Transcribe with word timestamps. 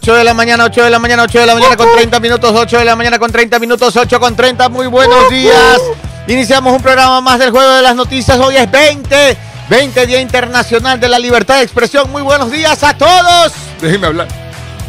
8 0.00 0.14
de 0.14 0.24
la 0.24 0.32
mañana, 0.32 0.64
8 0.64 0.84
de 0.84 0.90
la 0.90 1.00
mañana, 1.00 1.24
8 1.24 1.40
de 1.40 1.46
la 1.46 1.54
mañana 1.54 1.76
con 1.76 1.92
30 1.92 2.20
minutos, 2.20 2.52
8 2.54 2.78
de 2.78 2.84
la 2.84 2.94
mañana 2.94 3.18
con 3.18 3.32
30 3.32 3.58
minutos, 3.58 3.96
8 3.96 4.20
con 4.20 4.36
30. 4.36 4.68
Muy 4.68 4.86
buenos 4.86 5.28
días. 5.28 5.80
Iniciamos 6.28 6.72
un 6.72 6.80
programa 6.80 7.20
más 7.20 7.40
del 7.40 7.50
Juego 7.50 7.68
de 7.68 7.82
las 7.82 7.96
Noticias. 7.96 8.38
Hoy 8.38 8.56
es 8.56 8.70
20, 8.70 9.36
20 9.68 10.06
Día 10.06 10.20
Internacional 10.20 11.00
de 11.00 11.08
la 11.08 11.18
Libertad 11.18 11.56
de 11.56 11.62
Expresión. 11.62 12.08
Muy 12.12 12.22
buenos 12.22 12.52
días 12.52 12.80
a 12.84 12.96
todos. 12.96 13.52
Déjeme 13.80 14.06
hablar. 14.06 14.28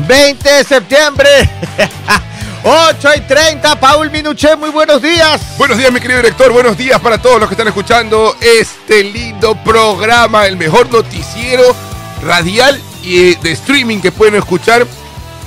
20 0.07 0.48
de 0.48 0.64
septiembre. 0.64 1.28
8 2.64 3.10
y 3.18 3.21
30, 3.21 3.80
Paul 3.80 4.12
Minuché, 4.12 4.55
muy 4.57 4.70
buenos 4.70 5.02
días. 5.02 5.41
Buenos 5.57 5.80
días, 5.80 5.91
mi 5.91 6.00
querido 6.00 6.20
director. 6.20 6.52
Buenos 6.52 6.78
días 6.78 7.00
para 7.00 7.18
todos 7.20 7.39
los 7.39 7.50
que 7.50 7.55
están 7.55 7.68
escuchando 7.68 8.36
este 8.41 9.04
lindo 9.05 9.55
programa, 9.64 10.46
el 10.46 10.55
mejor 10.55 10.91
noticiero 10.91 11.76
radial 12.21 12.80
y 13.02 13.34
de 13.36 13.52
streaming 13.54 14.02
que 14.02 14.12
pueden 14.12 14.36
escuchar 14.36 14.86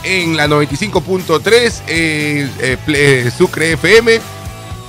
en 0.04 0.36
la 0.36 0.46
95.3, 0.46 1.82
eh, 1.86 2.48
eh, 2.60 2.76
eh, 2.86 3.30
Sucre 3.36 3.72
FM, 3.72 4.20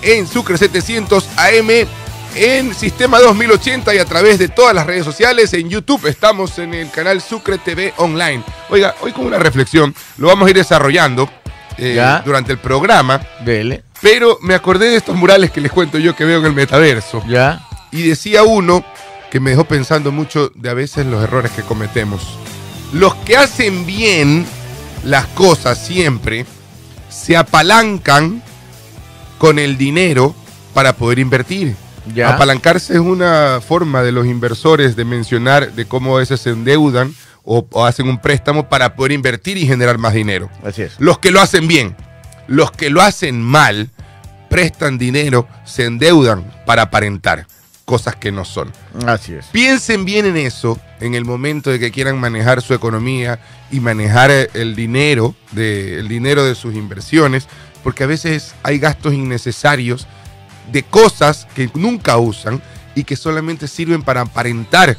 en 0.01 0.27
Sucre 0.27 0.57
700 0.57 1.27
AM, 1.37 1.69
en 2.35 2.73
Sistema 2.73 3.19
2080 3.19 3.93
y 3.93 3.99
a 3.99 4.05
través 4.05 4.39
de 4.39 4.49
todas 4.49 4.73
las 4.73 4.85
redes 4.85 5.05
sociales. 5.05 5.53
En 5.53 5.69
YouTube 5.69 6.07
estamos 6.07 6.57
en 6.59 6.73
el 6.73 6.89
canal 6.89 7.21
Sucre 7.21 7.57
TV 7.57 7.93
Online. 7.97 8.43
Oiga, 8.69 8.95
hoy 9.01 9.11
con 9.11 9.25
una 9.25 9.39
reflexión, 9.39 9.93
lo 10.17 10.27
vamos 10.27 10.47
a 10.47 10.49
ir 10.49 10.57
desarrollando 10.57 11.29
durante 12.25 12.51
el 12.51 12.59
programa. 12.59 13.21
Vele. 13.43 13.83
Pero 14.01 14.37
me 14.41 14.53
acordé 14.53 14.89
de 14.89 14.97
estos 14.97 15.15
murales 15.15 15.51
que 15.51 15.61
les 15.61 15.71
cuento 15.71 15.97
yo 15.97 16.15
que 16.15 16.25
veo 16.25 16.39
en 16.39 16.45
el 16.45 16.53
metaverso. 16.53 17.23
Ya. 17.27 17.65
Y 17.91 18.07
decía 18.07 18.43
uno 18.43 18.83
que 19.31 19.39
me 19.39 19.51
dejó 19.51 19.63
pensando 19.63 20.11
mucho 20.11 20.51
de 20.55 20.69
a 20.69 20.73
veces 20.73 21.05
los 21.05 21.23
errores 21.23 21.51
que 21.51 21.61
cometemos. 21.61 22.37
Los 22.91 23.15
que 23.15 23.37
hacen 23.37 23.85
bien 23.85 24.45
las 25.03 25.27
cosas 25.27 25.77
siempre 25.77 26.45
se 27.09 27.37
apalancan 27.37 28.41
con 29.37 29.59
el 29.59 29.77
dinero 29.77 30.35
para 30.73 30.93
poder 30.93 31.19
invertir. 31.19 31.75
Ya. 32.13 32.33
Apalancarse 32.35 32.93
es 32.93 32.99
una 32.99 33.61
forma 33.65 34.01
de 34.01 34.11
los 34.11 34.25
inversores 34.25 34.95
de 34.95 35.05
mencionar 35.05 35.73
de 35.73 35.85
cómo 35.85 36.15
a 36.15 36.19
veces 36.19 36.41
se 36.41 36.49
endeudan 36.49 37.13
o, 37.43 37.65
o 37.71 37.85
hacen 37.85 38.07
un 38.07 38.19
préstamo 38.19 38.67
para 38.67 38.95
poder 38.95 39.13
invertir 39.13 39.57
y 39.57 39.65
generar 39.65 39.97
más 39.97 40.13
dinero. 40.13 40.49
Así 40.65 40.81
es. 40.81 40.99
Los 40.99 41.19
que 41.19 41.31
lo 41.31 41.41
hacen 41.41 41.67
bien, 41.67 41.95
los 42.47 42.71
que 42.71 42.89
lo 42.89 43.01
hacen 43.01 43.41
mal, 43.41 43.89
prestan 44.49 44.97
dinero, 44.97 45.47
se 45.65 45.85
endeudan 45.85 46.43
para 46.65 46.83
aparentar 46.83 47.47
cosas 47.85 48.15
que 48.15 48.31
no 48.31 48.45
son. 48.45 48.71
Así 49.05 49.33
es. 49.33 49.45
Piensen 49.47 50.05
bien 50.05 50.25
en 50.25 50.37
eso 50.37 50.79
en 50.99 51.15
el 51.15 51.25
momento 51.25 51.69
de 51.69 51.79
que 51.79 51.91
quieran 51.91 52.19
manejar 52.19 52.61
su 52.61 52.73
economía 52.73 53.39
y 53.71 53.79
manejar 53.79 54.31
eh, 54.31 54.49
el 54.53 54.75
dinero 54.75 55.35
de, 55.51 55.99
el 55.99 56.07
dinero 56.07 56.43
de 56.45 56.55
sus 56.55 56.75
inversiones, 56.75 57.47
porque 57.83 58.03
a 58.03 58.07
veces 58.07 58.55
hay 58.63 58.79
gastos 58.79 59.13
innecesarios 59.13 60.07
de 60.71 60.83
cosas 60.83 61.47
que 61.55 61.69
nunca 61.73 62.17
usan 62.17 62.61
y 62.95 63.03
que 63.03 63.15
solamente 63.15 63.67
sirven 63.67 64.01
para 64.01 64.21
aparentar 64.21 64.97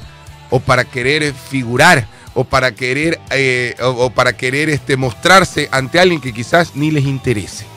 o 0.50 0.60
para 0.60 0.84
querer 0.84 1.32
figurar 1.32 2.06
o 2.34 2.44
para 2.44 2.72
querer 2.72 3.18
eh, 3.30 3.74
o, 3.80 3.88
o 4.06 4.10
para 4.10 4.36
querer 4.36 4.68
este, 4.68 4.96
mostrarse 4.96 5.68
ante 5.70 6.00
alguien 6.00 6.20
que 6.20 6.32
quizás 6.32 6.74
ni 6.74 6.90
les 6.90 7.04
interese. 7.04 7.73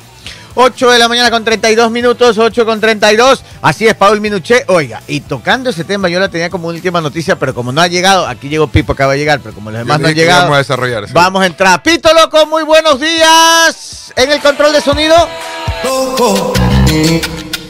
8 0.60 0.90
de 0.90 0.98
la 0.98 1.08
mañana 1.08 1.30
con 1.30 1.44
32 1.44 1.92
minutos, 1.92 2.36
8 2.36 2.66
con 2.66 2.82
32. 2.82 3.44
Así 3.62 3.88
es, 3.88 3.94
Paul 3.94 4.20
Minuché. 4.20 4.64
Oiga, 4.68 5.02
y 5.08 5.20
tocando 5.22 5.70
ese 5.70 5.84
tema, 5.84 6.10
yo 6.10 6.20
la 6.20 6.30
tenía 6.30 6.50
como 6.50 6.68
última 6.70 7.00
noticia, 7.00 7.38
pero 7.38 7.54
como 7.54 7.72
no 7.72 7.80
ha 7.80 7.88
llegado, 7.88 8.26
aquí 8.28 8.50
llegó 8.50 8.66
Pipo, 8.68 8.94
acaba 8.94 9.14
de 9.14 9.20
llegar, 9.20 9.40
pero 9.40 9.54
como 9.54 9.70
los 9.70 9.78
demás 9.80 9.98
Yo 9.98 10.02
no 10.02 10.08
han 10.10 10.16
llegado, 10.16 10.42
Vamos 10.42 10.56
a 10.56 10.58
desarrollar. 10.60 11.06
sí. 11.08 11.14
vamos 11.14 11.44
a 11.44 11.46
entrar. 11.46 11.84
Pito 11.84 12.12
Loco, 12.12 12.48
muy 12.48 12.64
buenos 12.64 13.00
días. 13.00 14.12
En 14.16 14.32
el 14.32 14.42
control 14.42 14.74
de 14.74 14.82
sonido 14.82 15.16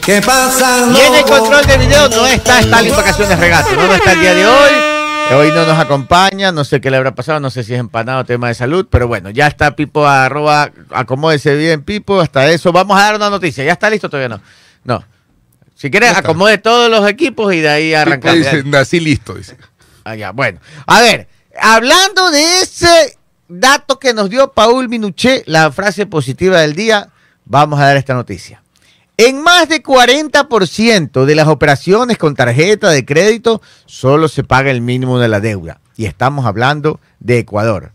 ¿Qué 0.02 0.22
pasa? 0.22 0.86
y 0.90 1.00
en 1.00 1.14
el 1.16 1.24
control 1.24 1.66
de 1.66 1.76
video 1.76 2.08
no 2.08 2.26
está 2.26 2.60
Stalin 2.60 2.96
Vacaciones 2.96 3.38
Regato. 3.38 3.74
No, 3.76 3.86
no 3.86 3.94
está 3.94 4.12
el 4.12 4.20
día 4.20 4.34
de 4.34 4.46
hoy. 4.46 4.97
Hoy 5.34 5.48
no 5.52 5.66
nos 5.66 5.78
acompaña, 5.78 6.52
no 6.52 6.64
sé 6.64 6.80
qué 6.80 6.90
le 6.90 6.96
habrá 6.96 7.14
pasado, 7.14 7.38
no 7.40 7.50
sé 7.50 7.62
si 7.62 7.74
es 7.74 7.80
empanado 7.80 8.24
tema 8.24 8.48
de 8.48 8.54
salud, 8.54 8.86
pero 8.90 9.08
bueno, 9.08 9.30
ya 9.30 9.46
está 9.46 9.76
Pipo, 9.76 10.06
arroba, 10.06 10.70
acomódese 10.90 11.54
bien 11.56 11.82
Pipo, 11.82 12.20
hasta 12.20 12.48
eso. 12.50 12.72
Vamos 12.72 12.98
a 12.98 13.02
dar 13.02 13.16
una 13.16 13.30
noticia, 13.30 13.64
¿ya 13.64 13.72
está 13.72 13.90
listo 13.90 14.08
todavía 14.08 14.36
no? 14.36 14.40
No. 14.84 15.04
Si 15.74 15.90
quieres, 15.90 16.16
acomode 16.16 16.58
todos 16.58 16.90
los 16.90 17.08
equipos 17.08 17.54
y 17.54 17.60
de 17.60 17.68
ahí 17.68 17.94
arrancamos. 17.94 18.38
Dice, 18.38 18.64
Nací 18.64 19.00
listo, 19.00 19.34
dice. 19.34 19.56
Ah, 20.02 20.16
ya, 20.16 20.32
bueno. 20.32 20.60
A 20.86 21.00
ver, 21.02 21.28
hablando 21.60 22.30
de 22.30 22.62
ese 22.62 23.16
dato 23.48 23.98
que 23.98 24.14
nos 24.14 24.30
dio 24.30 24.52
Paul 24.52 24.88
Minuché, 24.88 25.42
la 25.46 25.70
frase 25.70 26.06
positiva 26.06 26.60
del 26.60 26.74
día, 26.74 27.10
vamos 27.44 27.78
a 27.78 27.84
dar 27.84 27.96
esta 27.96 28.14
noticia. 28.14 28.62
En 29.20 29.42
más 29.42 29.68
de 29.68 29.82
40% 29.82 31.24
de 31.24 31.34
las 31.34 31.48
operaciones 31.48 32.18
con 32.18 32.36
tarjeta 32.36 32.88
de 32.90 33.04
crédito 33.04 33.60
solo 33.84 34.28
se 34.28 34.44
paga 34.44 34.70
el 34.70 34.80
mínimo 34.80 35.18
de 35.18 35.26
la 35.26 35.40
deuda. 35.40 35.80
Y 35.96 36.04
estamos 36.04 36.46
hablando 36.46 37.00
de 37.18 37.40
Ecuador. 37.40 37.90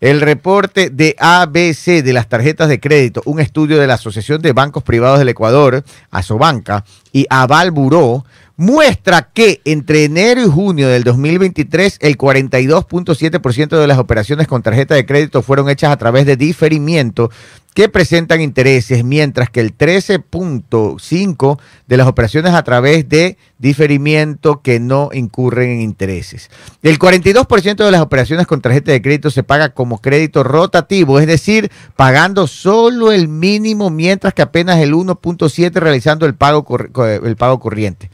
El 0.00 0.22
reporte 0.22 0.88
de 0.88 1.14
ABC 1.18 2.02
de 2.02 2.14
las 2.14 2.26
tarjetas 2.26 2.70
de 2.70 2.80
crédito, 2.80 3.20
un 3.26 3.38
estudio 3.38 3.78
de 3.78 3.86
la 3.86 3.94
Asociación 3.94 4.40
de 4.40 4.54
Bancos 4.54 4.82
Privados 4.82 5.18
del 5.18 5.28
Ecuador, 5.28 5.84
Asobanca, 6.10 6.86
y 7.12 7.26
Aval 7.30 7.70
Buró, 7.70 8.24
muestra 8.56 9.30
que 9.32 9.60
entre 9.64 10.04
enero 10.04 10.42
y 10.42 10.48
junio 10.48 10.88
del 10.88 11.04
2023 11.04 11.98
el 12.00 12.16
42.7% 12.18 13.78
de 13.80 13.86
las 13.86 13.98
operaciones 13.98 14.46
con 14.46 14.62
tarjeta 14.62 14.94
de 14.94 15.06
crédito 15.06 15.42
fueron 15.42 15.68
hechas 15.70 15.90
a 15.90 15.96
través 15.96 16.26
de 16.26 16.36
diferimiento 16.36 17.30
que 17.74 17.88
presentan 17.88 18.42
intereses, 18.42 19.02
mientras 19.02 19.48
que 19.48 19.60
el 19.60 19.74
13.5% 19.76 21.58
de 21.86 21.96
las 21.96 22.06
operaciones 22.06 22.52
a 22.54 22.62
través 22.62 23.08
de 23.08 23.38
diferimiento 23.58 24.60
que 24.60 24.78
no 24.80 25.10
incurren 25.12 25.70
en 25.70 25.80
intereses. 25.80 26.50
El 26.82 26.98
42% 26.98 27.76
de 27.84 27.90
las 27.90 28.00
operaciones 28.02 28.46
con 28.46 28.60
tarjeta 28.60 28.92
de 28.92 29.00
crédito 29.00 29.30
se 29.30 29.42
paga 29.42 29.70
como 29.70 29.98
crédito 30.02 30.42
rotativo, 30.42 31.18
es 31.20 31.26
decir, 31.26 31.70
pagando 31.96 32.46
solo 32.46 33.12
el 33.12 33.28
mínimo, 33.28 33.88
mientras 33.90 34.34
que 34.34 34.42
apenas 34.42 34.78
el 34.80 34.92
1.7% 34.94 35.72
realizando 35.80 36.26
el 36.26 36.34
pago, 36.34 36.64
corri- 36.66 36.90
co- 36.92 37.01
el 37.08 37.36
pago 37.36 37.60
corriente. 37.60 38.10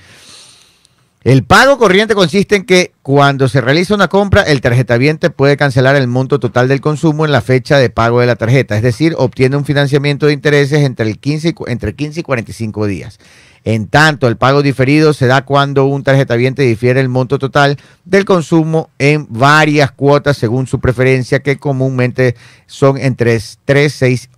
El 1.24 1.42
pago 1.42 1.78
corriente 1.78 2.14
consiste 2.14 2.54
en 2.56 2.64
que 2.64 2.92
cuando 3.02 3.48
se 3.48 3.60
realiza 3.60 3.94
una 3.94 4.08
compra, 4.08 4.42
el 4.42 4.60
tarjetaviente 4.60 5.30
puede 5.30 5.56
cancelar 5.56 5.96
el 5.96 6.06
monto 6.06 6.38
total 6.38 6.68
del 6.68 6.80
consumo 6.80 7.24
en 7.24 7.32
la 7.32 7.40
fecha 7.42 7.76
de 7.76 7.90
pago 7.90 8.20
de 8.20 8.26
la 8.26 8.36
tarjeta, 8.36 8.76
es 8.76 8.82
decir, 8.82 9.14
obtiene 9.18 9.56
un 9.56 9.64
financiamiento 9.64 10.26
de 10.26 10.32
intereses 10.32 10.84
entre, 10.84 11.06
el 11.06 11.18
15 11.18 11.48
y, 11.48 11.54
entre 11.66 11.94
15 11.94 12.20
y 12.20 12.22
45 12.22 12.86
días. 12.86 13.18
En 13.64 13.88
tanto, 13.88 14.28
el 14.28 14.36
pago 14.36 14.62
diferido 14.62 15.12
se 15.12 15.26
da 15.26 15.44
cuando 15.44 15.86
un 15.86 16.04
tarjetaviente 16.04 16.62
difiere 16.62 17.00
el 17.00 17.08
monto 17.08 17.38
total 17.40 17.76
del 18.04 18.24
consumo 18.24 18.88
en 18.98 19.26
varias 19.28 19.90
cuotas 19.90 20.36
según 20.38 20.68
su 20.68 20.78
preferencia, 20.78 21.40
que 21.40 21.58
comúnmente 21.58 22.36
son 22.66 22.96
entre 22.96 23.38
3, 23.64 23.92
6, 23.92 24.30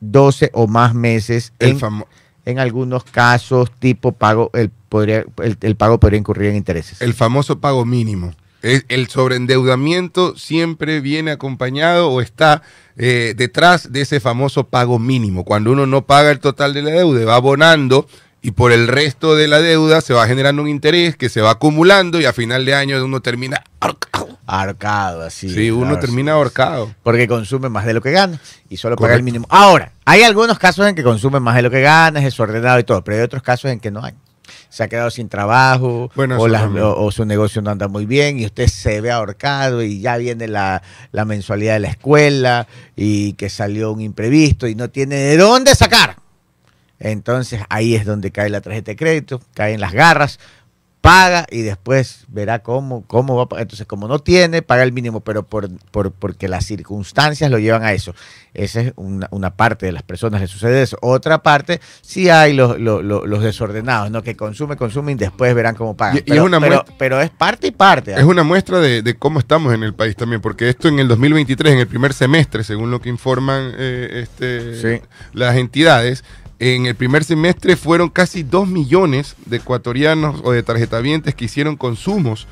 12 0.00 0.50
o 0.52 0.66
más 0.66 0.92
meses 0.92 1.52
El 1.60 1.70
en, 1.70 1.80
famo- 1.80 2.06
en 2.46 2.58
algunos 2.58 3.04
casos 3.04 3.70
tipo 3.78 4.12
pago, 4.12 4.50
el, 4.54 4.70
podría, 4.88 5.24
el, 5.42 5.58
el 5.60 5.76
pago 5.76 6.00
podría 6.00 6.18
incurrir 6.18 6.50
en 6.50 6.56
intereses. 6.56 7.02
el 7.02 7.12
famoso 7.12 7.60
pago 7.60 7.84
mínimo. 7.84 8.32
El, 8.62 9.06
sobreendeudamiento 9.08 10.36
siempre 10.36 11.00
viene 11.00 11.30
acompañado 11.30 12.10
o 12.10 12.20
está 12.20 12.62
eh, 12.96 13.34
detrás 13.36 13.92
de 13.92 14.00
ese 14.00 14.18
famoso 14.18 14.64
pago 14.64 14.98
mínimo. 14.98 15.44
Cuando 15.44 15.70
uno 15.70 15.86
no 15.86 16.04
paga 16.04 16.32
el 16.32 16.40
total 16.40 16.74
de 16.74 16.82
la 16.82 16.90
deuda, 16.90 17.24
va 17.24 17.36
abonando 17.36 18.08
y 18.42 18.52
por 18.52 18.72
el 18.72 18.88
resto 18.88 19.36
de 19.36 19.46
la 19.46 19.60
deuda 19.60 20.00
se 20.00 20.14
va 20.14 20.26
generando 20.26 20.62
un 20.62 20.68
interés 20.68 21.16
que 21.16 21.28
se 21.28 21.42
va 21.42 21.52
acumulando 21.52 22.20
y 22.20 22.24
a 22.24 22.32
final 22.32 22.64
de 22.64 22.74
año 22.74 23.04
uno 23.04 23.20
termina 23.20 23.62
ahorcado. 24.46 25.22
Así. 25.22 25.48
Sí, 25.50 25.70
uno 25.70 25.86
claro, 25.86 26.00
termina 26.00 26.32
ahorcado. 26.32 26.94
Porque 27.02 27.26
consume 27.28 27.68
más 27.68 27.84
de 27.84 27.94
lo 27.94 28.00
que 28.00 28.12
gana 28.12 28.40
y 28.68 28.76
solo 28.76 28.96
paga 28.96 29.14
el 29.14 29.22
mínimo. 29.22 29.46
Ahora, 29.50 29.92
hay 30.04 30.22
algunos 30.22 30.58
casos 30.58 30.86
en 30.86 30.94
que 30.94 31.02
consume 31.02 31.40
más 31.40 31.56
de 31.56 31.62
lo 31.62 31.70
que 31.70 31.80
gana, 31.80 32.18
es 32.20 32.24
desordenado 32.24 32.78
y 32.78 32.84
todo, 32.84 33.02
pero 33.02 33.16
hay 33.18 33.22
otros 33.24 33.42
casos 33.42 33.70
en 33.70 33.80
que 33.80 33.90
no 33.90 34.04
hay. 34.04 34.14
Se 34.68 34.82
ha 34.84 34.88
quedado 34.88 35.10
sin 35.10 35.28
trabajo 35.28 36.10
Bueno, 36.14 36.34
o, 36.36 36.38
eso 36.38 36.48
las- 36.48 36.62
también. 36.62 36.84
o- 36.84 36.94
o 36.94 37.10
su 37.10 37.24
negocio 37.24 37.62
no 37.62 37.70
anda 37.70 37.88
muy 37.88 38.04
bien 38.06 38.38
y 38.38 38.44
usted 38.46 38.66
se 38.68 39.00
ve 39.00 39.10
ahorcado 39.10 39.82
y 39.82 40.00
ya 40.00 40.16
viene 40.18 40.48
la, 40.48 40.82
la 41.12 41.24
mensualidad 41.24 41.74
de 41.74 41.80
la 41.80 41.88
escuela 41.88 42.66
y 42.94 43.32
que 43.34 43.48
salió 43.48 43.90
un 43.92 44.00
imprevisto 44.02 44.66
y 44.68 44.74
no 44.74 44.88
tiene 44.90 45.16
de 45.16 45.36
dónde 45.36 45.74
sacar. 45.74 46.16
Entonces 46.98 47.60
ahí 47.68 47.94
es 47.94 48.04
donde 48.06 48.30
cae 48.30 48.48
la 48.48 48.60
tarjeta 48.60 48.90
de 48.92 48.96
crédito, 48.96 49.40
caen 49.54 49.80
las 49.80 49.92
garras 49.92 50.38
paga 51.06 51.46
y 51.50 51.62
después 51.62 52.24
verá 52.28 52.58
cómo, 52.60 53.04
cómo 53.06 53.36
va. 53.36 53.60
Entonces, 53.60 53.86
como 53.86 54.08
no 54.08 54.18
tiene, 54.18 54.62
paga 54.62 54.82
el 54.82 54.92
mínimo, 54.92 55.20
pero 55.20 55.42
por, 55.44 55.68
por, 55.90 56.12
porque 56.12 56.48
las 56.48 56.66
circunstancias 56.66 57.50
lo 57.50 57.58
llevan 57.58 57.82
a 57.84 57.92
eso. 57.92 58.14
Esa 58.54 58.80
es 58.80 58.92
una, 58.96 59.28
una 59.30 59.54
parte 59.54 59.86
de 59.86 59.92
las 59.92 60.02
personas 60.02 60.40
le 60.40 60.46
sucede 60.46 60.82
eso. 60.82 60.96
Otra 61.02 61.42
parte, 61.42 61.80
sí 62.00 62.28
hay 62.30 62.54
los, 62.54 62.78
los, 62.80 63.42
desordenados, 63.42 64.10
¿no? 64.10 64.22
Que 64.22 64.34
consumen, 64.36 64.76
consumen 64.78 65.16
y 65.16 65.18
después 65.18 65.54
verán 65.54 65.74
cómo 65.74 65.96
pagan. 65.96 66.16
Y- 66.16 66.18
y 66.20 66.22
pero, 66.22 66.40
es 66.42 66.46
una 66.46 66.60
pero- 66.60 66.74
muestra- 66.76 66.94
pero 66.98 67.20
es 67.20 67.30
parte 67.30 67.66
y 67.66 67.70
parte. 67.72 68.14
¿ah? 68.14 68.18
Es 68.18 68.24
una 68.24 68.42
muestra 68.42 68.80
de, 68.80 69.02
de 69.02 69.14
cómo 69.14 69.38
estamos 69.38 69.74
en 69.74 69.82
el 69.82 69.94
país 69.94 70.16
también, 70.16 70.40
porque 70.40 70.68
esto 70.70 70.88
en 70.88 70.98
el 70.98 71.08
2023, 71.08 71.74
en 71.74 71.78
el 71.80 71.86
primer 71.86 72.14
semestre, 72.14 72.64
según 72.64 72.90
lo 72.90 73.00
que 73.00 73.08
informan 73.10 73.72
eh, 73.76 74.22
este, 74.22 74.80
Sí. 75.00 75.02
las 75.34 75.56
entidades, 75.56 76.24
en 76.58 76.86
el 76.86 76.94
primer 76.94 77.24
semestre 77.24 77.76
fueron 77.76 78.08
casi 78.08 78.42
2 78.42 78.68
millones 78.68 79.36
de 79.46 79.58
ecuatorianos 79.58 80.40
o 80.44 80.52
de 80.52 80.62
tarjetavientes 80.62 81.34
que 81.34 81.44
hicieron 81.44 81.76
consumos 81.76 82.46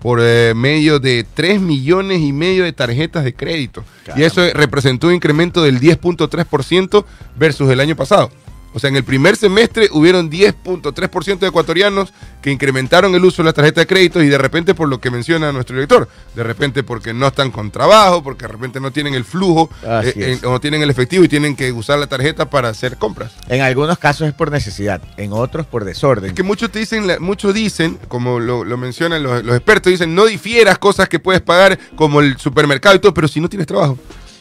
por 0.00 0.20
eh, 0.22 0.52
medio 0.54 1.00
de 1.00 1.26
3 1.34 1.60
millones 1.60 2.20
y 2.20 2.32
medio 2.32 2.64
de 2.64 2.72
tarjetas 2.72 3.24
de 3.24 3.34
crédito. 3.34 3.82
Y 4.14 4.22
eso 4.22 4.42
representó 4.52 5.08
un 5.08 5.14
incremento 5.14 5.62
del 5.62 5.80
10.3% 5.80 7.04
versus 7.36 7.70
el 7.70 7.80
año 7.80 7.96
pasado. 7.96 8.30
O 8.74 8.78
sea, 8.78 8.88
en 8.90 8.96
el 8.96 9.04
primer 9.04 9.36
semestre 9.36 9.88
hubieron 9.92 10.30
10.3% 10.30 11.38
de 11.38 11.46
ecuatorianos 11.48 12.12
que 12.42 12.50
incrementaron 12.50 13.14
el 13.14 13.24
uso 13.24 13.42
de 13.42 13.46
la 13.46 13.52
tarjeta 13.52 13.80
de 13.80 13.86
crédito 13.86 14.22
y 14.22 14.28
de 14.28 14.36
repente 14.38 14.74
por 14.74 14.88
lo 14.88 15.00
que 15.00 15.10
menciona 15.10 15.50
nuestro 15.52 15.74
director, 15.76 16.08
de 16.34 16.42
repente 16.42 16.82
porque 16.82 17.14
no 17.14 17.26
están 17.26 17.50
con 17.50 17.70
trabajo, 17.70 18.22
porque 18.22 18.42
de 18.46 18.52
repente 18.52 18.78
no 18.80 18.90
tienen 18.90 19.14
el 19.14 19.24
flujo 19.24 19.70
eh, 19.82 20.12
en- 20.42 20.44
o 20.46 20.50
no 20.52 20.60
tienen 20.60 20.82
el 20.82 20.90
efectivo 20.90 21.24
y 21.24 21.28
tienen 21.28 21.56
que 21.56 21.72
usar 21.72 21.98
la 21.98 22.06
tarjeta 22.06 22.50
para 22.50 22.68
hacer 22.68 22.96
compras. 22.98 23.32
En 23.48 23.62
algunos 23.62 23.98
casos 23.98 24.28
es 24.28 24.34
por 24.34 24.50
necesidad, 24.50 25.00
en 25.16 25.32
otros 25.32 25.66
por 25.66 25.84
desorden. 25.84 26.26
Es 26.30 26.32
que 26.34 26.42
muchos 26.42 26.70
te 26.70 26.78
dicen, 26.78 27.06
muchos 27.20 27.54
dicen, 27.54 27.98
como 28.08 28.40
lo, 28.40 28.62
lo 28.64 28.76
mencionan 28.76 29.22
los, 29.22 29.42
los 29.42 29.56
expertos, 29.56 29.90
dicen 29.90 30.14
no 30.14 30.26
difieras 30.26 30.78
cosas 30.78 31.08
que 31.08 31.18
puedes 31.18 31.40
pagar 31.40 31.78
como 31.96 32.20
el 32.20 32.36
supermercado 32.38 32.94
y 32.96 32.98
todo, 32.98 33.14
pero 33.14 33.26
si 33.28 33.40
no 33.40 33.48
tienes 33.48 33.66
trabajo, 33.66 33.98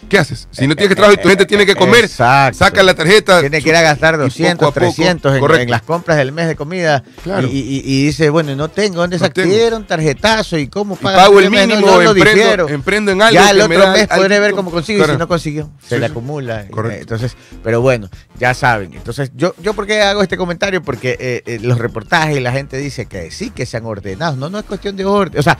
¿qué 0.09 0.17
haces? 0.17 0.47
Si 0.51 0.67
no 0.67 0.75
tienes 0.75 0.89
que 0.89 0.95
trabajo 0.95 1.13
y 1.19 1.21
tu 1.21 1.29
gente 1.29 1.45
tiene 1.45 1.65
que 1.65 1.75
comer, 1.75 2.05
Exacto. 2.05 2.57
saca 2.59 2.83
la 2.83 2.93
tarjeta. 2.93 3.39
Tiene 3.41 3.61
que 3.61 3.69
ir 3.69 3.75
a 3.75 3.81
gastar 3.81 4.15
y 4.15 4.17
200, 4.17 4.53
poco 4.57 4.65
a 4.65 4.73
poco, 4.73 4.93
300 4.95 5.33
en, 5.35 5.39
correcto. 5.39 5.63
en 5.63 5.71
las 5.71 5.81
compras 5.81 6.17
del 6.17 6.31
mes 6.31 6.47
de 6.47 6.55
comida. 6.55 7.03
Claro. 7.23 7.47
Y, 7.47 7.57
y- 7.57 7.81
y 7.85 8.05
dice, 8.05 8.29
bueno, 8.29 8.55
no 8.55 8.69
tengo, 8.69 8.97
¿dónde 8.97 9.17
No 9.17 9.85
tarjetazo 9.85 10.57
y 10.57 10.67
cómo 10.67 10.95
pago 10.95 11.39
el 11.39 11.45
este? 11.45 11.67
No, 11.67 11.67
mínimo, 11.75 11.87
yo 11.87 12.01
lo 12.01 12.11
emprendo, 12.11 12.69
emprendo 12.69 13.11
en 13.11 13.21
algo. 13.21 13.33
Ya 13.33 13.49
el 13.51 13.61
otro 13.61 13.91
mes 13.91 14.07
podré 14.07 14.39
ver 14.39 14.51
cómo 14.53 14.71
consigue 14.71 14.99
y 15.03 15.05
si 15.05 15.17
no 15.17 15.27
consiguió, 15.27 15.69
se 15.81 15.95
Sí, 15.95 16.01
le 16.01 16.07
sí. 16.07 16.11
acumula. 16.11 16.65
Correcto. 16.69 16.97
Eh, 16.97 17.01
Entonces, 17.01 17.37
pero 17.63 17.81
bueno, 17.81 18.09
ya 18.39 18.53
saben. 18.53 18.93
Entonces, 18.93 19.31
yo, 19.35 19.53
yo 19.61 19.73
¿por 19.73 19.85
qué 19.87 20.01
hago 20.01 20.21
este 20.21 20.37
comentario? 20.37 20.81
Porque 20.81 21.17
eh, 21.19 21.43
eh, 21.45 21.59
los 21.61 21.77
reportajes 21.77 22.37
y 22.37 22.39
la 22.39 22.51
gente 22.51 22.77
dice 22.77 23.05
que 23.05 23.31
sí, 23.31 23.49
que 23.51 23.65
sean 23.65 23.85
ordenados. 23.85 24.37
No, 24.37 24.49
no 24.49 24.59
es 24.59 24.65
cuestión 24.65 24.95
de 24.95 25.05
orden. 25.05 25.39
O 25.39 25.43
sea, 25.43 25.57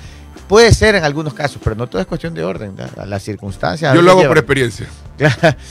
puede 0.48 0.74
ser 0.74 0.96
en 0.96 1.04
algunos 1.04 1.34
casos, 1.34 1.60
pero 1.64 1.76
no 1.76 1.88
todo 1.88 2.02
es 2.02 2.08
cuestión 2.08 2.34
de 2.34 2.44
orden. 2.44 2.76
¿no? 2.76 3.06
Las 3.06 3.24
circunstancias. 3.24 3.94
Yo 3.94 4.02
lo 4.02 4.12
hago 4.12 4.28
por 4.28 4.38
experiencia. 4.38 4.88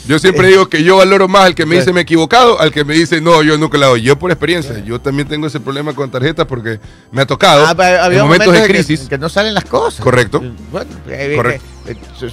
Yo 0.06 0.18
siempre 0.18 0.48
digo 0.48 0.68
que 0.68 0.82
yo 0.82 0.96
valoro 0.96 1.28
más 1.28 1.44
al 1.46 1.54
que 1.54 1.66
me 1.66 1.76
dice 1.76 1.92
me 1.92 2.00
he 2.00 2.02
equivocado, 2.02 2.58
al 2.60 2.72
que 2.72 2.84
me 2.84 2.94
dice 2.94 3.20
no, 3.20 3.42
yo 3.42 3.58
nunca 3.58 3.76
lo 3.78 3.86
hago. 3.86 3.96
Yo 3.96 4.18
por 4.18 4.30
experiencia. 4.30 4.78
Yo 4.84 5.00
también 5.00 5.28
tengo 5.28 5.46
ese 5.46 5.60
problema 5.60 5.92
con 5.94 6.10
tarjetas 6.10 6.46
porque 6.46 6.80
me 7.12 7.22
ha 7.22 7.26
tocado 7.26 7.64
Ah, 7.66 7.70
había 8.04 8.20
en 8.20 8.24
momentos 8.24 8.52
de 8.52 8.58
en 8.60 8.66
que- 8.66 8.72
crisis. 8.72 9.00
Que, 9.08 9.18
no 9.18 9.28
salen 9.28 9.54
las 9.54 9.64
cosas. 9.64 10.00
Correcto. 10.02 10.40
Bueno, 10.72 10.90
eh, 11.08 11.32
Correcto. 11.36 11.64
eh, 11.86 11.92
eh, 11.92 11.96
su- 12.18 12.26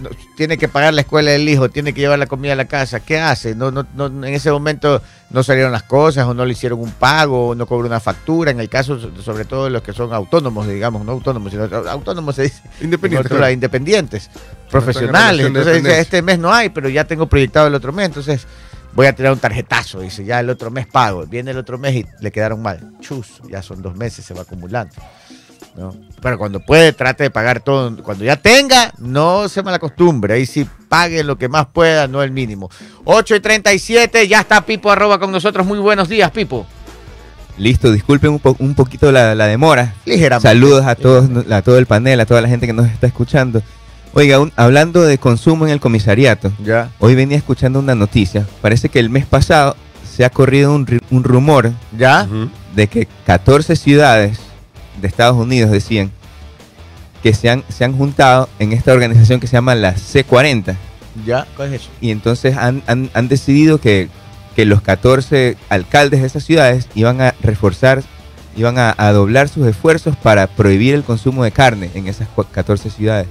no, 0.00 0.10
tiene 0.36 0.56
que 0.58 0.68
pagar 0.68 0.94
la 0.94 1.00
escuela 1.02 1.30
del 1.32 1.48
hijo, 1.48 1.68
tiene 1.68 1.92
que 1.92 2.00
llevar 2.00 2.18
la 2.18 2.26
comida 2.26 2.52
a 2.52 2.56
la 2.56 2.66
casa. 2.66 3.00
¿Qué 3.00 3.18
hace? 3.18 3.54
No, 3.54 3.70
no, 3.70 3.86
no, 3.94 4.06
en 4.06 4.24
ese 4.34 4.50
momento 4.50 5.02
no 5.30 5.42
salieron 5.42 5.72
las 5.72 5.82
cosas, 5.82 6.26
o 6.26 6.34
no 6.34 6.44
le 6.44 6.52
hicieron 6.52 6.78
un 6.80 6.92
pago, 6.92 7.48
o 7.48 7.54
no 7.54 7.66
cobró 7.66 7.86
una 7.88 8.00
factura. 8.00 8.50
En 8.50 8.60
el 8.60 8.68
caso, 8.68 9.00
so- 9.00 9.10
sobre 9.22 9.44
todo 9.44 9.64
de 9.64 9.70
los 9.70 9.82
que 9.82 9.92
son 9.92 10.12
autónomos, 10.12 10.68
digamos, 10.68 11.04
no 11.04 11.12
autónomos, 11.12 11.50
sino 11.50 11.64
autónomos 11.90 12.36
se 12.36 12.42
dice. 12.42 12.62
Independiente, 12.80 13.24
Nosotros, 13.24 13.38
claro. 13.38 13.52
independientes, 13.52 14.30
profesionales. 14.80 15.46
Entonces 15.46 15.82
dice, 15.82 16.00
este 16.00 16.22
mes 16.22 16.38
no 16.38 16.52
hay, 16.52 16.68
pero 16.70 16.88
ya 16.88 17.04
tengo 17.04 17.26
proyectado 17.26 17.66
el 17.68 17.74
otro 17.74 17.92
mes, 17.92 18.06
entonces 18.06 18.46
voy 18.94 19.06
a 19.06 19.14
tirar 19.14 19.32
un 19.32 19.38
tarjetazo. 19.38 20.00
Dice, 20.00 20.24
ya 20.24 20.40
el 20.40 20.50
otro 20.50 20.70
mes 20.70 20.86
pago. 20.86 21.26
Viene 21.26 21.50
el 21.52 21.58
otro 21.58 21.78
mes 21.78 21.94
y 21.96 22.06
le 22.20 22.30
quedaron 22.32 22.60
mal. 22.62 22.92
Chus, 23.00 23.40
ya 23.50 23.62
son 23.62 23.82
dos 23.82 23.96
meses, 23.96 24.24
se 24.24 24.34
va 24.34 24.42
acumulando. 24.42 24.94
¿no? 25.76 25.94
Pero 26.20 26.36
cuando 26.36 26.60
puede, 26.60 26.92
trate 26.92 27.24
de 27.24 27.30
pagar 27.30 27.60
todo. 27.60 27.96
Cuando 28.02 28.24
ya 28.24 28.36
tenga, 28.36 28.92
no 28.98 29.48
se 29.48 29.62
malacostumbre. 29.62 30.34
Ahí 30.34 30.44
sí 30.44 30.66
pague 30.88 31.24
lo 31.24 31.38
que 31.38 31.48
más 31.48 31.66
pueda, 31.72 32.08
no 32.08 32.22
el 32.22 32.30
mínimo. 32.30 32.68
8 33.04 33.36
y 33.36 33.40
37, 33.40 34.28
ya 34.28 34.40
está 34.40 34.60
Pipo 34.66 34.90
arroba 34.92 35.18
con 35.18 35.32
nosotros. 35.32 35.64
Muy 35.66 35.78
buenos 35.78 36.08
días, 36.10 36.30
Pipo. 36.30 36.66
Listo, 37.58 37.92
disculpen 37.92 38.30
un, 38.30 38.38
po- 38.38 38.56
un 38.58 38.74
poquito 38.74 39.12
la, 39.12 39.34
la 39.34 39.46
demora. 39.46 39.94
Ligeramente. 40.04 40.48
Saludos 40.48 40.84
a 40.86 40.94
todos, 40.94 41.28
a 41.50 41.62
todo 41.62 41.78
el 41.78 41.86
panel, 41.86 42.20
a 42.20 42.26
toda 42.26 42.40
la 42.40 42.48
gente 42.48 42.66
que 42.66 42.72
nos 42.72 42.86
está 42.90 43.06
escuchando. 43.06 43.62
Oiga, 44.14 44.40
un- 44.40 44.52
hablando 44.56 45.02
de 45.02 45.18
consumo 45.18 45.66
en 45.66 45.72
el 45.72 45.80
comisariato, 45.80 46.52
Ya. 46.62 46.90
hoy 46.98 47.14
venía 47.14 47.36
escuchando 47.38 47.78
una 47.78 47.94
noticia. 47.94 48.46
Parece 48.60 48.88
que 48.88 48.98
el 48.98 49.08
mes 49.08 49.24
pasado 49.24 49.74
se 50.10 50.24
ha 50.24 50.30
corrido 50.30 50.74
un, 50.74 50.86
un 51.10 51.24
rumor 51.24 51.72
¿Ya? 51.96 52.28
De 52.76 52.86
que 52.88 53.08
14 53.26 53.74
ciudades 53.76 54.38
de 55.00 55.08
Estados 55.08 55.36
Unidos 55.36 55.70
decían 55.70 56.10
que 57.22 57.32
se 57.32 57.48
han, 57.48 57.64
se 57.70 57.84
han 57.84 57.96
juntado 57.96 58.48
en 58.58 58.72
esta 58.72 58.92
organización 58.92 59.40
que 59.40 59.46
se 59.46 59.54
llama 59.54 59.74
la 59.74 59.94
C40 59.94 60.76
¿Ya? 61.24 61.46
¿Cuál 61.56 61.72
es 61.74 61.82
eso? 61.82 61.90
y 62.00 62.10
entonces 62.10 62.56
han, 62.56 62.82
han- 62.86 63.10
han 63.14 63.28
decidido 63.28 63.78
que, 63.78 64.08
que 64.56 64.66
los 64.66 64.82
14 64.82 65.56
alcaldes 65.70 66.20
de 66.20 66.26
esas 66.26 66.44
ciudades 66.44 66.88
iban 66.94 67.20
a 67.22 67.34
reforzar, 67.42 68.02
iban 68.56 68.76
a, 68.78 68.94
a 68.98 69.12
doblar 69.12 69.48
sus 69.48 69.66
esfuerzos 69.66 70.16
para 70.16 70.46
prohibir 70.46 70.94
el 70.94 71.04
consumo 71.04 71.44
de 71.44 71.52
carne 71.52 71.90
en 71.94 72.08
esas 72.08 72.28
cua- 72.36 72.46
14 72.50 72.90
ciudades, 72.90 73.28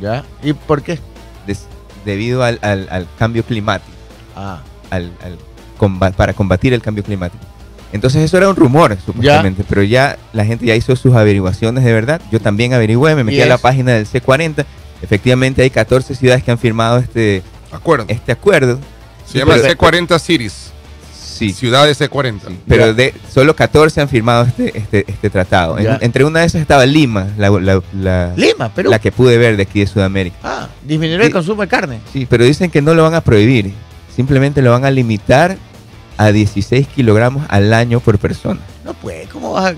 ¿Ya? 0.00 0.24
¿Y 0.42 0.52
por 0.52 0.82
qué? 0.82 0.98
des- 1.46 1.66
debido 2.04 2.42
al, 2.44 2.58
al- 2.62 2.88
al 2.90 3.06
cambio 3.18 3.42
climático, 3.44 3.90
Ah. 4.36 4.60
al, 4.90 5.12
al 5.22 5.38
comba- 5.78 6.12
para 6.12 6.32
combatir 6.34 6.72
el 6.72 6.82
cambio 6.82 7.02
climático. 7.04 7.42
Entonces 7.92 8.22
eso 8.22 8.36
era 8.36 8.48
un 8.50 8.56
rumor, 8.56 8.96
supuestamente, 9.04 9.64
pero 9.66 9.82
ya 9.82 10.18
la 10.34 10.44
gente 10.44 10.66
ya 10.66 10.74
hizo 10.74 10.94
sus 10.94 11.14
averiguaciones 11.14 11.82
de 11.84 11.92
verdad. 11.92 12.20
Yo 12.30 12.38
también 12.40 12.74
averigüé, 12.74 13.14
me 13.14 13.24
metí 13.24 13.38
¿Y 13.38 13.40
a 13.40 13.46
la 13.46 13.56
página 13.58 13.92
del 13.92 14.06
C40. 14.06 14.64
Efectivamente 15.00 15.62
hay 15.62 15.70
14 15.70 16.14
ciudades 16.14 16.42
que 16.44 16.50
han 16.50 16.58
firmado 16.58 16.98
este, 16.98 17.42
Acuerdo. 17.72 18.04
este 18.08 18.32
acuerdo. 18.32 18.78
Se 19.26 19.38
llama 19.38 19.54
pero- 19.54 19.68
C40 19.74 20.18
Cities. 20.18 20.72
Sí, 21.38 21.52
Ciudades 21.52 22.00
C40. 22.00 22.40
pero 22.66 22.92
de 22.94 23.14
solo 23.32 23.54
14 23.54 24.00
han 24.00 24.08
firmado 24.08 24.44
este, 24.44 24.76
este, 24.76 25.04
este 25.06 25.30
tratado. 25.30 25.78
En- 25.78 25.98
entre 26.00 26.24
una 26.24 26.40
de 26.40 26.46
esas 26.46 26.60
estaba 26.60 26.84
Lima, 26.84 27.28
la, 27.38 27.48
la- 27.50 27.80
la- 27.92 28.32
Lima, 28.36 28.68
Perú. 28.74 28.90
la 28.90 28.98
que 28.98 29.12
pude 29.12 29.38
ver 29.38 29.56
de 29.56 29.62
aquí 29.62 29.80
de 29.80 29.86
Sudamérica. 29.86 30.36
Ah, 30.42 30.68
disminuir 30.84 31.20
el 31.22 31.32
consumo 31.32 31.62
de 31.62 31.68
carne. 31.68 32.00
Sí, 32.12 32.26
pero 32.28 32.44
dicen 32.44 32.70
que 32.70 32.82
no 32.82 32.92
lo 32.94 33.04
van 33.04 33.14
a 33.14 33.20
prohibir, 33.20 33.72
simplemente 34.14 34.62
lo 34.62 34.72
van 34.72 34.84
a 34.84 34.90
limitar 34.90 35.56
a 36.16 36.32
16 36.32 36.88
kilogramos 36.88 37.46
al 37.48 37.72
año 37.72 38.00
por 38.00 38.18
persona. 38.18 38.58
No 38.84 38.92
puede, 38.94 39.26
¿cómo 39.26 39.52
vas 39.52 39.72
a.? 39.72 39.74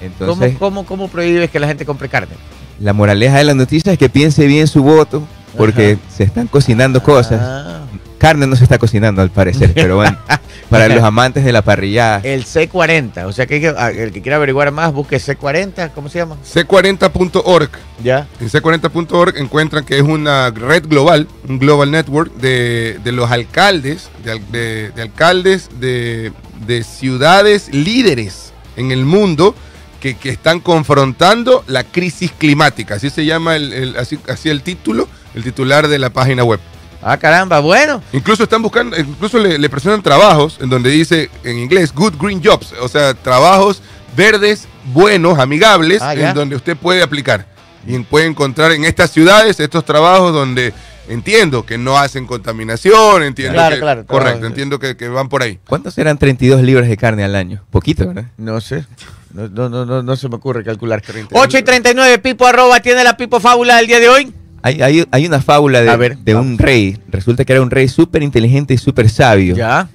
Entonces, 0.00 0.52
¿Cómo, 0.58 0.84
cómo, 0.84 0.86
¿Cómo 0.86 1.08
prohíbes 1.08 1.50
que 1.50 1.58
la 1.58 1.66
gente 1.66 1.84
compre 1.84 2.08
carne? 2.08 2.34
la 2.78 2.92
moraleja 2.92 3.38
de 3.38 3.44
la 3.44 3.54
noticia 3.54 3.90
es 3.92 3.98
que 3.98 4.10
piense 4.10 4.46
bien 4.46 4.66
su 4.68 4.82
voto, 4.82 5.26
porque 5.56 5.92
Ajá. 5.92 6.14
se 6.14 6.24
están 6.24 6.46
cocinando 6.46 7.02
cosas. 7.02 7.40
Ah. 7.42 7.80
Carne 8.18 8.46
no 8.46 8.56
se 8.56 8.64
está 8.64 8.78
cocinando 8.78 9.20
al 9.22 9.30
parecer, 9.30 9.72
pero 9.74 9.96
bueno, 9.96 10.16
para 10.70 10.88
los 10.88 11.02
amantes 11.04 11.44
de 11.44 11.52
la 11.52 11.62
parrillada. 11.62 12.20
El 12.24 12.44
C40, 12.44 13.24
o 13.26 13.32
sea 13.32 13.46
que, 13.46 13.72
ah, 13.76 13.90
el 13.90 14.10
que 14.12 14.22
quiera 14.22 14.36
averiguar 14.36 14.70
más, 14.72 14.92
busque 14.92 15.16
C40, 15.18 15.92
¿cómo 15.94 16.08
se 16.08 16.18
llama? 16.18 16.36
C40.org. 16.44 17.70
Ya. 18.02 18.26
En 18.40 18.48
C40.org 18.50 19.36
encuentran 19.38 19.84
que 19.84 19.96
es 19.96 20.02
una 20.02 20.50
red 20.50 20.84
global, 20.86 21.28
un 21.48 21.58
global 21.58 21.90
network 21.90 22.32
de, 22.36 22.98
de 23.04 23.12
los 23.12 23.30
alcaldes, 23.30 24.08
de, 24.24 24.30
al- 24.32 24.52
de- 24.52 24.90
de 24.90 25.02
alcaldes 25.02 25.68
de, 25.78 26.32
de 26.66 26.84
ciudades 26.84 27.68
líderes 27.72 28.52
en 28.76 28.92
el 28.92 29.04
mundo 29.04 29.54
que, 30.00 30.16
que 30.16 30.30
están 30.30 30.60
confrontando 30.60 31.64
la 31.66 31.84
crisis 31.84 32.32
climática. 32.36 32.94
Así 32.96 33.10
se 33.10 33.24
llama 33.24 33.56
el, 33.56 33.72
el- 33.72 33.96
así, 33.96 34.18
así 34.28 34.48
el 34.50 34.62
título, 34.62 35.08
el 35.34 35.42
titular 35.42 35.88
de 35.88 35.98
la 35.98 36.10
página 36.10 36.44
web. 36.44 36.60
Ah, 37.02 37.16
caramba, 37.16 37.60
bueno. 37.60 38.02
Incluso 38.12 38.42
están 38.44 38.62
buscando, 38.62 38.98
incluso 38.98 39.38
le, 39.38 39.58
le 39.58 39.68
presentan 39.68 40.02
trabajos 40.02 40.58
en 40.60 40.68
donde 40.68 40.90
dice 40.90 41.30
en 41.44 41.58
inglés 41.58 41.92
good 41.92 42.14
green 42.20 42.42
jobs, 42.42 42.72
o 42.80 42.88
sea, 42.88 43.14
trabajos 43.14 43.82
verdes, 44.16 44.66
buenos, 44.92 45.38
amigables, 45.38 46.00
Ah, 46.02 46.14
en 46.14 46.34
donde 46.34 46.56
usted 46.56 46.76
puede 46.76 47.02
aplicar. 47.02 47.46
Y 47.86 47.98
puede 48.00 48.26
encontrar 48.26 48.72
en 48.72 48.84
estas 48.84 49.10
ciudades 49.10 49.60
estos 49.60 49.84
trabajos 49.84 50.32
donde 50.32 50.72
entiendo 51.08 51.64
que 51.64 51.78
no 51.78 51.96
hacen 51.98 52.26
contaminación, 52.26 53.22
entiendo 53.22 53.54
Claro, 53.54 53.76
que, 53.76 53.80
claro, 53.80 54.06
correcto, 54.06 54.46
entiendo 54.46 54.78
que, 54.80 54.96
que 54.96 55.08
van 55.08 55.28
por 55.28 55.42
ahí. 55.42 55.60
¿Cuántos 55.68 55.94
serán 55.94 56.18
32 56.18 56.62
libras 56.62 56.88
de 56.88 56.96
carne 56.96 57.22
al 57.22 57.36
año? 57.36 57.62
Poquito, 57.70 58.06
¿verdad? 58.08 58.24
No 58.36 58.60
sé. 58.60 58.84
No, 59.32 59.48
no, 59.48 59.68
no, 59.68 59.84
no, 59.84 60.02
no 60.02 60.16
se 60.16 60.28
me 60.28 60.36
ocurre 60.36 60.64
calcular. 60.64 61.00
39. 61.02 61.46
8 61.46 61.58
y 61.58 61.62
39, 61.62 62.18
Pipo 62.18 62.46
arroba, 62.46 62.80
¿tiene 62.80 63.04
la 63.04 63.16
Pipo 63.16 63.38
fábula 63.38 63.76
del 63.76 63.86
día 63.86 64.00
de 64.00 64.08
hoy? 64.08 64.32
Hay, 64.66 64.82
hay, 64.82 65.04
hay 65.10 65.26
una 65.26 65.40
fábula 65.40 65.80
de, 65.80 65.88
A 65.90 65.96
ver, 65.96 66.18
de 66.18 66.34
un 66.34 66.58
rey. 66.58 66.98
Resulta 67.08 67.44
que 67.44 67.52
era 67.52 67.62
un 67.62 67.70
rey 67.70 67.86
súper 67.88 68.22
inteligente 68.22 68.74
y 68.74 68.78
súper 68.78 69.08
sabio. 69.08 69.54
Ya. 69.54 69.88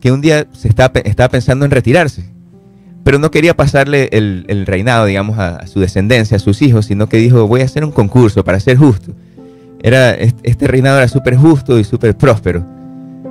Que 0.00 0.10
un 0.10 0.20
día 0.20 0.46
se 0.52 0.68
estaba, 0.68 1.00
estaba 1.04 1.28
pensando 1.28 1.64
en 1.64 1.70
retirarse. 1.70 2.24
pero 3.04 3.18
no 3.20 3.30
quería 3.30 3.54
pasarle 3.54 4.08
el, 4.10 4.44
el 4.48 4.66
reinado, 4.66 5.06
digamos, 5.06 5.38
a, 5.38 5.56
a 5.58 5.66
su 5.68 5.78
descendencia, 5.78 6.36
a 6.38 6.40
sus 6.40 6.60
hijos, 6.60 6.86
sino 6.86 7.08
que 7.08 7.18
dijo, 7.18 7.46
voy 7.46 7.60
a 7.60 7.64
hacer 7.64 7.84
un 7.84 7.92
concurso 7.92 8.42
para 8.42 8.58
ser 8.58 8.76
justo. 8.78 9.12
Era, 9.80 10.10
est- 10.14 10.38
este 10.42 10.66
reinado 10.66 10.98
era 10.98 11.06
súper 11.06 11.36
justo 11.36 11.78
y 11.78 11.84
súper 11.84 12.16
próspero. 12.16 12.66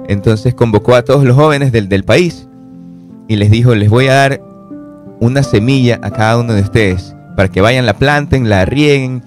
Entonces 0.07 0.53
convocó 0.53 0.95
a 0.95 1.01
todos 1.03 1.25
los 1.25 1.35
jóvenes 1.35 1.71
del, 1.73 1.89
del 1.89 2.03
país 2.05 2.47
y 3.27 3.35
les 3.35 3.51
dijo, 3.51 3.75
les 3.75 3.89
voy 3.89 4.07
a 4.07 4.13
dar 4.13 4.41
una 5.19 5.43
semilla 5.43 5.99
a 6.03 6.11
cada 6.11 6.37
uno 6.37 6.53
de 6.53 6.61
ustedes 6.61 7.13
para 7.35 7.49
que 7.49 7.59
vayan, 7.59 7.85
la 7.85 7.97
planten, 7.97 8.47
la 8.49 8.63
rieguen, 8.65 9.23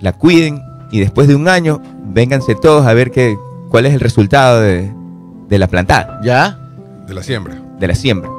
la 0.00 0.12
cuiden 0.12 0.62
y 0.94 1.00
después 1.00 1.26
de 1.28 1.34
un 1.34 1.48
año 1.48 1.80
vénganse 2.06 2.54
todos 2.54 2.86
a 2.86 2.94
ver 2.94 3.10
qué, 3.10 3.36
cuál 3.68 3.86
es 3.86 3.94
el 3.94 4.00
resultado 4.00 4.60
de, 4.60 4.90
de 5.48 5.58
la 5.58 5.66
plantada, 5.66 6.20
¿Ya? 6.22 6.58
De 7.08 7.14
la 7.14 7.22
siembra. 7.22 7.56
de 7.80 7.86
la 7.88 7.94
siembra. 7.94 8.30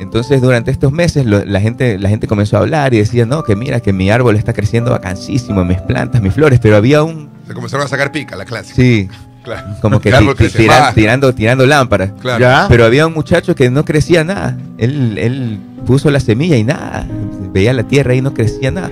Entonces 0.00 0.40
durante 0.42 0.70
estos 0.70 0.92
meses 0.92 1.24
lo- 1.24 1.44
la, 1.44 1.60
gente, 1.60 1.98
la 1.98 2.08
gente 2.08 2.26
comenzó 2.26 2.56
a 2.56 2.60
hablar 2.60 2.92
y 2.92 2.98
decía, 2.98 3.24
no, 3.24 3.42
que 3.44 3.56
mira, 3.56 3.80
que 3.80 3.92
mi 3.92 4.10
árbol 4.10 4.36
está 4.36 4.52
creciendo 4.52 4.90
vacancísimo, 4.90 5.64
mis 5.64 5.80
plantas, 5.80 6.20
mis 6.20 6.34
flores, 6.34 6.58
pero 6.60 6.76
había 6.76 7.02
un... 7.02 7.30
Se 7.46 7.54
comenzaron 7.54 7.86
a 7.86 7.88
sacar 7.88 8.12
pica, 8.12 8.36
la 8.36 8.44
clásica. 8.44 8.74
Sí, 8.76 9.08
Claro. 9.42 9.74
como 9.80 9.98
que 10.00 10.12
ti- 10.12 10.48
ti- 10.48 10.58
tirando, 10.94 11.34
tirando 11.34 11.66
lámparas. 11.66 12.12
Claro. 12.20 12.38
¿Ya? 12.40 12.66
Pero 12.68 12.84
había 12.84 13.08
un 13.08 13.12
muchacho 13.14 13.56
que 13.56 13.70
no 13.70 13.84
crecía 13.84 14.22
nada. 14.22 14.56
Él, 14.78 15.18
él 15.18 15.58
puso 15.84 16.12
la 16.12 16.20
semilla 16.20 16.56
y 16.56 16.62
nada. 16.62 17.08
Veía 17.52 17.72
la 17.72 17.82
tierra 17.82 18.14
y 18.14 18.20
no 18.20 18.34
crecía 18.34 18.70
nada. 18.70 18.90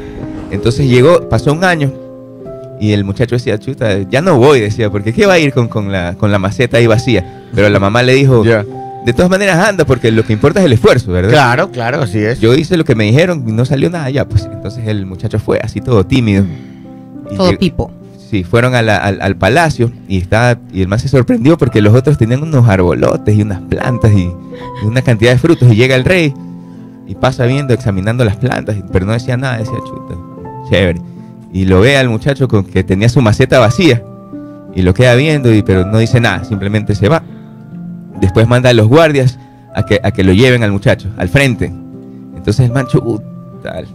Entonces 0.50 0.88
llegó, 0.88 1.28
pasó 1.28 1.52
un 1.52 1.62
año 1.62 1.92
y 2.80 2.92
el 2.92 3.04
muchacho 3.04 3.36
decía, 3.36 3.58
chuta, 3.58 3.98
ya 4.10 4.22
no 4.22 4.38
voy, 4.38 4.60
decía, 4.60 4.90
porque 4.90 5.12
¿qué 5.12 5.26
va 5.26 5.34
a 5.34 5.38
ir 5.38 5.52
con, 5.52 5.68
con 5.68 5.92
la, 5.92 6.14
con 6.14 6.32
la 6.32 6.38
maceta 6.38 6.78
ahí 6.78 6.86
vacía? 6.86 7.44
Pero 7.54 7.68
la 7.68 7.78
mamá 7.78 8.02
le 8.02 8.14
dijo, 8.14 8.42
de 9.04 9.12
todas 9.12 9.30
maneras 9.30 9.58
anda, 9.68 9.84
porque 9.84 10.10
lo 10.10 10.24
que 10.24 10.32
importa 10.32 10.60
es 10.60 10.66
el 10.66 10.72
esfuerzo, 10.72 11.12
¿verdad? 11.12 11.30
Claro, 11.30 11.70
claro, 11.70 12.02
así 12.02 12.18
es. 12.18 12.40
Yo 12.40 12.54
hice 12.54 12.76
lo 12.76 12.84
que 12.84 12.94
me 12.94 13.04
dijeron 13.04 13.44
y 13.46 13.52
no 13.52 13.64
salió 13.64 13.90
nada 13.90 14.08
ya, 14.10 14.26
pues 14.26 14.48
entonces 14.50 14.86
el 14.88 15.04
muchacho 15.06 15.38
fue 15.38 15.58
así 15.62 15.80
todo 15.80 16.04
tímido. 16.06 16.44
Y 17.30 17.36
Todo 17.36 17.56
pipo. 17.58 17.90
Sí, 18.30 18.44
fueron 18.44 18.74
a 18.76 18.82
la- 18.82 18.98
al, 18.98 19.20
al 19.22 19.36
palacio 19.36 19.90
y 20.08 20.18
estaba, 20.18 20.58
y 20.72 20.82
el 20.82 20.88
más 20.88 21.02
se 21.02 21.08
sorprendió 21.08 21.58
porque 21.58 21.80
los 21.82 21.92
otros 21.94 22.16
tenían 22.16 22.42
unos 22.42 22.68
arbolotes 22.68 23.36
y 23.36 23.42
unas 23.42 23.60
plantas 23.62 24.12
y, 24.12 24.30
y 24.82 24.86
una 24.86 25.02
cantidad 25.02 25.32
de 25.32 25.38
frutos. 25.38 25.70
Y 25.72 25.74
llega 25.76 25.96
el 25.96 26.04
rey 26.04 26.32
y 27.08 27.14
pasa 27.16 27.44
viendo, 27.46 27.74
examinando 27.74 28.24
las 28.24 28.36
plantas, 28.36 28.76
pero 28.92 29.04
no 29.04 29.12
decía 29.12 29.36
nada, 29.36 29.58
decía 29.58 29.78
chuta, 29.78 30.14
chévere. 30.70 31.00
Y 31.52 31.64
lo 31.64 31.80
ve 31.80 31.96
al 31.96 32.08
muchacho 32.08 32.48
con 32.48 32.64
que 32.64 32.84
tenía 32.84 33.08
su 33.08 33.20
maceta 33.20 33.58
vacía 33.58 34.02
y 34.74 34.82
lo 34.82 34.94
queda 34.94 35.14
viendo, 35.14 35.52
y, 35.52 35.62
pero 35.62 35.84
no 35.84 35.98
dice 35.98 36.20
nada, 36.20 36.44
simplemente 36.44 36.94
se 36.94 37.08
va. 37.08 37.22
Después 38.20 38.46
manda 38.46 38.70
a 38.70 38.72
los 38.72 38.86
guardias 38.86 39.38
a 39.74 39.84
que, 39.84 40.00
a 40.02 40.10
que 40.10 40.22
lo 40.22 40.32
lleven 40.32 40.62
al 40.62 40.72
muchacho, 40.72 41.08
al 41.16 41.28
frente. 41.28 41.72
Entonces 42.36 42.66
el 42.66 42.72
mancho, 42.72 43.02
uh, 43.04 43.20
tal. 43.62 43.86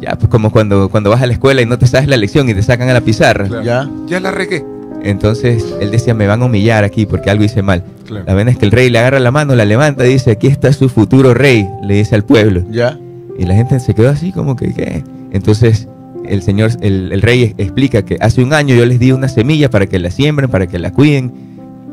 Ya, 0.00 0.16
pues 0.16 0.28
como 0.28 0.50
cuando, 0.50 0.88
cuando 0.88 1.10
vas 1.10 1.22
a 1.22 1.26
la 1.26 1.32
escuela 1.32 1.62
y 1.62 1.66
no 1.66 1.78
te 1.78 1.86
sabes 1.86 2.08
la 2.08 2.16
lección 2.16 2.48
y 2.48 2.54
te 2.54 2.62
sacan 2.62 2.88
a 2.88 2.92
la 2.92 3.00
pizarra. 3.00 3.46
Claro. 3.46 3.62
¿Ya? 3.62 3.90
Ya 4.06 4.20
la 4.20 4.30
regué. 4.30 4.64
Entonces 5.02 5.74
él 5.80 5.90
decía, 5.90 6.14
me 6.14 6.26
van 6.26 6.42
a 6.42 6.46
humillar 6.46 6.82
aquí 6.82 7.04
porque 7.04 7.30
algo 7.30 7.44
hice 7.44 7.62
mal. 7.62 7.84
Claro. 8.06 8.24
La 8.26 8.34
verdad 8.34 8.52
es 8.52 8.58
que 8.58 8.64
el 8.64 8.72
rey 8.72 8.88
le 8.90 8.98
agarra 8.98 9.20
la 9.20 9.30
mano, 9.30 9.54
la 9.54 9.64
levanta 9.64 10.06
y 10.06 10.14
dice, 10.14 10.30
aquí 10.30 10.46
está 10.46 10.72
su 10.72 10.88
futuro 10.88 11.34
rey, 11.34 11.68
le 11.82 11.94
dice 11.94 12.14
al 12.14 12.24
pueblo. 12.24 12.64
¿Ya? 12.70 12.98
Y 13.38 13.44
la 13.44 13.54
gente 13.54 13.78
se 13.80 13.94
quedó 13.94 14.10
así 14.10 14.32
como 14.32 14.56
que, 14.56 14.72
¿qué? 14.72 15.04
Entonces 15.32 15.88
el 16.28 16.42
señor, 16.42 16.70
el, 16.80 17.12
el 17.12 17.22
rey 17.22 17.54
explica 17.58 18.02
que 18.04 18.16
hace 18.20 18.42
un 18.42 18.52
año 18.52 18.74
yo 18.74 18.84
les 18.86 18.98
di 18.98 19.12
una 19.12 19.28
semilla 19.28 19.70
para 19.70 19.86
que 19.86 19.98
la 19.98 20.10
siembren, 20.10 20.50
para 20.50 20.66
que 20.66 20.78
la 20.78 20.90
cuiden 20.92 21.32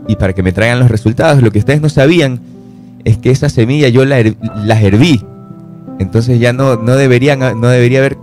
y 0.07 0.15
para 0.15 0.33
que 0.33 0.43
me 0.43 0.51
traigan 0.51 0.79
los 0.79 0.89
resultados. 0.89 1.41
Lo 1.41 1.51
que 1.51 1.59
ustedes 1.59 1.81
no 1.81 1.89
sabían 1.89 2.39
es 3.03 3.17
que 3.17 3.31
esa 3.31 3.49
semilla 3.49 3.89
yo 3.89 4.05
la, 4.05 4.17
las 4.63 4.81
herví. 4.83 5.23
Entonces 5.99 6.39
ya 6.39 6.53
no, 6.53 6.77
no, 6.77 6.95
deberían, 6.95 7.39
no 7.39 7.67
debería 7.67 7.99
haber 7.99 8.17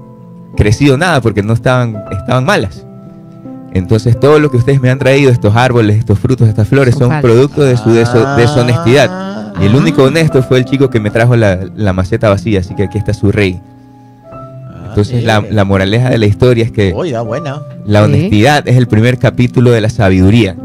crecido 0.56 0.96
nada 0.98 1.20
porque 1.20 1.42
no 1.42 1.52
estaban, 1.52 1.96
estaban 2.10 2.44
malas. 2.44 2.84
Entonces 3.74 4.18
todo 4.18 4.40
lo 4.40 4.50
que 4.50 4.56
ustedes 4.56 4.80
me 4.80 4.90
han 4.90 4.98
traído, 4.98 5.30
estos 5.30 5.54
árboles, 5.54 5.98
estos 5.98 6.18
frutos, 6.18 6.48
estas 6.48 6.66
flores, 6.68 6.94
Son 6.94 7.10
producto 7.20 7.62
de 7.62 7.76
su 7.76 7.90
deso- 7.90 8.24
Ah. 8.26 8.36
deshonestidad. 8.36 9.54
Y 9.60 9.66
el 9.66 9.74
único 9.74 10.04
honesto 10.04 10.42
fue 10.42 10.58
el 10.58 10.64
chico 10.64 10.88
que 10.88 11.00
me 11.00 11.10
trajo 11.10 11.36
la, 11.36 11.58
la 11.76 11.92
maceta 11.92 12.28
vacía, 12.28 12.60
así 12.60 12.74
que 12.74 12.84
aquí 12.84 12.96
está 12.98 13.12
su 13.12 13.30
rey. 13.30 13.60
Entonces 15.00 15.24
la, 15.24 15.40
mire. 15.40 15.54
la 15.54 15.64
moraleja 15.64 16.10
de 16.10 16.18
la 16.18 16.26
historia 16.26 16.64
es 16.64 16.72
que 16.72 16.92
buena. 16.92 17.62
la 17.86 18.00
Sí. 18.00 18.04
honestidad 18.04 18.66
es 18.68 18.76
el 18.76 18.88
primer 18.88 19.18
capítulo 19.18 19.70
de 19.70 19.80
la 19.80 19.90
sabiduría. 19.90 20.56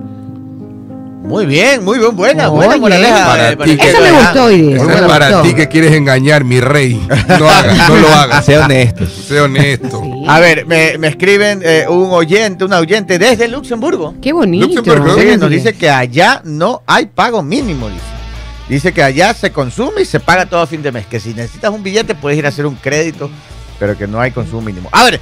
Muy 1.23 1.45
bien, 1.45 1.85
muy 1.85 1.99
bien, 1.99 2.15
buena, 2.17 2.49
Oye. 2.49 2.57
buena 2.67 2.77
moraleja. 2.77 3.25
Para 3.25 3.51
eh, 3.51 3.57
ti 3.63 3.77
que- 3.77 3.89
Esa 3.89 4.01
me 4.01 4.11
gustó 4.11 4.43
hoy 4.43 4.61
día. 4.61 4.75
Eso 4.75 4.89
es 4.89 5.01
para 5.03 5.29
gustó. 5.29 5.41
ti 5.43 5.53
que 5.53 5.67
quieres 5.69 5.93
engañar, 5.93 6.43
mi 6.43 6.59
rey. 6.59 7.01
No 7.39 7.49
hagas, 7.49 7.89
no 7.89 7.95
lo 7.95 8.07
hagas. 8.09 8.45
Sea 8.45 8.65
honesto. 8.65 9.05
Sé 9.07 9.39
honesto. 9.39 10.01
Sí. 10.03 10.23
A 10.27 10.39
ver, 10.41 10.65
me, 10.65 10.97
me 10.97 11.07
escriben 11.07 11.61
eh, 11.63 11.85
un 11.89 12.09
oyente, 12.11 12.65
una 12.65 12.79
oyente 12.79 13.17
desde 13.17 13.47
Luxemburgo. 13.47 14.15
Qué 14.21 14.33
bonito. 14.33 14.67
Luxemburgo. 14.67 15.15
Sí, 15.17 15.37
nos 15.39 15.49
dice 15.49 15.73
que 15.73 15.89
allá 15.89 16.41
no 16.43 16.81
hay 16.85 17.05
pago 17.05 17.41
mínimo, 17.41 17.87
dice. 17.87 18.01
Dice 18.67 18.91
que 18.91 19.01
allá 19.03 19.33
se 19.33 19.51
consume 19.51 20.01
y 20.01 20.05
se 20.05 20.19
paga 20.19 20.45
todo 20.45 20.59
a 20.61 20.67
fin 20.67 20.81
de 20.83 20.91
mes. 20.91 21.05
Que 21.05 21.21
si 21.21 21.33
necesitas 21.33 21.71
un 21.71 21.83
billete 21.83 22.15
puedes 22.15 22.37
ir 22.37 22.45
a 22.45 22.49
hacer 22.49 22.65
un 22.65 22.75
crédito, 22.75 23.29
pero 23.83 23.97
que 23.97 24.07
no 24.07 24.21
hay 24.21 24.31
consumo 24.31 24.61
mínimo. 24.61 24.87
A 24.93 25.03
ver, 25.03 25.19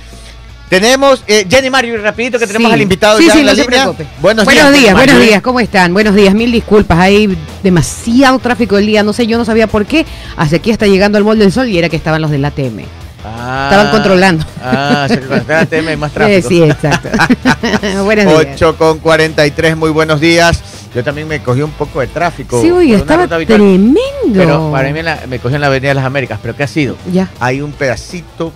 tenemos, 0.69 1.23
eh, 1.25 1.47
Jenny 1.49 1.71
Mario, 1.71 1.99
rapidito 1.99 2.37
que 2.37 2.45
tenemos 2.45 2.69
Sí. 2.69 2.73
al 2.75 2.81
invitado 2.83 3.17
Sí, 3.17 3.25
ya 3.25 3.33
sí, 3.33 3.39
en 3.39 3.45
la 3.47 3.55
no 3.55 3.61
línea. 3.63 3.91
Buenos, 4.19 4.45
Buenos 4.45 4.71
días, 4.71 4.93
buenos 4.93 5.19
días, 5.19 5.41
¿cómo 5.41 5.59
están? 5.59 5.91
Buenos 5.95 6.13
días, 6.13 6.35
mil 6.35 6.51
disculpas. 6.51 6.99
Hay 6.99 7.35
demasiado 7.63 8.37
tráfico 8.37 8.77
el 8.77 8.85
día, 8.85 9.01
no 9.01 9.13
sé, 9.13 9.25
yo 9.25 9.39
no 9.39 9.45
sabía 9.45 9.65
por 9.65 9.87
qué. 9.87 10.05
Hacia 10.37 10.59
aquí 10.59 10.69
está 10.69 10.85
llegando 10.85 11.17
al 11.17 11.23
Mall 11.23 11.39
del 11.39 11.51
Sol 11.51 11.69
y 11.69 11.79
era 11.79 11.89
que 11.89 11.95
estaban 11.95 12.21
los 12.21 12.29
del 12.29 12.45
ATM. 12.45 12.85
Ah, 13.25 13.69
Estaban 13.71 13.91
controlando. 13.91 14.45
Ah, 14.61 15.07
se 15.09 15.17
tema 15.65 15.89
hay 15.89 15.97
más 15.97 16.11
tráfico. 16.11 16.47
sí, 16.47 16.61
exacto. 16.61 17.09
buenos 18.03 18.25
días. 18.25 18.47
8 18.53 18.77
con 18.77 18.99
43, 18.99 19.75
muy 19.75 19.89
buenos 19.89 20.21
días. 20.21 20.61
Yo 20.93 21.03
también 21.03 21.27
me 21.27 21.41
cogí 21.41 21.61
un 21.61 21.71
poco 21.71 22.01
de 22.01 22.07
tráfico. 22.07 22.61
Sí, 22.61 22.69
una 22.71 22.97
estaba 22.97 23.27
tremendo. 23.27 23.95
Pero 24.33 24.71
para 24.71 24.91
mí 24.91 25.01
la- 25.01 25.21
me 25.27 25.39
cogí 25.39 25.55
en 25.55 25.61
la 25.61 25.67
Avenida 25.67 25.89
de 25.89 25.95
las 25.95 26.05
Américas. 26.05 26.39
¿Pero 26.41 26.55
qué 26.55 26.63
ha 26.63 26.67
sido? 26.67 26.97
Ya. 27.11 27.29
Hay 27.39 27.61
un 27.61 27.71
pedacito 27.71 28.51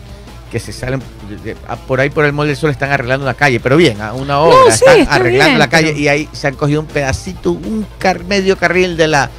que 0.51 0.60
se 0.60 0.72
salen 0.74 1.01
ah, 1.68 1.75
por 1.75 2.00
ahí 2.00 2.10
por 2.10 2.24
el 2.25 2.34
Mall 2.34 2.48
del 2.48 2.56
Sol 2.56 2.70
están 2.72 2.92
arreglando 2.92 3.25
una 3.25 3.34
calle, 3.34 3.60
pero 3.60 3.77
bien, 3.77 4.00
a 4.01 4.13
una 4.13 4.38
sí, 4.70 4.70
están 4.74 5.00
está 5.00 5.15
arreglando 5.15 5.46
bien, 5.48 5.60
la 5.60 5.70
calle 5.70 5.88
pero- 5.88 6.00
y 6.00 6.08
ahí 6.08 6.30
se 6.34 6.48
han 6.48 6.56
cogido 6.56 6.82
un 6.82 6.88
pedacito, 6.88 7.51
un 7.51 7.86
car- 7.98 8.24
medio 8.25 8.58
carril 8.58 8.96
de 8.98 9.08
la 9.08 9.30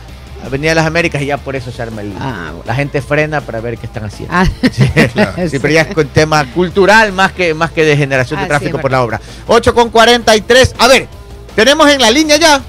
Avenida 0.44 0.70
de 0.70 0.74
las 0.76 0.86
Américas 0.86 1.22
y 1.22 1.26
ya 1.26 1.38
por 1.38 1.56
eso 1.56 1.70
se 1.72 1.80
arma 1.82 2.02
el. 2.02 2.12
Ah, 2.20 2.48
bueno. 2.50 2.62
La 2.66 2.74
gente 2.74 3.00
frena 3.02 3.40
para 3.40 3.60
ver 3.60 3.78
qué 3.78 3.86
están 3.86 4.04
haciendo. 4.04 4.32
Ah, 4.34 4.46
Claro. 5.12 5.32
Sí, 5.48 5.58
pero 5.58 5.72
ya 5.74 5.82
es 5.82 5.94
con 5.94 6.06
tema 6.08 6.44
cultural 6.52 7.12
más 7.12 7.32
que, 7.32 7.52
más 7.54 7.70
que 7.72 7.84
de 7.84 7.96
generación 7.96 8.38
de 8.40 8.44
Ah, 8.44 8.48
tráfico 8.48 8.78
por 8.78 8.90
la 8.90 9.02
obra. 9.02 9.20
8 9.46 9.74
con 9.74 9.90
43. 9.90 10.74
A 10.78 10.88
ver, 10.88 11.08
tenemos 11.54 11.88
en 11.90 12.00
la 12.00 12.10
línea 12.10 12.36
ya. 12.36 12.60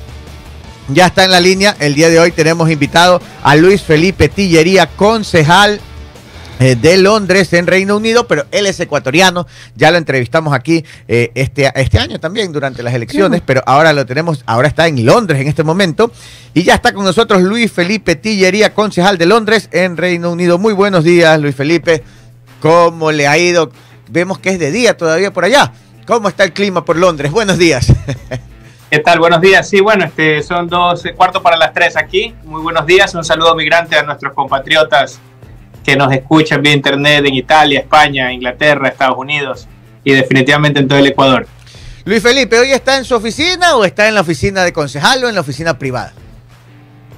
Ya 0.89 1.08
está 1.08 1.25
en 1.25 1.32
la 1.32 1.41
línea. 1.41 1.75
El 1.79 1.96
día 1.96 2.10
de 2.10 2.20
hoy 2.20 2.32
tenemos 2.32 2.70
invitado 2.70 3.22
a 3.44 3.56
Luis 3.56 3.82
Felipe 3.82 4.29
Tillería, 4.29 4.88
concejal 4.88 5.82
eh, 6.60 6.77
de 6.77 6.98
Londres 6.98 7.51
en 7.51 7.67
Reino 7.67 7.98
Unido, 7.98 8.25
pero 8.25 8.46
él 8.51 8.65
es 8.67 8.79
ecuatoriano. 8.79 9.46
Ya 9.75 9.91
lo 9.91 9.98
entrevistamos 9.98 10.53
aquí 10.53 10.86
eh, 11.10 11.32
este, 11.36 11.70
este 11.75 12.00
año 12.00 12.22
también 12.22 12.53
durante 12.53 12.84
las 12.84 12.94
elecciones, 12.94 13.41
pero 13.46 13.62
ahora 13.65 13.91
lo 13.91 14.06
tenemos, 14.06 14.44
ahora 14.46 14.70
está 14.70 14.88
en 14.88 15.06
Londres 15.06 15.41
en 15.41 15.50
este 15.50 15.63
momento. 15.63 16.10
Y 16.53 16.63
ya 16.63 16.75
está 16.75 16.94
con 16.94 17.03
nosotros 17.03 17.41
Luis 17.41 17.70
Felipe 17.70 18.15
Tillería, 18.15 18.74
concejal 18.74 19.17
de 19.17 19.25
Londres 19.25 19.67
en 19.74 19.98
Reino 19.98 20.32
Unido. 20.32 20.58
Muy 20.58 20.74
buenos 20.74 21.03
días, 21.03 21.38
Luis 21.41 21.56
Felipe. 21.56 22.01
¿Cómo 22.62 23.12
le 23.12 23.27
ha 23.27 23.38
ido? 23.38 23.72
Vemos 24.10 24.39
que 24.39 24.51
es 24.51 24.60
de 24.60 24.72
día 24.72 24.96
todavía 24.96 25.34
por 25.34 25.44
allá. 25.44 25.74
¿Cómo 26.06 26.29
está 26.29 26.46
el 26.46 26.53
clima 26.53 26.86
por 26.86 26.96
Londres? 26.96 27.29
Buenos 27.29 27.58
días. 27.58 27.91
¿Qué 28.89 29.00
tal? 29.00 29.20
Buenos 29.20 29.41
días. 29.41 29.67
Sí, 29.70 29.82
bueno, 29.82 30.06
este, 30.06 30.41
son 30.44 30.67
dos 30.67 31.06
eh, 31.06 31.13
cuartos 31.13 31.41
para 31.41 31.58
las 31.58 31.74
tres 31.74 31.98
aquí. 31.98 32.34
Muy 32.46 32.62
buenos 32.62 32.86
días. 32.86 33.13
Un 33.15 33.24
saludo 33.25 33.53
migrante 33.53 33.98
a 33.98 34.03
nuestros 34.03 34.34
compatriotas 34.34 35.20
que 35.84 35.96
nos 35.98 36.12
escuchan 36.13 36.62
vía 36.62 36.74
internet 36.74 37.25
en 37.25 37.34
Italia, 37.36 37.79
España, 37.82 38.32
Inglaterra, 38.32 38.88
Estados 38.88 39.17
Unidos 39.17 39.67
y 40.03 40.13
definitivamente 40.13 40.79
en 40.79 40.88
todo 40.88 41.00
el 41.00 41.08
Ecuador. 41.08 41.48
Luis 42.06 42.24
Felipe, 42.24 42.58
¿hoy 42.60 42.72
está 42.72 42.98
en 42.98 43.03
su 43.03 43.15
oficina 43.15 43.75
o 43.75 43.84
está 43.84 44.08
en 44.08 44.15
la 44.15 44.22
oficina 44.22 44.63
de 44.63 44.72
concejal 44.72 45.24
o 45.25 45.29
en 45.29 45.36
la 45.36 45.41
oficina 45.41 45.77
privada? 45.77 46.13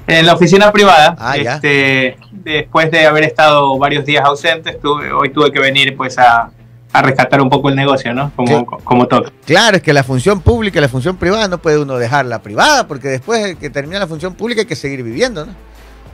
En 0.07 0.25
la 0.25 0.33
oficina 0.33 0.71
privada, 0.71 1.15
Ah, 1.19 1.37
ya. 1.37 1.55
este, 1.55 2.17
después 2.31 2.89
de 2.89 3.05
haber 3.05 3.25
estado 3.25 3.77
varios 3.77 4.05
días 4.05 4.25
ausentes, 4.25 4.79
tuve- 4.81 5.11
hoy 5.11 5.29
tuve 5.29 5.51
que 5.51 5.59
venir 5.59 5.95
pues 5.95 6.17
a, 6.17 6.49
a 6.91 7.01
rescatar 7.01 7.41
un 7.41 7.49
poco 7.49 7.69
el 7.69 7.75
negocio, 7.75 8.13
¿no? 8.13 8.31
Como, 8.35 8.65
como 8.65 9.07
toca. 9.07 9.31
Claro, 9.45 9.77
es 9.77 9.83
que 9.83 9.93
la 9.93 10.03
función 10.03 10.41
pública 10.41 10.79
y 10.79 10.81
la 10.81 10.89
función 10.89 11.17
privada 11.17 11.47
no 11.47 11.59
puede 11.59 11.77
uno 11.77 11.97
dejarla 11.97 12.41
privada, 12.41 12.87
porque 12.87 13.07
después 13.09 13.43
de 13.43 13.55
que 13.55 13.69
termina 13.69 13.99
la 13.99 14.07
función 14.07 14.33
pública 14.33 14.61
hay 14.61 14.67
que 14.67 14.75
seguir 14.75 15.03
viviendo, 15.03 15.45
¿no? 15.45 15.53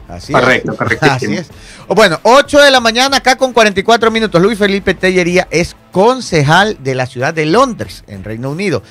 Así 0.07 0.33
Correcto, 0.33 0.73
es. 0.73 0.77
correctísimo. 0.77 1.15
Así 1.15 1.35
es. 1.35 1.49
Bueno, 1.87 2.19
8 2.23 2.59
de 2.61 2.69
la 2.69 2.79
mañana 2.79 3.17
acá 3.17 3.37
con 3.37 3.53
44 3.53 4.11
minutos. 4.11 4.39
Luis 4.41 4.59
Felipe 4.59 4.93
Tellería 4.93 5.47
es 5.49 5.75
concejal 5.91 6.77
de 6.83 6.93
la 6.93 7.05
ciudad 7.07 7.33
de 7.33 7.45
Londres, 7.47 8.03
en 8.07 8.23
Reino 8.23 8.51
Unido. 8.51 8.83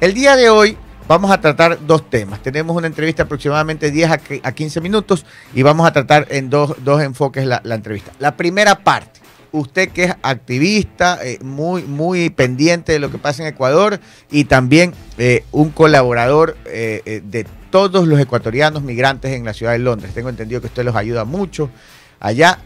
El 0.00 0.14
día 0.14 0.34
de 0.34 0.48
hoy 0.48 0.78
vamos 1.08 1.30
a 1.30 1.40
tratar 1.42 1.78
dos 1.86 2.08
temas. 2.08 2.40
Tenemos 2.42 2.74
una 2.74 2.86
entrevista 2.86 3.24
aproximadamente 3.24 3.90
10 3.90 4.10
a 4.12 4.18
qui- 4.18 4.40
a 4.42 4.52
15 4.52 4.80
minutos 4.80 5.26
y 5.54 5.60
vamos 5.62 5.86
a 5.86 5.92
tratar 5.92 6.26
en 6.30 6.48
dos, 6.48 6.74
dos 6.82 7.02
enfoques 7.02 7.44
la, 7.44 7.60
la 7.64 7.74
entrevista. 7.74 8.12
La 8.18 8.34
primera 8.36 8.76
parte, 8.78 9.20
usted 9.52 9.90
que 9.90 10.04
es 10.04 10.14
activista, 10.22 11.18
eh, 11.22 11.38
muy, 11.42 11.82
muy 11.82 12.30
pendiente 12.30 12.92
de 12.92 12.98
lo 12.98 13.10
que 13.10 13.18
pasa 13.18 13.42
en 13.42 13.48
Ecuador 13.48 14.00
y 14.30 14.44
también 14.44 14.94
eh, 15.18 15.44
un 15.52 15.70
colaborador 15.70 16.56
eh, 16.66 17.22
de 17.24 17.46
todos 17.70 18.08
los 18.08 18.18
ecuatorianos 18.18 18.82
migrantes 18.82 19.32
en 19.32 19.44
la 19.44 19.52
ciudad 19.52 19.72
de 19.72 19.78
Londres. 19.78 20.12
Tengo 20.14 20.28
entendido 20.28 20.60
que 20.60 20.66
usted 20.66 20.84
los 20.84 20.96
ayuda 20.96 21.24
mucho 21.24 21.70
allá. 22.18 22.58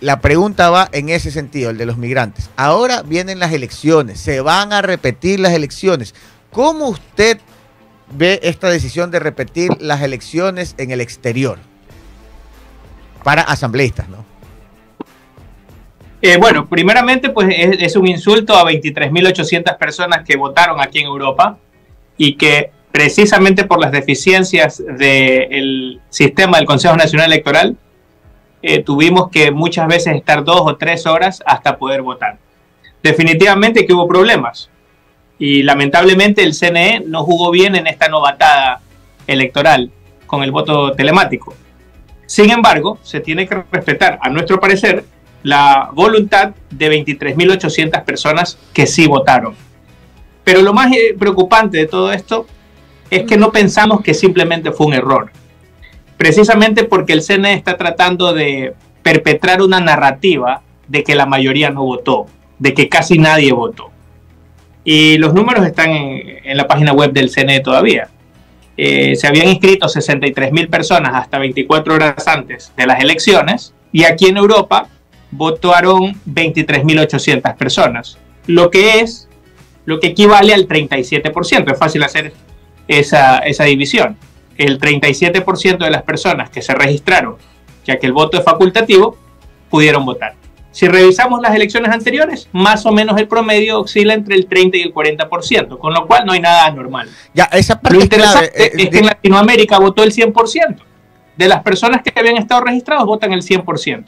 La 0.00 0.20
pregunta 0.20 0.68
va 0.68 0.88
en 0.92 1.08
ese 1.08 1.30
sentido, 1.30 1.70
el 1.70 1.78
de 1.78 1.86
los 1.86 1.96
migrantes. 1.96 2.50
Ahora 2.56 3.02
vienen 3.02 3.38
las 3.38 3.52
elecciones, 3.52 4.20
se 4.20 4.40
van 4.40 4.72
a 4.72 4.82
repetir 4.82 5.40
las 5.40 5.52
elecciones. 5.52 6.14
¿Cómo 6.50 6.88
usted 6.88 7.38
ve 8.12 8.40
esta 8.42 8.68
decisión 8.68 9.10
de 9.10 9.20
repetir 9.20 9.70
las 9.80 10.02
elecciones 10.02 10.74
en 10.76 10.90
el 10.90 11.00
exterior? 11.00 11.58
Para 13.24 13.42
asambleístas, 13.42 14.08
¿no? 14.08 14.35
Eh, 16.28 16.38
bueno, 16.38 16.66
primeramente, 16.66 17.30
pues 17.30 17.54
es, 17.56 17.94
un 17.94 18.08
insulto 18.08 18.56
a 18.56 18.64
23.800 18.64 19.78
personas 19.78 20.24
que 20.24 20.36
votaron 20.36 20.80
aquí 20.80 20.98
en 20.98 21.06
Europa 21.06 21.56
y 22.16 22.32
que 22.34 22.72
precisamente 22.90 23.62
por 23.62 23.80
las 23.80 23.92
deficiencias 23.92 24.82
del 24.84 26.00
sistema 26.08 26.56
del 26.56 26.66
Consejo 26.66 26.96
Nacional 26.96 27.30
Electoral 27.30 27.76
eh, 28.60 28.82
tuvimos 28.82 29.30
que 29.30 29.52
muchas 29.52 29.86
veces 29.86 30.16
estar 30.16 30.42
dos 30.42 30.62
o 30.62 30.76
tres 30.76 31.06
horas 31.06 31.44
hasta 31.46 31.78
poder 31.78 32.02
votar. 32.02 32.38
Definitivamente 33.04 33.86
que 33.86 33.92
hubo 33.92 34.08
problemas 34.08 34.68
y 35.38 35.62
lamentablemente 35.62 36.42
el 36.42 36.54
CNE 36.54 37.04
no 37.06 37.22
jugó 37.22 37.52
bien 37.52 37.76
en 37.76 37.86
esta 37.86 38.08
novatada 38.08 38.80
electoral 39.28 39.92
con 40.26 40.42
el 40.42 40.50
voto 40.50 40.90
telemático. 40.90 41.54
Sin 42.26 42.50
embargo, 42.50 42.98
se 43.04 43.20
tiene 43.20 43.46
que 43.46 43.62
respetar, 43.70 44.18
a 44.20 44.28
nuestro 44.28 44.58
parecer, 44.58 45.04
la 45.46 45.90
voluntad 45.92 46.54
de 46.70 46.90
23.800 46.90 48.02
personas 48.02 48.58
que 48.72 48.84
sí 48.84 49.06
votaron. 49.06 49.54
Pero 50.42 50.60
lo 50.60 50.72
más 50.72 50.90
eh, 50.90 51.14
preocupante 51.16 51.78
de 51.78 51.86
todo 51.86 52.10
esto 52.12 52.48
es 53.10 53.22
que 53.22 53.36
no 53.36 53.52
pensamos 53.52 54.00
que 54.00 54.12
simplemente 54.12 54.72
fue 54.72 54.88
un 54.88 54.94
error. 54.94 55.30
Precisamente 56.16 56.82
porque 56.82 57.12
el 57.12 57.22
CNE 57.22 57.52
está 57.52 57.76
tratando 57.76 58.32
de 58.32 58.74
perpetrar 59.04 59.62
una 59.62 59.78
narrativa 59.78 60.62
de 60.88 61.04
que 61.04 61.14
la 61.14 61.26
mayoría 61.26 61.70
no 61.70 61.84
votó, 61.84 62.26
de 62.58 62.74
que 62.74 62.88
casi 62.88 63.16
nadie 63.16 63.52
votó. 63.52 63.92
Y 64.82 65.16
los 65.18 65.32
números 65.32 65.64
están 65.64 65.90
en, 65.90 66.56
la 66.56 66.66
página 66.66 66.92
web 66.92 67.12
del 67.12 67.30
CNE 67.30 67.60
todavía. 67.60 68.08
Eh, 68.76 69.14
se 69.14 69.28
habían 69.28 69.46
inscrito 69.46 69.88
63 69.88 70.50
mil 70.50 70.68
personas 70.68 71.14
hasta 71.14 71.38
24 71.38 71.94
horas 71.94 72.26
antes 72.26 72.72
de 72.76 72.84
las 72.84 73.00
elecciones 73.00 73.74
y 73.92 74.02
aquí 74.02 74.26
en 74.26 74.38
Europa 74.38 74.88
votaron 75.36 76.14
23.800 76.26 77.56
personas, 77.56 78.18
lo 78.46 78.70
que 78.70 79.00
es 79.00 79.26
lo 79.86 80.00
que 80.00 80.08
equivale 80.08 80.52
al 80.52 80.68
37%. 80.68 81.72
Es 81.72 81.78
fácil 81.78 82.02
hacer 82.02 82.32
esa, 82.88 83.38
esa 83.38 83.64
división. 83.64 84.16
El 84.58 84.78
37% 84.78 85.78
de 85.78 85.90
las 85.90 86.02
personas 86.02 86.50
que 86.50 86.60
se 86.60 86.74
registraron, 86.74 87.36
ya 87.84 87.98
que 87.98 88.06
el 88.06 88.12
voto 88.12 88.36
es 88.36 88.44
facultativo, 88.44 89.16
pudieron 89.70 90.04
votar. 90.04 90.34
Si 90.72 90.88
revisamos 90.88 91.40
las 91.40 91.54
elecciones 91.54 91.90
anteriores, 91.90 92.50
más 92.52 92.84
o 92.84 92.92
menos 92.92 93.18
el 93.18 93.28
promedio 93.28 93.80
oscila 93.80 94.12
entre 94.12 94.34
el 94.34 94.46
30 94.46 94.76
y 94.76 94.82
el 94.82 94.92
40%, 94.92 95.78
con 95.78 95.94
lo 95.94 96.06
cual 96.06 96.26
no 96.26 96.32
hay 96.32 96.40
nada 96.40 96.66
anormal. 96.66 97.08
Ya, 97.32 97.44
esa 97.44 97.80
parte 97.80 97.96
Lo 97.96 98.02
es 98.02 98.08
clave. 98.10 98.24
interesante 98.24 98.62
eh, 98.62 98.72
es 98.76 98.90
que 98.90 98.98
en 98.98 99.06
Latinoamérica 99.06 99.78
votó 99.78 100.02
el 100.02 100.12
100%. 100.12 100.76
De 101.36 101.48
las 101.48 101.62
personas 101.62 102.02
que 102.02 102.18
habían 102.18 102.36
estado 102.36 102.62
registrados 102.62 103.06
votan 103.06 103.32
el 103.32 103.42
100%. 103.42 104.04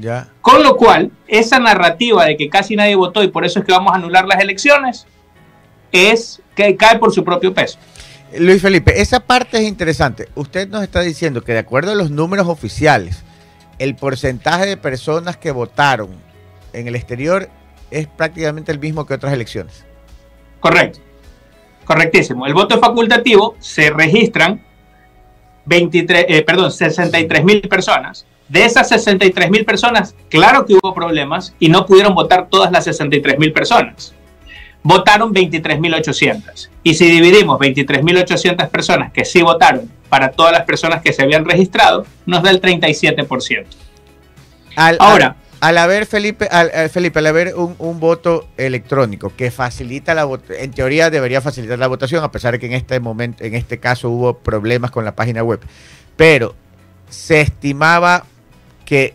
Ya. 0.00 0.28
Con 0.40 0.62
lo 0.62 0.76
cual, 0.76 1.10
esa 1.28 1.58
narrativa 1.58 2.24
de 2.24 2.36
que 2.36 2.48
casi 2.48 2.76
nadie 2.76 2.94
votó 2.94 3.22
y 3.22 3.28
por 3.28 3.44
eso 3.44 3.60
es 3.60 3.64
que 3.64 3.72
vamos 3.72 3.92
a 3.92 3.96
anular 3.96 4.26
las 4.26 4.40
elecciones, 4.40 5.06
es 5.92 6.40
que 6.54 6.76
cae 6.76 6.98
por 6.98 7.12
su 7.12 7.24
propio 7.24 7.52
peso. 7.52 7.78
Luis 8.38 8.62
Felipe, 8.62 9.00
esa 9.00 9.20
parte 9.20 9.58
es 9.58 9.64
interesante. 9.64 10.28
Usted 10.34 10.68
nos 10.68 10.82
está 10.82 11.00
diciendo 11.00 11.42
que 11.42 11.52
de 11.52 11.58
acuerdo 11.58 11.92
a 11.92 11.96
los 11.96 12.10
números 12.10 12.46
oficiales, 12.46 13.24
el 13.78 13.96
porcentaje 13.96 14.66
de 14.66 14.76
personas 14.76 15.36
que 15.36 15.50
votaron 15.50 16.10
en 16.72 16.86
el 16.86 16.94
exterior 16.94 17.48
es 17.90 18.06
prácticamente 18.06 18.70
el 18.70 18.78
mismo 18.78 19.04
que 19.04 19.14
otras 19.14 19.32
elecciones. 19.32 19.84
Correcto. 20.60 21.00
Correctísimo. 21.84 22.46
El 22.46 22.54
voto 22.54 22.76
es 22.76 22.80
facultativo, 22.80 23.56
se 23.58 23.90
registran 23.90 24.62
23, 25.64 26.26
eh, 26.28 26.42
perdón, 26.42 26.70
63 26.70 27.44
mil 27.44 27.62
personas. 27.62 28.26
De 28.50 28.64
esas 28.64 28.88
63 28.88 29.48
mil 29.50 29.64
personas, 29.64 30.14
claro 30.28 30.66
que 30.66 30.74
hubo 30.74 30.92
problemas 30.92 31.54
y 31.58 31.68
no 31.68 31.86
pudieron 31.86 32.14
votar 32.14 32.48
todas 32.50 32.70
las 32.72 32.84
63 32.84 33.38
mil 33.38 33.52
personas. 33.52 34.12
Votaron 34.82 35.32
23.800. 35.32 36.68
Y 36.82 36.94
si 36.94 37.06
dividimos 37.10 37.58
23.800 37.60 38.68
personas 38.68 39.12
que 39.12 39.24
sí 39.24 39.42
votaron 39.42 39.90
para 40.08 40.32
todas 40.32 40.52
las 40.52 40.62
personas 40.64 41.02
que 41.02 41.12
se 41.12 41.22
habían 41.22 41.44
registrado, 41.44 42.04
nos 42.26 42.42
da 42.42 42.50
el 42.50 42.60
37%. 42.60 43.66
Al, 44.76 44.96
Ahora. 44.98 45.36
al, 45.60 45.76
al 45.76 45.78
haber, 45.78 46.06
Felipe, 46.06 46.48
al, 46.50 46.70
al- 46.74 46.90
Felipe, 46.90 47.18
al 47.20 47.26
haber 47.26 47.54
un, 47.54 47.76
un 47.78 48.00
voto 48.00 48.48
electrónico 48.56 49.32
que 49.36 49.50
facilita 49.50 50.14
la 50.14 50.24
votación, 50.24 50.58
en 50.60 50.70
teoría 50.72 51.10
debería 51.10 51.40
facilitar 51.40 51.78
la 51.78 51.86
votación, 51.86 52.24
a 52.24 52.32
pesar 52.32 52.52
de 52.52 52.58
que 52.58 52.66
en 52.66 52.72
este 52.72 52.98
momento, 53.00 53.44
en 53.44 53.54
este 53.54 53.78
caso 53.78 54.10
hubo 54.10 54.38
problemas 54.38 54.90
con 54.90 55.04
la 55.04 55.14
página 55.14 55.42
web. 55.44 55.60
Pero 56.16 56.54
se 57.08 57.40
estimaba 57.42 58.24
que 58.90 59.14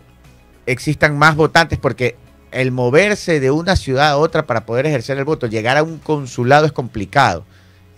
existan 0.64 1.18
más 1.18 1.36
votantes 1.36 1.78
porque 1.78 2.16
el 2.50 2.72
moverse 2.72 3.40
de 3.40 3.50
una 3.50 3.76
ciudad 3.76 4.08
a 4.08 4.16
otra 4.16 4.46
para 4.46 4.64
poder 4.64 4.86
ejercer 4.86 5.18
el 5.18 5.24
voto, 5.26 5.46
llegar 5.48 5.76
a 5.76 5.82
un 5.82 5.98
consulado 5.98 6.64
es 6.64 6.72
complicado. 6.72 7.44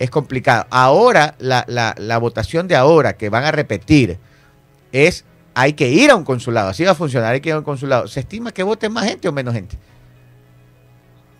Es 0.00 0.10
complicado. 0.10 0.66
Ahora, 0.70 1.36
la, 1.38 1.64
la- 1.68 2.18
votación 2.18 2.66
de 2.66 2.74
ahora 2.74 3.16
que 3.16 3.28
van 3.28 3.44
a 3.44 3.52
repetir 3.52 4.18
es 4.90 5.24
hay 5.54 5.74
que 5.74 5.88
ir 5.88 6.10
a 6.10 6.16
un 6.16 6.24
consulado. 6.24 6.70
Así 6.70 6.82
va 6.82 6.90
a 6.90 6.94
funcionar, 6.96 7.32
hay 7.32 7.40
que 7.40 7.50
ir 7.50 7.54
a 7.54 7.58
un 7.58 7.64
consulado. 7.64 8.08
¿Se 8.08 8.18
estima 8.18 8.50
que 8.50 8.64
vote 8.64 8.88
más 8.88 9.04
gente 9.04 9.28
o 9.28 9.32
menos 9.32 9.54
gente? 9.54 9.76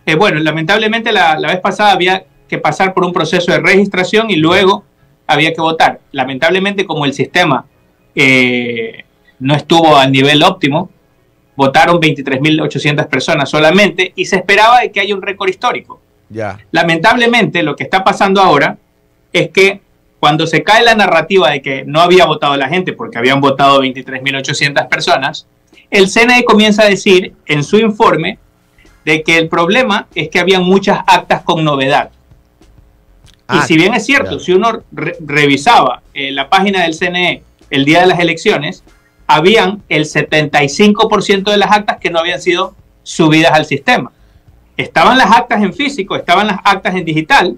Eh, 0.06 0.14
bueno, 0.14 0.38
lamentablemente 0.38 1.10
la, 1.10 1.36
la 1.36 1.48
vez 1.48 1.60
pasada 1.60 1.90
había 1.92 2.26
que 2.48 2.58
pasar 2.58 2.94
por 2.94 3.04
un 3.04 3.12
proceso 3.12 3.50
de 3.50 3.58
registración 3.58 4.30
y 4.30 4.36
luego 4.36 4.84
había 5.26 5.52
que 5.52 5.60
votar. 5.60 5.98
Lamentablemente 6.12 6.86
como 6.86 7.04
el 7.06 7.12
sistema 7.12 7.66
eh, 8.14 9.04
no 9.40 9.54
estuvo 9.54 9.96
al 9.96 10.10
nivel 10.12 10.42
óptimo, 10.42 10.90
votaron 11.56 12.00
23.800 12.00 13.06
personas 13.08 13.48
solamente 13.50 14.12
y 14.14 14.24
se 14.26 14.36
esperaba 14.36 14.80
de 14.80 14.90
que 14.92 15.00
haya 15.00 15.14
un 15.14 15.22
récord 15.22 15.48
histórico. 15.48 16.00
Lamentablemente 16.70 17.62
lo 17.62 17.74
que 17.74 17.84
está 17.84 18.04
pasando 18.04 18.40
ahora 18.40 18.76
es 19.32 19.50
que 19.50 19.80
cuando 20.20 20.46
se 20.46 20.62
cae 20.62 20.82
la 20.84 20.94
narrativa 20.94 21.50
de 21.50 21.62
que 21.62 21.84
no 21.84 22.00
había 22.00 22.26
votado 22.26 22.56
la 22.56 22.68
gente 22.68 22.92
porque 22.92 23.18
habían 23.18 23.40
votado 23.40 23.80
23.800 23.82 24.88
personas, 24.88 25.46
el 25.90 26.08
CNE 26.08 26.44
comienza 26.44 26.82
a 26.82 26.86
decir 26.88 27.34
en 27.46 27.62
su 27.64 27.78
informe 27.78 28.38
de 29.04 29.22
que 29.22 29.38
el 29.38 29.48
problema 29.48 30.06
es 30.14 30.28
que 30.28 30.38
habían 30.40 30.64
muchas 30.64 30.98
actas 31.06 31.42
con 31.42 31.64
novedad. 31.64 32.10
Ah, 33.46 33.60
y 33.62 33.66
si 33.66 33.76
bien 33.76 33.94
es 33.94 34.04
cierto, 34.04 34.38
si 34.40 34.52
uno 34.52 34.82
re- 34.92 35.16
revisaba 35.20 36.02
eh, 36.12 36.30
la 36.32 36.50
página 36.50 36.82
del 36.82 36.94
CNE 36.94 37.42
el 37.70 37.84
día 37.84 38.00
de 38.00 38.06
las 38.06 38.18
elecciones, 38.20 38.82
habían 39.28 39.82
el 39.90 40.06
75% 40.06 41.50
de 41.50 41.56
las 41.58 41.70
actas 41.70 41.98
que 41.98 42.10
no 42.10 42.18
habían 42.18 42.40
sido 42.40 42.74
subidas 43.02 43.52
al 43.52 43.66
sistema. 43.66 44.10
Estaban 44.76 45.18
las 45.18 45.30
actas 45.30 45.62
en 45.62 45.74
físico, 45.74 46.16
estaban 46.16 46.46
las 46.46 46.58
actas 46.64 46.94
en 46.94 47.04
digital, 47.04 47.56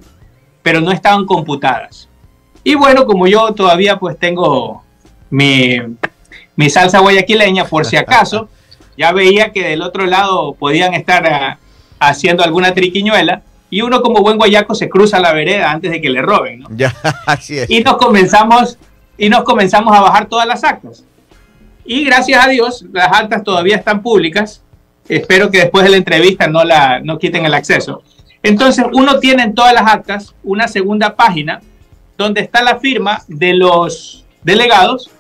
pero 0.62 0.80
no 0.80 0.90
estaban 0.90 1.24
computadas. 1.26 2.08
Y 2.64 2.74
bueno, 2.74 3.06
como 3.06 3.26
yo 3.26 3.54
todavía 3.54 3.98
pues 3.98 4.18
tengo 4.18 4.82
mi, 5.30 5.78
mi 6.56 6.68
salsa 6.68 6.98
guayaquileña, 6.98 7.64
por 7.64 7.86
si 7.86 7.96
acaso, 7.96 8.48
ya 8.98 9.12
veía 9.12 9.52
que 9.52 9.68
del 9.68 9.82
otro 9.82 10.06
lado 10.06 10.54
podían 10.54 10.92
estar 10.94 11.26
ah, 11.26 11.58
haciendo 12.00 12.42
alguna 12.42 12.74
triquiñuela 12.74 13.42
y 13.70 13.82
uno 13.82 14.02
como 14.02 14.22
buen 14.22 14.38
guayaco 14.38 14.74
se 14.74 14.88
cruza 14.88 15.20
la 15.20 15.32
vereda 15.32 15.70
antes 15.70 15.92
de 15.92 16.00
que 16.00 16.10
le 16.10 16.20
roben, 16.20 16.60
¿no? 16.60 16.68
Ya, 16.72 16.92
así 17.26 17.58
es. 17.58 17.70
y 17.70 17.80
nos 17.84 17.96
comenzamos 17.96 18.76
y 19.16 19.28
nos 19.28 19.44
comenzamos 19.44 19.96
a 19.96 20.00
bajar 20.00 20.26
todas 20.26 20.46
las 20.48 20.64
actas. 20.64 21.04
Y 21.84 22.04
gracias 22.04 22.44
a 22.44 22.48
Dios, 22.48 22.84
las 22.92 23.08
actas 23.12 23.42
todavía 23.42 23.76
están 23.76 24.02
públicas. 24.02 24.62
Espero 25.08 25.50
que 25.50 25.58
después 25.58 25.84
de 25.84 25.90
la 25.90 25.96
entrevista 25.96 26.46
no 26.46 26.62
la 26.64 27.00
no 27.00 27.18
quiten 27.18 27.44
el 27.44 27.54
acceso. 27.54 28.02
Entonces, 28.42 28.84
uno 28.92 29.18
tiene 29.18 29.42
en 29.42 29.54
todas 29.54 29.74
las 29.74 29.86
actas 29.86 30.34
una 30.42 30.68
segunda 30.68 31.14
página 31.14 31.60
donde 32.16 32.40
está 32.42 32.62
la 32.62 32.78
firma 32.78 33.22
de 33.28 33.54
los 33.54 34.24
delegados, 34.42 35.10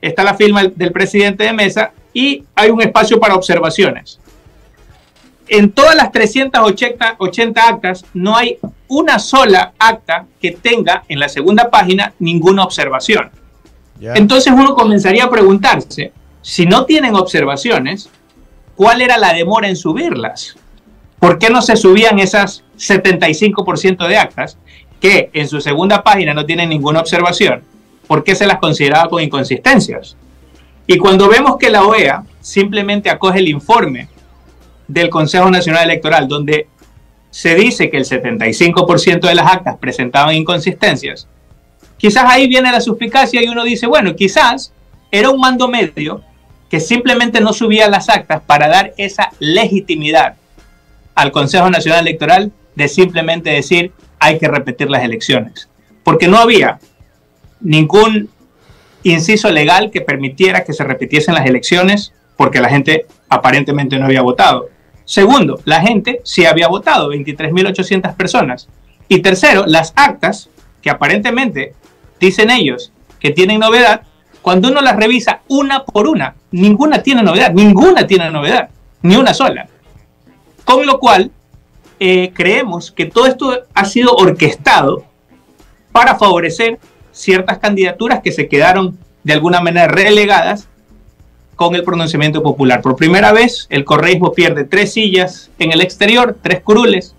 está 0.00 0.24
la 0.24 0.34
firma 0.34 0.64
del 0.64 0.92
presidente 0.92 1.44
de 1.44 1.52
mesa 1.52 1.92
y 2.12 2.44
hay 2.54 2.70
un 2.70 2.80
espacio 2.80 3.20
para 3.20 3.34
observaciones. 3.34 4.18
En 5.48 5.72
todas 5.72 5.96
las 5.96 6.12
380 6.12 7.16
80 7.18 7.68
actas 7.68 8.04
no 8.14 8.36
hay 8.36 8.58
una 8.88 9.18
sola 9.18 9.72
acta 9.78 10.26
que 10.40 10.52
tenga 10.52 11.04
en 11.08 11.18
la 11.18 11.28
segunda 11.28 11.70
página 11.70 12.12
ninguna 12.18 12.64
observación. 12.64 13.30
Entonces 14.00 14.52
uno 14.52 14.74
comenzaría 14.74 15.24
a 15.24 15.30
preguntarse, 15.30 16.12
si 16.42 16.64
no 16.66 16.86
tienen 16.86 17.14
observaciones, 17.14 18.08
¿cuál 18.74 19.02
era 19.02 19.18
la 19.18 19.32
demora 19.32 19.68
en 19.68 19.76
subirlas? 19.76 20.56
¿Por 21.18 21.38
qué 21.38 21.50
no 21.50 21.60
se 21.60 21.76
subían 21.76 22.18
esas 22.18 22.64
75% 22.78 24.08
de 24.08 24.16
actas 24.16 24.56
que 25.00 25.30
en 25.34 25.48
su 25.48 25.60
segunda 25.60 26.02
página 26.02 26.32
no 26.32 26.46
tienen 26.46 26.70
ninguna 26.70 27.00
observación? 27.00 27.62
¿Por 28.06 28.24
qué 28.24 28.34
se 28.34 28.46
las 28.46 28.58
consideraba 28.58 29.10
con 29.10 29.22
inconsistencias? 29.22 30.16
Y 30.86 30.96
cuando 30.96 31.28
vemos 31.28 31.56
que 31.58 31.70
la 31.70 31.84
OEA 31.84 32.24
simplemente 32.40 33.10
acoge 33.10 33.38
el 33.38 33.48
informe 33.48 34.08
del 34.88 35.10
Consejo 35.10 35.50
Nacional 35.50 35.84
Electoral, 35.84 36.26
donde 36.26 36.66
se 37.30 37.54
dice 37.54 37.90
que 37.90 37.98
el 37.98 38.04
75% 38.04 39.20
de 39.20 39.34
las 39.34 39.46
actas 39.46 39.76
presentaban 39.78 40.34
inconsistencias, 40.34 41.28
quizás 42.00 42.24
ahí 42.26 42.48
viene 42.48 42.72
la 42.72 42.80
suspicacia 42.80 43.44
y 43.44 43.48
uno 43.48 43.62
dice, 43.62 43.86
bueno, 43.86 44.16
quizás 44.16 44.72
era 45.10 45.28
un 45.28 45.38
mando 45.38 45.68
medio 45.68 46.22
que 46.70 46.80
simplemente 46.80 47.40
no 47.40 47.52
subía 47.52 47.88
las 47.88 48.08
actas 48.08 48.40
para 48.46 48.68
dar 48.68 48.94
esa 48.96 49.30
legitimidad 49.38 50.36
al 51.14 51.30
Consejo 51.30 51.68
Nacional 51.68 52.00
Electoral 52.00 52.52
de 52.74 52.88
simplemente 52.88 53.50
decir 53.50 53.92
hay 54.18 54.38
que 54.38 54.48
repetir 54.48 54.88
las 54.88 55.04
elecciones. 55.04 55.68
Porque 56.02 56.26
no 56.26 56.38
había 56.38 56.78
ningún 57.60 58.30
inciso 59.02 59.50
legal 59.50 59.90
que 59.90 60.00
permitiera 60.00 60.64
que 60.64 60.72
se 60.72 60.84
repitiesen 60.84 61.34
las 61.34 61.44
elecciones 61.44 62.14
porque 62.36 62.60
la 62.60 62.70
gente 62.70 63.04
aparentemente 63.28 63.98
no 63.98 64.06
había 64.06 64.22
votado. 64.22 64.70
Segundo, 65.04 65.60
la 65.64 65.82
gente 65.82 66.22
sí 66.24 66.46
había 66.46 66.68
votado, 66.68 67.10
23.800 67.12 68.14
personas. 68.14 68.68
Y 69.08 69.20
tercero, 69.20 69.64
las 69.66 69.92
actas, 69.96 70.48
que 70.80 70.88
aparentemente 70.88 71.74
dicen 72.20 72.50
ellos 72.50 72.92
que 73.18 73.30
tienen 73.30 73.60
novedad, 73.60 74.02
cuando 74.42 74.68
uno 74.68 74.80
las 74.80 74.96
revisa 74.96 75.40
una 75.48 75.84
por 75.84 76.06
una, 76.06 76.34
ninguna 76.50 77.02
tiene 77.02 77.22
novedad, 77.22 77.52
ninguna 77.52 78.06
tiene 78.06 78.30
novedad, 78.30 78.70
ni 79.02 79.16
una 79.16 79.34
sola. 79.34 79.68
Con 80.64 80.86
lo 80.86 80.98
cual, 80.98 81.30
eh, 81.98 82.32
creemos 82.34 82.90
que 82.90 83.06
todo 83.06 83.26
esto 83.26 83.64
ha 83.74 83.84
sido 83.84 84.14
orquestado 84.14 85.04
para 85.92 86.16
favorecer 86.16 86.78
ciertas 87.12 87.58
candidaturas 87.58 88.20
que 88.22 88.32
se 88.32 88.48
quedaron 88.48 88.98
de 89.22 89.34
alguna 89.34 89.60
manera 89.60 89.88
relegadas 89.88 90.68
con 91.56 91.74
el 91.74 91.84
pronunciamiento 91.84 92.42
popular. 92.42 92.80
Por 92.80 92.96
primera 92.96 93.32
vez, 93.32 93.66
el 93.68 93.84
correísmo 93.84 94.32
pierde 94.32 94.64
tres 94.64 94.94
sillas 94.94 95.50
en 95.58 95.72
el 95.72 95.82
exterior, 95.82 96.38
tres 96.40 96.62
curules, 96.62 97.14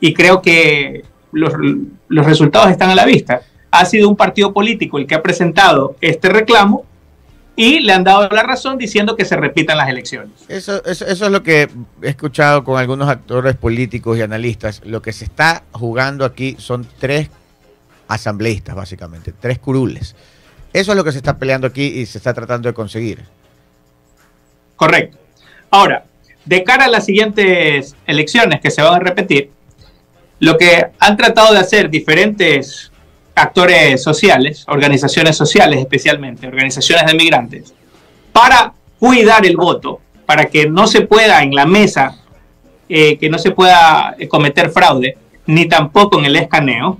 y 0.00 0.14
creo 0.14 0.40
que 0.40 1.04
los, 1.30 1.52
los 2.08 2.26
resultados 2.26 2.70
están 2.70 2.88
a 2.88 2.94
la 2.94 3.04
vista. 3.04 3.42
Ha 3.72 3.84
sido 3.84 4.08
un 4.08 4.16
partido 4.16 4.52
político 4.52 4.98
el 4.98 5.08
que 5.08 5.16
ha 5.16 5.22
presentado 5.22 5.96
este 6.00 6.28
reclamo 6.28 6.84
y 7.56 7.80
le 7.80 7.92
han 7.92 8.04
dado 8.04 8.28
la 8.28 8.42
razón 8.44 8.78
diciendo 8.78 9.16
que 9.16 9.24
se 9.24 9.36
repitan 9.36 9.76
las 9.76 9.88
elecciones. 9.88 10.30
Eso, 10.48 10.84
eso, 10.84 11.04
eso 11.06 11.26
es 11.26 11.32
lo 11.32 11.42
que 11.42 11.68
he 12.02 12.08
escuchado 12.08 12.62
con 12.64 12.78
algunos 12.78 13.08
actores 13.08 13.56
políticos 13.56 14.16
y 14.16 14.22
analistas. 14.22 14.82
Lo 14.84 15.02
que 15.02 15.12
se 15.12 15.24
está 15.24 15.64
jugando 15.72 16.24
aquí 16.24 16.54
son 16.58 16.86
tres 16.98 17.28
asambleístas, 18.08 18.74
básicamente, 18.74 19.32
tres 19.32 19.58
curules. 19.58 20.14
Eso 20.72 20.92
es 20.92 20.96
lo 20.96 21.04
que 21.04 21.12
se 21.12 21.18
está 21.18 21.36
peleando 21.36 21.66
aquí 21.66 21.82
y 21.82 22.06
se 22.06 22.18
está 22.18 22.32
tratando 22.32 22.68
de 22.68 22.74
conseguir. 22.74 23.24
Correcto. 24.76 25.18
Ahora, 25.70 26.04
de 26.44 26.64
cara 26.64 26.84
a 26.86 26.88
las 26.88 27.06
siguientes 27.06 27.96
elecciones 28.06 28.60
que 28.60 28.70
se 28.70 28.82
van 28.82 28.94
a 28.94 28.98
repetir, 28.98 29.50
lo 30.40 30.58
que 30.58 30.86
han 30.98 31.16
tratado 31.16 31.52
de 31.54 31.60
hacer 31.60 31.88
diferentes 31.88 32.91
actores 33.34 34.02
sociales, 34.02 34.64
organizaciones 34.68 35.36
sociales 35.36 35.80
especialmente, 35.80 36.46
organizaciones 36.46 37.06
de 37.06 37.14
migrantes, 37.14 37.74
para 38.32 38.72
cuidar 38.98 39.44
el 39.46 39.56
voto, 39.56 40.00
para 40.26 40.46
que 40.46 40.68
no 40.68 40.86
se 40.86 41.02
pueda 41.02 41.42
en 41.42 41.54
la 41.54 41.66
mesa, 41.66 42.18
eh, 42.88 43.16
que 43.18 43.28
no 43.28 43.38
se 43.38 43.50
pueda 43.50 44.16
cometer 44.28 44.70
fraude, 44.70 45.16
ni 45.46 45.66
tampoco 45.66 46.18
en 46.18 46.26
el 46.26 46.36
escaneo, 46.36 46.98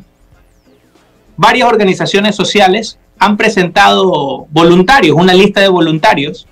varias 1.36 1.68
organizaciones 1.68 2.34
sociales 2.34 2.98
han 3.18 3.36
presentado 3.36 4.46
voluntarios, 4.50 5.16
una 5.16 5.34
lista 5.34 5.60
de 5.60 5.68
voluntarios 5.68 6.46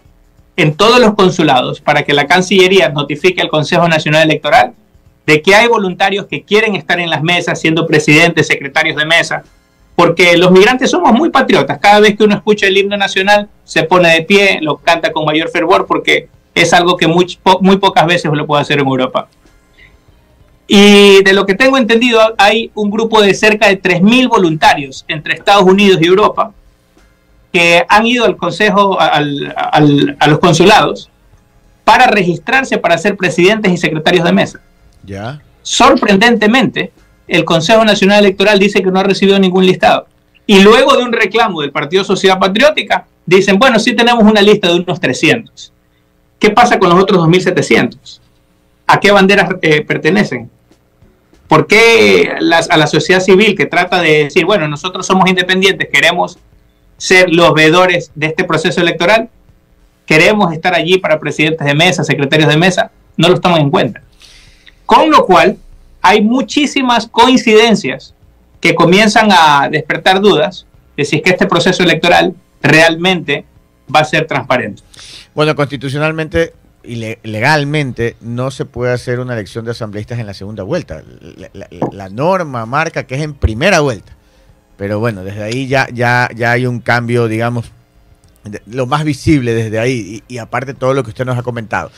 en 0.57 0.75
todos 0.75 1.01
los 1.01 1.15
consulados 1.15 1.81
para 1.81 2.05
que 2.05 2.13
la 2.13 2.27
Cancillería 2.27 2.91
notifique 2.91 3.41
al 3.41 3.49
Consejo 3.49 3.89
Nacional 3.89 4.23
Electoral 4.25 4.75
de 5.27 5.43
que 5.43 5.55
hay 5.55 5.69
voluntarios 5.69 6.27
que 6.27 6.43
quieren 6.43 6.77
estar 6.77 7.01
en 7.01 7.11
las 7.11 7.23
mesas 7.23 7.61
siendo 7.61 7.87
presidentes, 7.87 8.47
secretarios 8.47 8.97
de 8.97 9.07
mesa, 9.07 9.43
porque 10.01 10.35
los 10.39 10.51
migrantes 10.51 10.91
somos 10.91 11.13
muy 11.13 11.29
patriotas. 11.29 11.79
Cada 11.79 12.01
vez 12.01 12.17
que 12.17 12.25
uno 12.25 12.35
escucha 12.35 12.67
el 12.67 12.79
himno 12.79 12.97
nacional 12.97 13.51
se 13.65 13.83
pone 13.83 14.09
de 14.09 14.23
pie, 14.23 14.59
lo 14.63 14.79
canta 14.79 15.13
con 15.13 15.27
mayor 15.27 15.51
fervor 15.51 15.87
porque 15.87 16.31
es 16.55 16.73
algo 16.73 16.97
que 16.97 17.07
muy, 17.07 17.39
muy 17.61 17.77
pocas 17.77 18.07
veces 18.07 18.33
lo 18.33 18.47
puede 18.47 18.63
hacer 18.63 18.79
en 18.79 18.87
Europa. 18.87 19.29
Y 20.67 21.23
de 21.23 21.35
lo 21.35 21.45
que 21.45 21.55
tengo 21.55 21.77
entendido, 21.77 22.19
hay 22.39 22.71
un 22.75 22.91
grupo 22.91 23.21
de 23.21 23.35
cerca 23.35 23.69
de 23.69 23.83
3.000 23.83 24.31
voluntarios 24.31 25.05
entre 25.07 25.35
Estados 25.35 25.65
Unidos 25.65 25.99
y 26.01 26.07
Europa 26.07 26.51
que 27.53 27.85
han 27.87 28.07
ido 28.07 28.25
al 28.25 28.39
consejo, 28.39 28.99
al, 28.99 29.55
al, 29.55 30.17
a 30.19 30.29
los 30.29 30.39
consulados, 30.39 31.11
para 31.85 32.07
registrarse 32.07 32.79
para 32.79 32.97
ser 32.97 33.19
presidentes 33.19 33.71
y 33.71 33.77
secretarios 33.77 34.25
de 34.25 34.33
mesa. 34.33 34.61
Ya. 35.05 35.43
Sorprendentemente, 35.61 36.91
el 37.31 37.45
Consejo 37.45 37.85
Nacional 37.85 38.21
Electoral 38.21 38.59
dice 38.59 38.83
que 38.83 38.91
no 38.91 39.01
ha 39.01 39.05
recibido 39.05 39.39
ningún 39.39 39.65
listado. 39.65 40.07
Y 40.47 40.61
luego 40.61 40.97
de 40.97 41.05
un 41.05 41.13
reclamo 41.13 41.61
del 41.61 41.71
Partido 41.71 42.03
Sociedad 42.03 42.39
Patriótica, 42.39 43.07
dicen, 43.25 43.59
bueno, 43.59 43.79
sí 43.79 43.95
tenemos 43.95 44.25
una 44.25 44.43
lista 44.43 44.69
de 44.69 44.81
unos 44.81 44.99
300. 44.99 45.73
¿Qué 46.39 46.51
pasa 46.51 46.79
con 46.79 46.91
los 46.91 47.01
otros 47.01 47.21
2.700? 47.21 48.21
¿A 48.87 48.99
qué 48.99 49.13
banderas 49.13 49.51
eh, 49.63 49.83
pertenecen? 49.83 50.51
¿Por 51.47 51.67
qué 51.67 52.33
a 52.71 52.77
la 52.77 52.87
sociedad 52.87 53.21
civil 53.21 53.57
que 53.57 53.67
trata 53.67 54.01
de 54.01 54.25
decir, 54.25 54.45
bueno, 54.45 54.69
nosotros 54.69 55.07
somos 55.07 55.29
independientes, 55.29 55.89
queremos 55.93 56.39
ser 56.97 57.31
los 57.31 57.55
veedores 57.55 58.13
de 58.15 58.27
este 58.27 58.45
proceso 58.45 58.81
electoral, 58.81 59.29
queremos 60.07 60.53
estar 60.53 60.75
allí 60.75 60.99
para 60.99 61.19
presidentes 61.19 61.67
de 61.67 61.75
mesa, 61.75 62.05
secretarios 62.05 62.49
de 62.49 62.57
mesa, 62.57 62.91
no 63.17 63.29
lo 63.29 63.41
toman 63.41 63.63
en 63.63 63.71
cuenta. 63.71 64.03
Con 64.87 65.11
lo 65.11 65.25
cual, 65.25 65.57
hay 66.03 66.23
muchísimas 66.23 67.07
coincidencias 67.09 68.15
que 68.61 68.75
comienzan 68.75 69.29
a 69.33 69.69
despertar 69.71 70.21
dudas 70.21 70.67
de 70.97 71.05
si 71.05 71.17
es 71.17 71.23
que 71.23 71.31
este 71.31 71.47
proceso 71.47 71.83
electoral 71.83 72.35
realmente 72.63 73.45
va 73.95 74.01
a 74.01 74.05
ser 74.05 74.27
transparente. 74.27 74.83
Bueno, 75.35 75.55
constitucionalmente 75.55 76.53
y 76.83 76.97
le- 76.97 77.19
legalmente 77.23 78.17
no 78.21 78.51
se 78.51 78.65
puede 78.65 78.93
hacer 78.93 79.21
una 79.21 79.35
elección 79.35 79.65
de 79.65 79.73
asambleístas 79.73 80.19
en 80.19 80.27
la 80.27 80.35
segunda 80.35 80.63
vuelta. 80.63 81.03
La, 81.93 82.09
norma 82.09 82.67
marca 82.67 83.05
que 83.07 83.15
es 83.17 83.23
en 83.23 83.35
primera 83.35 83.81
vuelta. 83.81 84.13
Pero 84.77 84.99
bueno, 84.99 85.23
desde 85.25 85.43
ahí 85.43 85.67
ya, 85.69 85.89
ya, 85.93 86.29
ya 86.35 86.53
hay 86.53 86.67
un 86.67 86.81
cambio, 86.81 87.29
digamos, 87.29 87.67
lo 88.67 88.87
más 88.87 89.05
visible 89.05 89.53
desde 89.53 89.79
ahí 89.79 90.23
y, 90.29 90.35
y 90.35 90.39
aparte 90.39 90.73
todo 90.73 90.95
lo 90.95 91.03
que 91.05 91.11
usted 91.11 91.27
nos 91.27 91.37
ha 91.39 91.43
comentado. 91.43 91.91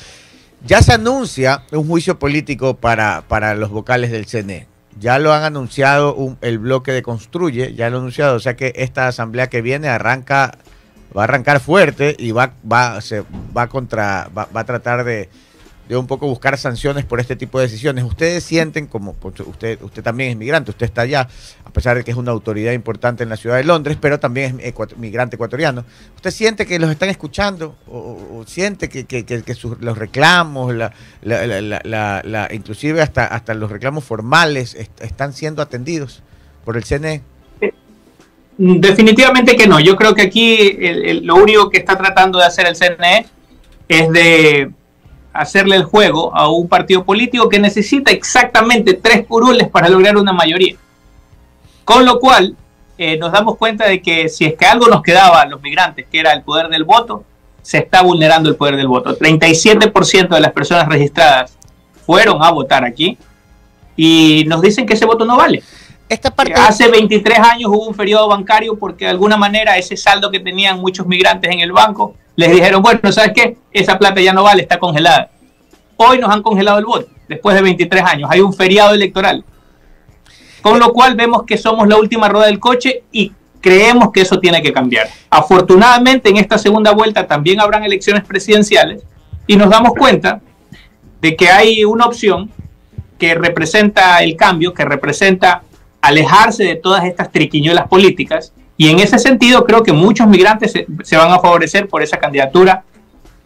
Ya 0.64 0.81
se 0.83 0.92
anuncia 0.92 1.62
un 1.72 1.87
juicio 1.88 2.18
político 2.18 2.77
para, 2.77 3.22
para 3.27 3.55
los 3.55 3.70
vocales 3.70 4.11
del 4.11 4.27
CNE. 4.27 4.66
Ya 5.01 5.18
lo 5.18 5.33
han 5.33 5.42
anunciado 5.42 6.14
un- 6.14 6.38
el 6.40 6.59
bloque 6.59 6.92
de 6.92 7.03
Construye, 7.03 7.75
ya 7.75 7.90
lo 7.90 7.96
han 7.96 8.03
anunciado. 8.03 8.37
O 8.37 8.40
sea 8.40 8.55
que 8.57 8.72
esta 8.77 9.09
asamblea 9.09 9.48
que 9.48 9.62
viene 9.62 9.88
arranca, 9.88 10.59
va 11.16 11.22
a 11.22 11.25
arrancar 11.25 11.61
fuerte 11.61 12.14
y 12.18 12.31
va, 12.31 12.53
va, 12.70 13.01
se, 13.01 13.25
va, 13.57 13.66
contra, 13.68 14.29
va, 14.37 14.48
va 14.55 14.61
a 14.61 14.64
tratar 14.64 15.05
de, 15.05 15.29
de 15.92 15.98
un 15.98 16.07
poco 16.07 16.26
buscar 16.26 16.57
sanciones 16.57 17.05
por 17.05 17.20
este 17.20 17.37
tipo 17.37 17.59
de 17.59 17.66
decisiones. 17.66 18.05
Ustedes 18.05 18.42
sienten, 18.44 18.87
como 18.87 19.12
pues, 19.14 19.38
usted, 19.40 19.81
usted 19.83 20.02
también 20.02 20.31
es 20.31 20.37
migrante, 20.37 20.70
usted 20.70 20.87
está 20.87 21.02
allá, 21.02 21.28
a 21.64 21.70
pesar 21.70 21.96
de 21.96 22.05
que 22.05 22.11
es 22.11 22.16
una 22.16 22.31
autoridad 22.33 22.72
importante 22.72 23.22
en 23.22 23.28
la 23.28 23.37
ciudad 23.37 23.57
de 23.57 23.64
Londres, 23.64 23.98
pero 24.00 24.18
también 24.18 24.59
es 24.62 24.74
migrante 24.96 25.37
ecuatoriano. 25.37 25.85
¿Usted 26.16 26.31
siente 26.31 26.66
que 26.66 26.78
los 26.78 26.90
están 26.90 27.09
escuchando? 27.11 27.76
¿O, 27.88 28.44
siente 28.46 28.88
que, 28.88 29.05
que- 29.05 29.24
que- 29.24 29.55
sus- 29.55 29.81
los 29.81 29.98
reclamos, 29.98 30.74
la, 30.74 30.92
la- 31.22 31.46
la- 31.61 32.22
la- 32.24 32.48
inclusive 32.52 33.02
hasta, 33.02 33.26
hasta 33.26 33.52
los 33.55 33.70
reclamos 33.70 34.05
formales 34.05 34.74
est- 34.74 35.00
están 35.02 35.33
siendo 35.33 35.61
atendidos 35.62 36.22
por 36.64 36.76
el? 36.76 36.85
CNE? 36.85 37.22
Definitivamente 38.59 39.57
que 39.57 39.66
no. 39.66 39.81
Yo 39.81 39.96
creo 39.96 40.14
que 40.14 40.22
aquí 40.22 40.76
lo 41.22 41.37
único 41.37 41.70
que 41.70 41.78
está 41.78 41.96
tratando 41.96 42.38
de 42.38 42.44
hacer 42.46 42.66
el 42.66 42.76
CNE 42.76 43.26
es 43.88 44.11
de 44.11 44.70
hacerle 45.32 45.76
el 45.76 45.84
juego 45.84 46.34
a 46.36 46.50
un 46.50 46.68
partido 46.68 47.04
político 47.04 47.48
que 47.48 47.58
necesita 47.58 48.10
exactamente 48.10 48.94
tres 48.94 49.26
curules 49.26 49.68
para 49.68 49.88
lograr 49.88 50.16
una 50.16 50.32
mayoría. 50.32 50.76
Con 51.84 52.04
lo 52.04 52.18
cual, 52.18 52.56
eh, 52.98 53.16
nos 53.16 53.32
damos 53.32 53.56
cuenta 53.56 53.88
de 53.88 54.00
que 54.00 54.28
si 54.28 54.44
es 54.44 54.54
que 54.54 54.66
algo 54.66 54.86
nos 54.86 55.02
quedaba 55.02 55.40
a 55.40 55.46
los 55.46 55.60
migrantes, 55.62 56.06
que 56.10 56.20
era 56.20 56.32
el 56.32 56.42
poder 56.42 56.68
del 56.68 56.84
voto, 56.84 57.24
se 57.62 57.78
está 57.78 58.02
vulnerando 58.02 58.48
el 58.48 58.56
poder 58.56 58.76
del 58.76 58.88
voto. 58.88 59.16
37% 59.16 60.28
de 60.28 60.40
las 60.40 60.52
personas 60.52 60.88
registradas 60.88 61.56
fueron 62.04 62.42
a 62.42 62.50
votar 62.50 62.84
aquí 62.84 63.16
y 63.96 64.44
nos 64.46 64.60
dicen 64.60 64.86
que 64.86 64.94
ese 64.94 65.06
voto 65.06 65.24
no 65.24 65.36
vale. 65.36 65.62
Esta 66.08 66.30
parte. 66.30 66.52
Hace 66.54 66.88
23 66.88 67.38
años 67.38 67.70
hubo 67.70 67.88
un 67.88 67.94
periodo 67.94 68.28
bancario 68.28 68.76
porque 68.78 69.06
de 69.06 69.12
alguna 69.12 69.36
manera 69.36 69.78
ese 69.78 69.96
saldo 69.96 70.30
que 70.30 70.40
tenían 70.40 70.78
muchos 70.78 71.06
migrantes 71.06 71.50
en 71.50 71.60
el 71.60 71.72
banco 71.72 72.14
les 72.36 72.50
dijeron, 72.50 72.82
bueno, 72.82 73.12
¿sabes 73.12 73.32
qué? 73.34 73.56
Esa 73.72 73.98
plata 73.98 74.20
ya 74.20 74.32
no 74.32 74.42
vale, 74.42 74.62
está 74.62 74.78
congelada. 74.78 75.30
Hoy 75.96 76.18
nos 76.18 76.30
han 76.30 76.42
congelado 76.42 76.78
el 76.78 76.84
voto, 76.84 77.08
después 77.28 77.54
de 77.54 77.62
23 77.62 78.02
años. 78.02 78.30
Hay 78.30 78.40
un 78.40 78.52
feriado 78.52 78.94
electoral. 78.94 79.44
Con 80.62 80.78
lo 80.78 80.92
cual 80.92 81.14
vemos 81.16 81.42
que 81.44 81.58
somos 81.58 81.88
la 81.88 81.96
última 81.96 82.28
rueda 82.28 82.46
del 82.46 82.60
coche 82.60 83.04
y 83.12 83.32
creemos 83.60 84.12
que 84.12 84.22
eso 84.22 84.38
tiene 84.38 84.62
que 84.62 84.72
cambiar. 84.72 85.08
Afortunadamente 85.30 86.28
en 86.30 86.36
esta 86.36 86.58
segunda 86.58 86.92
vuelta 86.92 87.26
también 87.26 87.60
habrán 87.60 87.84
elecciones 87.84 88.24
presidenciales 88.24 89.02
y 89.46 89.56
nos 89.56 89.70
damos 89.70 89.92
cuenta 89.94 90.40
de 91.20 91.36
que 91.36 91.48
hay 91.48 91.84
una 91.84 92.06
opción 92.06 92.50
que 93.18 93.34
representa 93.34 94.22
el 94.22 94.36
cambio, 94.36 94.74
que 94.74 94.84
representa 94.84 95.62
alejarse 96.00 96.64
de 96.64 96.74
todas 96.76 97.04
estas 97.04 97.30
triquiñuelas 97.30 97.86
políticas 97.88 98.52
y 98.76 98.88
en 98.88 99.00
ese 99.00 99.18
sentido 99.18 99.64
creo 99.64 99.82
que 99.82 99.92
muchos 99.92 100.26
migrantes 100.26 100.72
se, 100.72 101.16
van 101.16 101.30
a 101.30 101.38
favorecer 101.38 101.88
por 101.88 102.02
esa 102.02 102.18
candidatura. 102.18 102.85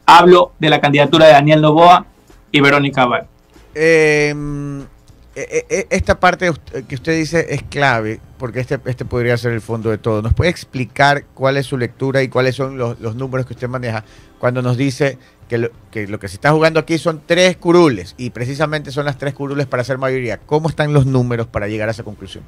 Hablo 0.06 0.52
de 0.58 0.70
la 0.70 0.80
candidatura 0.80 1.26
de 1.26 1.32
Daniel 1.32 1.60
Novoa 1.60 2.06
y 2.52 2.60
Verónica 2.60 3.06
Val. 3.06 3.26
Em, 3.74 4.80
e, 4.80 4.86
e, 5.34 5.66
e, 5.68 5.86
esta 5.90 6.18
parte 6.18 6.50
que 6.88 6.94
usted 6.94 7.16
dice 7.16 7.46
es 7.50 7.62
clave, 7.64 8.20
porque 8.38 8.60
este, 8.60 8.78
este 8.86 9.04
podría 9.04 9.36
ser 9.36 9.52
el 9.52 9.60
fondo 9.60 9.90
de 9.90 9.98
todo. 9.98 10.22
¿Nos 10.22 10.32
puede 10.32 10.50
explicar 10.50 11.24
cuál 11.34 11.56
es 11.56 11.66
su 11.66 11.76
lectura 11.76 12.22
y 12.22 12.28
cuáles 12.28 12.54
son 12.54 12.78
los, 12.78 13.00
los 13.00 13.16
números 13.16 13.46
que 13.46 13.54
usted 13.54 13.68
maneja 13.68 14.04
cuando 14.38 14.62
nos 14.62 14.76
dice 14.76 15.18
que 15.48 15.58
lo, 15.58 15.70
que 15.90 16.06
lo, 16.06 16.18
que 16.18 16.28
se 16.28 16.36
está 16.36 16.52
jugando 16.52 16.80
aquí 16.80 16.98
son 16.98 17.20
tres 17.26 17.56
curules 17.56 18.14
y 18.16 18.30
precisamente 18.30 18.90
son 18.90 19.04
las 19.04 19.18
tres 19.18 19.34
curules 19.34 19.66
para 19.66 19.82
ser 19.82 19.98
mayoría? 19.98 20.38
¿Cómo 20.38 20.68
están 20.68 20.92
los 20.92 21.04
números 21.04 21.48
para 21.48 21.66
llegar 21.66 21.88
a 21.88 21.92
esa 21.92 22.04
conclusión? 22.04 22.44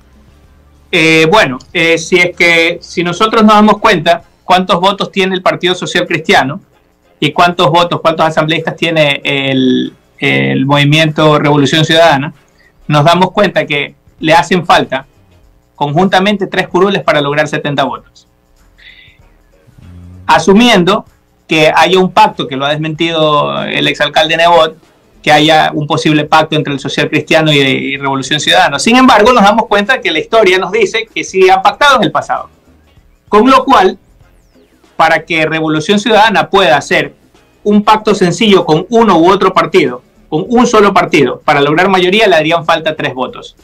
Eh, 0.91 1.27
bueno, 1.31 1.59
eh, 1.73 1.99
si 1.99 2.17
es 2.17 2.35
que 2.35 2.79
si 2.81 3.03
nosotros 3.03 3.43
nos 3.43 3.55
damos 3.55 3.79
cuenta 3.79 4.23
cuántos 4.45 4.81
votos 4.81 5.13
tiene 5.13 5.35
el 5.35 5.43
Partido 5.43 5.75
Social 5.75 6.07
Cristiano 6.07 6.61
y 7.21 7.33
cuántos 7.33 7.71
votos, 7.71 8.01
cuántos 8.01 8.27
asambleístas 8.27 8.77
tiene 8.77 9.21
el, 9.25 9.95
movimiento 10.67 11.39
Revolución 11.39 11.85
Ciudadana, 11.85 12.33
nos 12.89 13.05
damos 13.05 13.31
cuenta 13.33 13.67
que 13.67 13.95
le 14.19 14.33
hacen 14.33 14.67
falta 14.67 15.07
conjuntamente 15.77 16.49
tres 16.49 16.67
curules 16.67 17.03
para 17.03 17.21
lograr 17.21 17.47
70 17.47 17.85
votos. 17.85 18.27
Asumiendo 20.27 21.05
que 21.47 21.73
haya 21.75 21.99
un 21.99 22.11
pacto, 22.11 22.49
que 22.49 22.57
lo 22.57 22.67
ha 22.67 22.71
desmentido 22.71 23.63
el 23.63 23.87
exalcalde 23.87 24.37
Nebot, 24.37 24.77
que 25.29 25.33
haya 25.33 25.73
un 25.75 25.87
posible 25.87 26.25
pacto 26.25 26.57
entre 26.57 26.73
el 26.73 26.81
social 26.81 27.11
cristiano 27.11 27.53
y, 27.53 27.99
Revolución 27.99 28.41
Ciudadana. 28.41 28.79
Sin 28.79 28.97
embargo, 28.97 29.31
nos 29.31 29.43
damos 29.43 29.67
cuenta 29.67 30.01
que 30.01 30.11
la 30.11 30.21
historia 30.21 30.57
nos 30.59 30.73
dice 30.73 31.07
que 31.15 31.23
sí 31.23 31.51
han 31.51 31.61
pactado 31.61 31.97
en 31.97 32.05
el 32.05 32.11
pasado. 32.11 32.49
Con 33.29 33.51
lo 33.51 33.63
cual, 33.63 33.99
para 34.97 35.27
que 35.27 35.45
Revolución 35.45 35.99
Ciudadana 35.99 36.49
pueda 36.49 36.79
hacer 36.79 37.13
un 37.63 37.85
pacto 37.85 38.15
sencillo 38.15 38.65
con 38.65 38.87
uno 38.89 39.19
u 39.19 39.31
otro 39.31 39.53
partido, 39.53 40.01
con 40.31 40.47
un 40.49 40.67
solo 40.67 40.95
partido, 40.95 41.43
para 41.45 41.61
lograr 41.61 41.91
mayoría 41.91 42.27
le 42.27 42.37
harían 42.37 42.65
falta 42.65 42.97
tres 42.97 43.13
votos. 43.13 43.55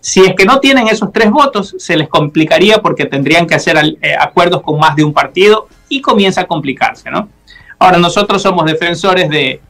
Si 0.00 0.24
es 0.24 0.34
que 0.34 0.44
no 0.44 0.58
tienen 0.58 0.88
esos 0.88 1.12
tres 1.12 1.30
votos, 1.30 1.76
se 1.78 1.96
les 1.96 2.08
complicaría 2.08 2.82
porque 2.82 3.06
tendrían 3.06 3.46
que 3.46 3.54
hacer 3.54 3.76
eh, 4.02 4.16
acuerdos 4.18 4.62
con 4.62 4.80
más 4.80 4.96
de 4.96 5.04
un 5.04 5.12
partido 5.12 5.68
y 5.88 6.00
comienza 6.00 6.40
a 6.40 6.46
complicarse, 6.48 7.08
¿no? 7.08 7.28
Ahora, 7.78 7.98
nosotros 7.98 8.42
somos 8.42 8.64
defensores 8.66 9.30
de 9.30 9.60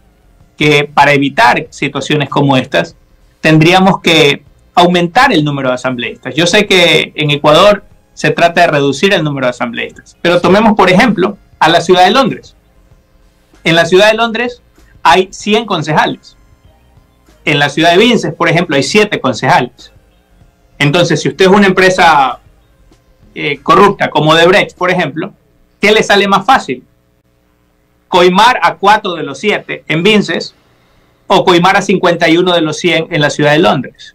que 0.57 0.85
para 0.93 1.13
evitar 1.13 1.67
situaciones 1.71 2.29
como 2.29 2.57
estas, 2.57 2.97
tendríamos 3.41 4.01
que 4.01 4.43
aumentar 4.75 5.33
el 5.33 5.45
número 5.45 5.69
de 5.69 5.75
asambleístas. 5.75 6.35
Yo 6.35 6.47
sé 6.47 6.67
que 6.67 7.13
en 7.15 7.31
Ecuador 7.31 7.85
se 8.13 8.31
trata 8.31 8.63
de 8.63 8.67
reducir 8.69 9.13
el 9.13 9.25
número 9.25 9.47
de 9.47 9.51
asambleístas, 9.51 10.17
pero 10.23 10.41
tomemos, 10.41 10.75
por 10.75 10.91
ejemplo, 10.91 11.37
a 11.59 11.69
la 11.69 11.81
ciudad 11.81 12.05
de 12.05 12.11
Londres. 12.11 12.55
En 13.65 13.77
la 13.77 13.87
ciudad 13.87 14.11
de 14.11 14.15
Londres 14.15 14.63
hay 15.03 15.29
100 15.31 15.67
concejales. 15.67 16.37
En 17.45 17.59
la 17.59 17.69
ciudad 17.69 17.93
de 17.93 17.99
Vinces, 17.99 18.35
por 18.35 18.49
ejemplo, 18.49 18.77
hay 18.77 18.83
7 18.83 19.21
concejales. 19.21 19.93
Entonces, 20.79 21.21
si 21.21 21.29
usted 21.29 21.47
es 21.47 21.51
una 21.51 21.67
empresa 21.67 22.41
eh, 23.35 23.59
corrupta 23.63 24.11
como 24.11 24.35
Debrecht, 24.35 24.77
por 24.77 24.91
ejemplo, 24.91 25.33
¿qué 25.81 25.93
le 25.93 26.03
sale 26.03 26.27
más 26.27 26.45
fácil? 26.45 26.85
Coimar 28.15 28.61
a 28.63 28.77
4 28.77 29.15
de 29.15 29.25
los 29.25 29.41
7 29.41 29.83
en 29.89 30.05
Vinces 30.05 30.55
o 31.27 31.45
coimar 31.45 31.77
a 31.77 31.83
51 31.83 32.55
de 32.55 32.61
los 32.61 32.79
100 32.79 33.09
en 33.11 33.21
la 33.21 33.29
ciudad 33.29 33.51
de 33.51 33.59
Londres. 33.59 34.15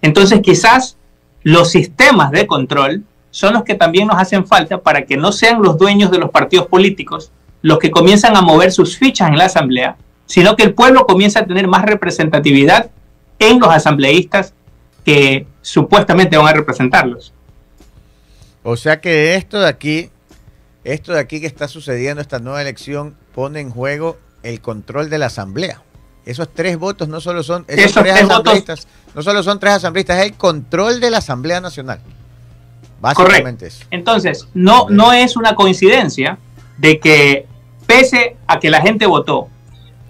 Entonces 0.00 0.40
quizás 0.40 0.96
los 1.42 1.70
sistemas 1.70 2.30
de 2.30 2.46
control 2.46 3.04
son 3.30 3.52
los 3.52 3.62
que 3.62 3.74
también 3.74 4.06
nos 4.08 4.16
hacen 4.16 4.46
falta 4.46 4.78
para 4.78 5.04
que 5.04 5.18
no 5.18 5.32
sean 5.32 5.60
los 5.60 5.76
dueños 5.76 6.10
de 6.10 6.16
los 6.16 6.30
partidos 6.30 6.66
políticos 6.68 7.30
los 7.60 7.78
que 7.78 7.90
comienzan 7.90 8.34
a 8.36 8.40
mover 8.40 8.72
sus 8.72 8.96
fichas 8.96 9.28
en 9.28 9.36
la 9.36 9.44
asamblea, 9.44 9.98
sino 10.24 10.56
que 10.56 10.62
el 10.62 10.72
pueblo 10.72 11.04
comienza 11.04 11.40
a 11.40 11.46
tener 11.46 11.68
más 11.68 11.84
representatividad 11.84 12.90
en 13.38 13.60
los 13.60 13.68
asambleístas 13.68 14.54
que 15.04 15.46
supuestamente 15.60 16.38
van 16.38 16.48
a 16.48 16.52
representarlos. 16.54 17.34
O 18.62 18.78
sea 18.78 18.98
que 18.98 19.34
esto 19.34 19.60
de 19.60 19.68
aquí 19.68 20.10
esto 20.86 21.12
de 21.12 21.20
aquí 21.20 21.40
que 21.40 21.46
está 21.46 21.66
sucediendo, 21.66 22.20
esta 22.20 22.38
nueva 22.38 22.62
elección, 22.62 23.16
pone 23.34 23.60
en 23.60 23.70
juego 23.70 24.16
el 24.42 24.60
control 24.60 25.10
de 25.10 25.18
la 25.18 25.26
asamblea. 25.26 25.82
Esos 26.24 26.52
tres 26.52 26.78
votos 26.78 27.08
no 27.08 27.20
solo 27.20 27.42
son 27.42 27.64
esos, 27.68 28.02
tres, 28.02 28.22
asambleístas, 28.22 28.86
no 29.14 29.22
solo 29.22 29.42
son 29.42 29.58
tres 29.58 29.74
asambleístas, 29.74 30.18
es 30.18 30.24
el 30.26 30.34
control 30.34 31.00
de 31.00 31.10
la 31.10 31.18
Asamblea 31.18 31.60
Nacional. 31.60 32.00
Básicamente 33.00 33.66
Eso. 33.66 33.84
Entonces, 33.90 34.48
no, 34.54 34.86
no 34.88 35.12
es 35.12 35.36
una 35.36 35.54
coincidencia 35.54 36.38
de 36.78 36.98
que 36.98 37.46
pese 37.86 38.36
a 38.46 38.58
que 38.58 38.70
la 38.70 38.80
gente 38.80 39.06
votó, 39.06 39.48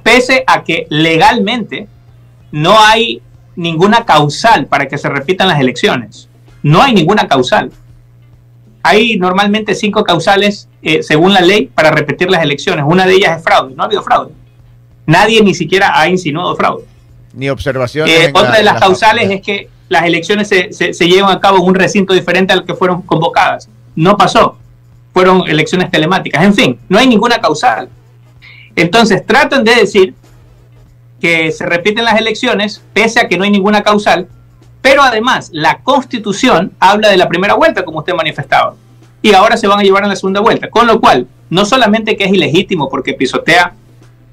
pese 0.03 0.45
a 0.47 0.63
que 0.63 0.87
legalmente 0.89 1.89
no 2.53 2.79
hay 2.81 3.23
ninguna 3.57 4.05
causal 4.05 4.67
para 4.67 4.89
que 4.89 4.99
se 4.99 5.09
repitan 5.09 5.49
las 5.49 5.61
elecciones, 5.61 6.29
no 6.63 6.83
hay 6.83 6.95
ninguna 6.95 7.29
causal 7.29 7.73
hay 8.87 9.17
normalmente 9.17 9.75
cinco 9.75 10.05
causales 10.05 10.69
eh, 10.81 11.03
según 11.03 11.35
la 11.35 11.41
ley 11.41 11.67
para 11.67 11.91
repetir 11.91 12.31
las 12.31 12.43
elecciones. 12.43 12.85
Una 12.87 13.05
de 13.05 13.15
ellas 13.15 13.39
es 13.39 13.43
fraude. 13.43 13.75
No 13.75 13.83
ha 13.83 13.87
habido 13.87 14.03
fraude. 14.03 14.33
Nadie 15.07 15.43
ni 15.43 15.55
siquiera 15.55 15.99
ha 15.99 16.09
insinuado 16.09 16.55
fraude. 16.55 16.85
Ni 17.35 17.49
observación. 17.49 18.09
Eh, 18.09 18.31
otra 18.33 18.57
de 18.57 18.63
las 18.63 18.79
causales 18.81 19.29
es 19.31 19.41
que 19.41 19.69
las 19.89 20.05
elecciones 20.05 20.49
se, 20.49 20.73
se, 20.73 21.09
llevan 21.09 21.37
a 21.37 21.41
cabo 21.41 21.59
en 21.59 21.65
un 21.65 21.75
recinto 21.75 22.15
diferente 22.15 22.53
al 22.53 22.65
que 22.65 22.75
fueron 22.75 23.03
convocadas. 23.03 23.69
No 23.97 24.17
pasó. 24.17 24.57
Fueron 25.13 25.49
elecciones 25.49 25.91
telemáticas. 25.91 26.45
En 26.45 26.55
fin, 26.55 26.79
no 26.89 26.99
hay 26.99 27.09
ninguna 27.09 27.41
causal. 27.41 27.89
Entonces 28.77 29.27
tratan 29.27 29.65
de 29.65 29.75
decir 29.75 30.15
que 31.21 31.51
se 31.51 31.67
repiten 31.67 32.05
las 32.05 32.19
elecciones 32.21 32.83
pese 32.93 33.19
a 33.19 33.27
que 33.27 33.37
no 33.37 33.45
hay 33.45 33.51
ninguna 33.51 33.83
causal 33.83 34.29
pero 34.87 35.03
además, 35.03 35.51
la 35.53 35.81
constitución 35.81 36.71
habla 36.79 37.09
de 37.09 37.17
la 37.17 37.29
primera 37.29 37.55
vuelta, 37.55 37.85
como 37.85 37.99
usted 37.99 38.15
manifestaba, 38.15 38.77
y 39.21 39.35
ahora 39.35 39.57
se 39.57 39.67
van 39.67 39.81
a 39.81 39.83
llevar 39.83 40.05
a 40.05 40.07
la 40.07 40.15
segunda 40.15 40.39
vuelta. 40.39 40.71
Con 40.71 40.87
lo 40.87 41.01
cual, 41.01 41.27
no 41.51 41.65
solamente 41.65 42.17
que 42.17 42.23
es 42.23 42.33
ilegítimo 42.33 42.89
porque 42.89 43.13
pisotea 43.13 43.75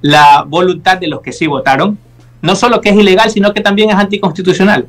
la 0.02 0.44
voluntad 0.48 1.00
de 1.00 1.08
los 1.08 1.22
que 1.22 1.32
sí 1.32 1.48
votaron, 1.48 1.98
no 2.44 2.56
solo 2.56 2.82
que 2.82 2.90
es 2.90 2.96
ilegal, 2.96 3.32
sino 3.32 3.52
que 3.52 3.62
también 3.62 3.90
es 3.90 3.96
anticonstitucional. 3.96 4.86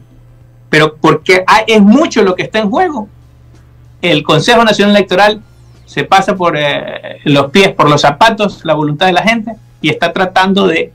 Pero 0.69 0.97
porque 0.97 1.47
es 1.67 1.81
mucho 1.81 2.23
lo 2.23 2.35
que 2.35 2.43
está 2.43 2.59
en 2.59 2.69
juego. 2.69 3.09
El 4.03 4.23
Consejo 4.23 4.65
Nacional 4.65 4.95
Electoral 4.95 5.41
se 5.87 6.05
pasa 6.05 6.37
por 6.37 6.59
eh, 6.59 7.21
los 7.25 7.51
pies, 7.51 7.71
por 7.71 7.89
los 7.89 8.03
zapatos, 8.03 8.67
la 8.67 8.75
voluntad 8.75 9.07
de 9.07 9.15
la 9.15 9.23
gente 9.23 9.57
y 9.81 9.89
está 9.89 10.13
tratando 10.13 10.67
de 10.67 10.93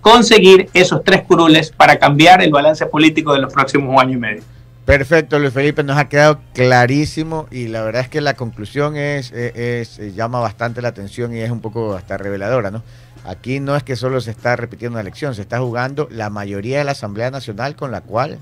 conseguir 0.00 0.68
esos 0.74 1.02
tres 1.04 1.22
curules 1.22 1.70
para 1.70 1.98
cambiar 1.98 2.42
el 2.42 2.50
balance 2.50 2.86
político 2.86 3.32
de 3.32 3.40
los 3.40 3.52
próximos 3.52 4.00
años 4.00 4.14
y 4.14 4.18
medio. 4.18 4.42
Perfecto, 4.88 5.38
Luis 5.38 5.52
Felipe, 5.52 5.82
nos 5.82 5.98
ha 5.98 6.08
quedado 6.08 6.40
clarísimo 6.54 7.46
y 7.50 7.68
la 7.68 7.82
verdad 7.82 8.00
es 8.00 8.08
que 8.08 8.22
la 8.22 8.32
conclusión 8.32 8.96
es, 8.96 9.32
es, 9.32 9.98
llama 10.14 10.40
bastante 10.40 10.80
la 10.80 10.88
atención 10.88 11.36
y 11.36 11.40
es 11.40 11.50
un 11.50 11.60
poco 11.60 11.94
hasta 11.94 12.16
reveladora, 12.16 12.70
¿no? 12.70 12.82
Aquí 13.24 13.60
no 13.60 13.76
es 13.76 13.82
que 13.82 13.96
solo 13.96 14.22
se 14.22 14.30
está 14.30 14.56
repitiendo 14.56 14.94
una 14.94 15.02
elección, 15.02 15.34
se 15.34 15.42
está 15.42 15.58
jugando 15.58 16.08
la 16.10 16.30
mayoría 16.30 16.78
de 16.78 16.84
la 16.84 16.92
Asamblea 16.92 17.30
Nacional 17.30 17.76
con 17.76 17.90
la 17.90 18.00
cual, 18.00 18.38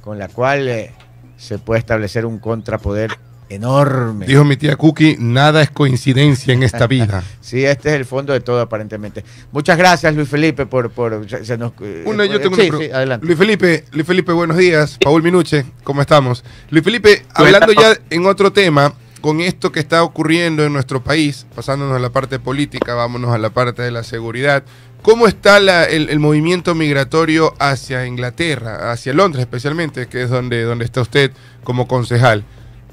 con 0.00 0.18
la 0.18 0.28
cual 0.28 0.66
eh, 0.66 0.92
se 1.36 1.58
puede 1.58 1.80
establecer 1.80 2.24
un 2.24 2.38
contrapoder 2.38 3.10
enorme. 3.48 4.26
Dijo 4.26 4.44
mi 4.44 4.56
tía 4.56 4.76
Cookie, 4.76 5.16
nada 5.18 5.62
es 5.62 5.70
coincidencia 5.70 6.52
en 6.54 6.62
esta 6.62 6.86
vida. 6.88 7.22
sí, 7.40 7.64
este 7.64 7.90
es 7.90 7.94
el 7.96 8.04
fondo 8.04 8.32
de 8.32 8.40
todo 8.40 8.60
aparentemente. 8.60 9.24
Muchas 9.52 9.78
gracias 9.78 10.14
Luis 10.14 10.28
Felipe 10.28 10.66
por... 10.66 10.90
por 10.90 11.26
se 11.28 11.56
nos, 11.58 11.72
eh, 11.80 12.04
yo 12.30 12.40
tengo 12.40 12.56
sí, 12.56 12.70
sí, 12.78 12.90
adelante. 12.90 13.26
Luis 13.26 13.38
Felipe, 13.38 13.84
Luis 13.92 14.06
Felipe, 14.06 14.32
buenos 14.32 14.56
días. 14.56 14.98
Paul 15.02 15.22
Minuche, 15.22 15.64
¿cómo 15.84 16.00
estamos? 16.00 16.44
Luis 16.70 16.84
Felipe, 16.84 17.24
hablando 17.34 17.72
ya 17.72 17.96
en 18.10 18.26
otro 18.26 18.52
tema, 18.52 18.92
con 19.20 19.40
esto 19.40 19.72
que 19.72 19.80
está 19.80 20.02
ocurriendo 20.02 20.64
en 20.64 20.72
nuestro 20.72 21.02
país, 21.02 21.46
pasándonos 21.54 21.96
a 21.96 21.98
la 21.98 22.10
parte 22.10 22.38
política, 22.38 22.94
vámonos 22.94 23.32
a 23.34 23.38
la 23.38 23.50
parte 23.50 23.82
de 23.82 23.90
la 23.90 24.02
seguridad, 24.02 24.62
¿Cómo 25.02 25.28
está 25.28 25.60
la- 25.60 25.84
el, 25.84 26.08
el 26.08 26.18
movimiento 26.18 26.74
migratorio 26.74 27.54
hacia 27.60 28.06
Inglaterra, 28.06 28.90
hacia 28.90 29.12
Londres 29.12 29.42
especialmente, 29.42 30.08
que 30.08 30.24
es 30.24 30.30
donde, 30.30 30.62
donde 30.64 30.84
está 30.84 31.00
usted 31.00 31.30
como 31.62 31.86
concejal? 31.86 32.42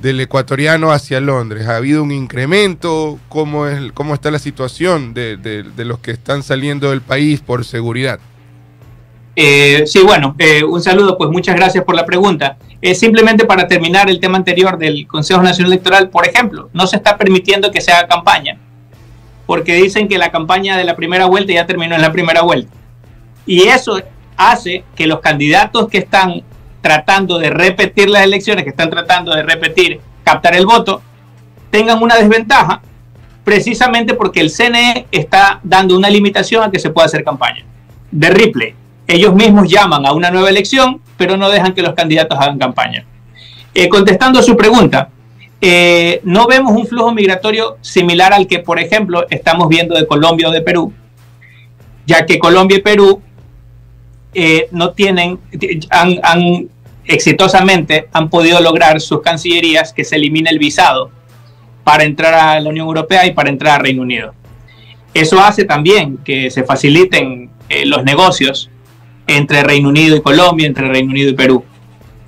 Del 0.01 0.19
ecuatoriano 0.19 0.91
hacia 0.91 1.21
Londres. 1.21 1.65
¿Ha 1.67 1.77
habido 1.77 2.03
un 2.03 2.11
incremento? 2.11 3.19
¿Cómo, 3.29 3.67
es, 3.67 3.91
cómo 3.93 4.13
está 4.13 4.31
la 4.31 4.39
situación 4.39 5.13
de, 5.13 5.37
de- 5.37 5.85
los 5.85 5.99
que 5.99 6.11
están 6.11 6.43
saliendo 6.43 6.89
del 6.89 7.01
país 7.01 7.39
por 7.39 7.63
seguridad? 7.63 8.19
Eh, 9.35 9.83
sí, 9.87 10.01
bueno, 10.01 10.35
eh, 10.37 10.63
un 10.63 10.81
saludo, 10.81 11.17
pues 11.17 11.29
muchas 11.31 11.55
gracias 11.55 11.83
por 11.85 11.95
la 11.95 12.05
pregunta. 12.05 12.57
Eh, 12.81 12.93
simplemente 12.95 13.45
para 13.45 13.67
terminar 13.67 14.09
el 14.09 14.19
tema 14.19 14.37
anterior 14.37 14.77
del 14.77 15.07
Consejo 15.07 15.41
Nacional 15.41 15.71
Electoral, 15.71 16.09
por 16.09 16.27
ejemplo, 16.27 16.69
no 16.73 16.85
se 16.85 16.97
está 16.97 17.17
permitiendo 17.17 17.71
que 17.71 17.79
se 17.81 17.91
haga 17.93 18.07
campaña, 18.07 18.57
porque 19.45 19.73
dicen 19.75 20.09
que 20.09 20.17
la 20.17 20.31
campaña 20.31 20.75
de 20.77 20.83
la 20.83 20.95
primera 20.97 21.25
vuelta 21.27 21.53
ya 21.53 21.65
terminó 21.65 21.95
en 21.95 22.01
la 22.01 22.11
primera 22.11 22.41
vuelta. 22.41 22.71
Y 23.45 23.63
eso 23.69 24.01
hace 24.35 24.83
que 24.95 25.07
los 25.07 25.21
candidatos 25.21 25.87
que 25.87 25.99
están 25.99 26.43
tratando 26.83 27.39
de 27.39 27.49
repetir 27.49 28.09
las 28.09 28.23
elecciones, 28.23 28.65
que 28.65 28.71
están 28.71 28.89
tratando 28.89 29.33
de 29.33 29.41
repetir, 29.41 30.01
captar 30.21 30.53
el 30.53 30.65
voto, 30.65 31.01
tengan 31.71 32.03
una 32.03 32.17
desventaja, 32.17 32.81
precisamente 33.45 34.15
porque 34.15 34.41
el 34.41 34.49
CNE 34.49 35.07
está 35.09 35.61
dando 35.63 35.95
una 35.95 36.09
limitación 36.09 36.61
a 36.61 36.69
que 36.69 36.79
se 36.79 36.89
pueda 36.89 37.05
hacer 37.05 37.23
campaña. 37.23 37.63
De 38.11 38.29
Ripley, 38.29 38.75
ellos 39.07 39.33
mismos 39.33 39.69
llaman 39.69 40.05
a 40.05 40.11
una 40.11 40.29
nueva 40.29 40.49
elección, 40.49 40.99
pero 41.15 41.37
no 41.37 41.49
dejan 41.49 41.73
que 41.73 41.81
los 41.81 41.93
candidatos 41.93 42.37
hagan 42.37 42.59
campaña. 42.59 43.05
Eh, 43.73 43.87
contestando 43.87 44.39
a 44.39 44.43
su 44.43 44.57
pregunta, 44.57 45.07
eh, 45.61 46.19
no 46.25 46.47
vemos 46.47 46.73
un 46.73 46.85
flujo 46.85 47.13
migratorio 47.13 47.77
similar 47.79 48.33
al 48.33 48.45
que, 48.45 48.59
por 48.59 48.77
ejemplo, 48.77 49.25
estamos 49.29 49.69
viendo 49.69 49.95
de 49.95 50.05
Colombia 50.05 50.49
o 50.49 50.51
de 50.51 50.59
Perú, 50.59 50.91
ya 52.05 52.25
que 52.25 52.39
Colombia 52.39 52.79
y 52.79 52.81
Perú 52.81 53.21
eh, 54.33 54.67
no 54.71 54.91
tienen, 54.91 55.39
han, 55.89 56.19
han 56.23 56.72
exitosamente 57.05 58.07
han 58.13 58.29
podido 58.29 58.59
lograr 58.61 59.01
sus 59.01 59.21
cancillerías 59.21 59.93
que 59.93 60.03
se 60.03 60.15
elimine 60.15 60.49
el 60.49 60.59
visado 60.59 61.11
para 61.83 62.03
entrar 62.03 62.33
a 62.33 62.59
la 62.59 62.69
Unión 62.69 62.87
Europea 62.87 63.25
y 63.25 63.33
para 63.33 63.49
entrar 63.49 63.79
a 63.79 63.83
Reino 63.83 64.01
Unido. 64.01 64.33
Eso 65.13 65.39
hace 65.39 65.65
también 65.65 66.17
que 66.23 66.49
se 66.49 66.63
faciliten 66.63 67.51
eh, 67.69 67.85
los 67.85 68.03
negocios 68.03 68.69
entre 69.27 69.63
Reino 69.63 69.89
Unido 69.89 70.15
y 70.15 70.21
Colombia, 70.21 70.67
entre 70.67 70.87
Reino 70.87 71.11
Unido 71.11 71.29
y 71.29 71.33
Perú. 71.33 71.63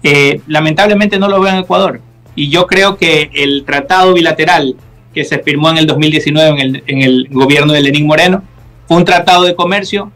Eh, 0.03 0.41
lamentablemente 0.47 1.17
no 1.17 1.27
lo 1.27 1.39
veo 1.39 1.51
en 1.51 1.59
Ecuador. 1.59 2.01
Y 2.35 2.49
yo 2.49 2.67
creo 2.67 2.97
que 2.97 3.31
el 3.33 3.63
tratado 3.65 4.13
bilateral 4.13 4.75
que 5.13 5.23
se 5.23 5.39
firmó 5.39 5.69
en 5.69 5.77
el 5.77 5.87
2019 5.87 6.49
en 6.49 6.59
el, 6.59 6.83
en 6.85 7.01
el 7.01 7.27
gobierno 7.31 7.73
de 7.73 7.81
Lenín 7.81 8.05
Moreno 8.05 8.43
fue 8.87 8.97
un 8.97 9.05
tratado 9.05 9.43
de 9.43 9.55
comercio 9.55 10.11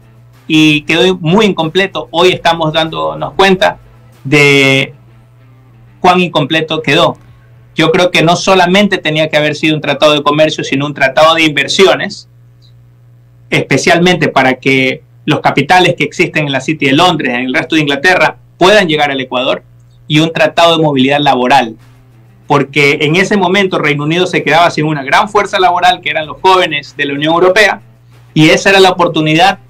y 0.46 0.82
quedó 0.82 1.16
muy 1.18 1.46
incompleto. 1.46 2.08
Hoy 2.10 2.30
estamos 2.30 2.72
dándonos 2.72 3.32
cuenta 3.34 3.78
de 4.24 4.94
cuán 6.00 6.20
incompleto 6.20 6.82
quedó. 6.82 7.16
Yo 7.74 7.92
creo 7.92 8.10
que 8.10 8.22
no 8.22 8.36
solamente 8.36 8.98
tenía 8.98 9.28
que 9.28 9.36
haber 9.36 9.54
sido 9.54 9.74
un 9.74 9.80
tratado 9.80 10.12
de 10.12 10.22
comercio, 10.22 10.64
sino 10.64 10.86
un 10.86 10.94
tratado 10.94 11.34
de 11.34 11.44
inversiones, 11.44 12.28
especialmente 13.48 14.28
para 14.28 14.54
que 14.54 15.02
los 15.24 15.40
capitales 15.40 15.94
que 15.96 16.04
existen 16.04 16.46
en 16.46 16.52
la 16.52 16.60
City 16.60 16.86
de 16.86 16.92
Londres, 16.92 17.34
en 17.34 17.46
el 17.46 17.54
resto 17.54 17.76
de 17.76 17.82
Inglaterra, 17.82 18.36
puedan 18.58 18.88
llegar 18.88 19.10
al 19.10 19.20
Ecuador, 19.20 19.62
y 20.06 20.18
un 20.18 20.32
tratado 20.32 20.76
de 20.76 20.82
movilidad 20.82 21.20
laboral. 21.20 21.76
Porque 22.48 22.98
en 23.02 23.14
ese 23.14 23.36
momento 23.36 23.78
Reino 23.78 24.02
Unido 24.02 24.26
se 24.26 24.42
quedaba 24.42 24.68
sin 24.70 24.86
una 24.86 25.04
gran 25.04 25.28
fuerza 25.28 25.60
laboral, 25.60 26.00
que 26.00 26.10
eran 26.10 26.26
los 26.26 26.40
jóvenes 26.40 26.96
de 26.96 27.04
la 27.04 27.14
Unión 27.14 27.34
Europea, 27.34 27.80
y 28.34 28.48
esa 28.48 28.70
era 28.70 28.80
la 28.80 28.90
oportunidad 28.90 29.60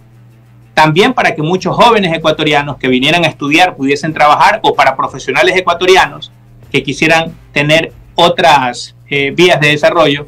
también 0.75 1.13
para 1.13 1.35
que 1.35 1.43
muchos 1.43 1.77
jóvenes 1.77 2.13
ecuatorianos 2.17 2.77
que 2.79 2.89
vinieran 2.89 3.25
a 3.25 3.29
estudiar 3.29 3.77
pudiesen 3.77 4.13
trabajar 4.13 4.61
o 4.63 4.75
para 4.75 4.97
profesionales 4.97 5.57
ecuatorianos 5.57 6.33
que 6.71 6.83
quisieran 6.83 7.35
tener 7.53 7.93
otras 8.15 8.95
eh, 9.09 9.33
vías 9.35 9.61
de 9.61 9.69
desarrollo 9.69 10.27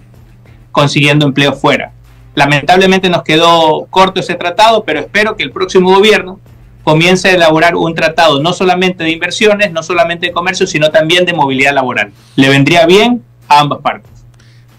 consiguiendo 0.73 1.27
empleo 1.27 1.53
fuera. 1.53 1.93
Lamentablemente 2.35 3.11
nos 3.11 3.23
quedó 3.23 3.87
corto 3.91 4.21
ese 4.21 4.35
tratado, 4.35 4.85
pero 4.85 5.01
espero 5.01 5.37
que 5.37 5.43
el 5.43 5.53
próximo 5.53 5.95
gobierno 5.95 6.41
comience 6.83 7.29
a 7.29 7.35
elaborar 7.35 7.77
un 7.77 7.95
tratado 7.95 8.43
no 8.43 8.53
solamente 8.53 9.05
de 9.05 9.11
inversiones, 9.11 9.73
no 9.73 9.83
solamente 9.83 10.27
de 10.27 10.33
comercio, 10.33 10.67
sino 10.67 10.91
también 10.91 11.25
de 11.27 11.35
movilidad 11.35 11.75
laboral. 11.75 12.13
Le 12.37 12.49
vendría 12.49 12.87
bien 12.87 13.23
a 13.49 13.61
ambas 13.61 13.81
partes. 13.81 14.11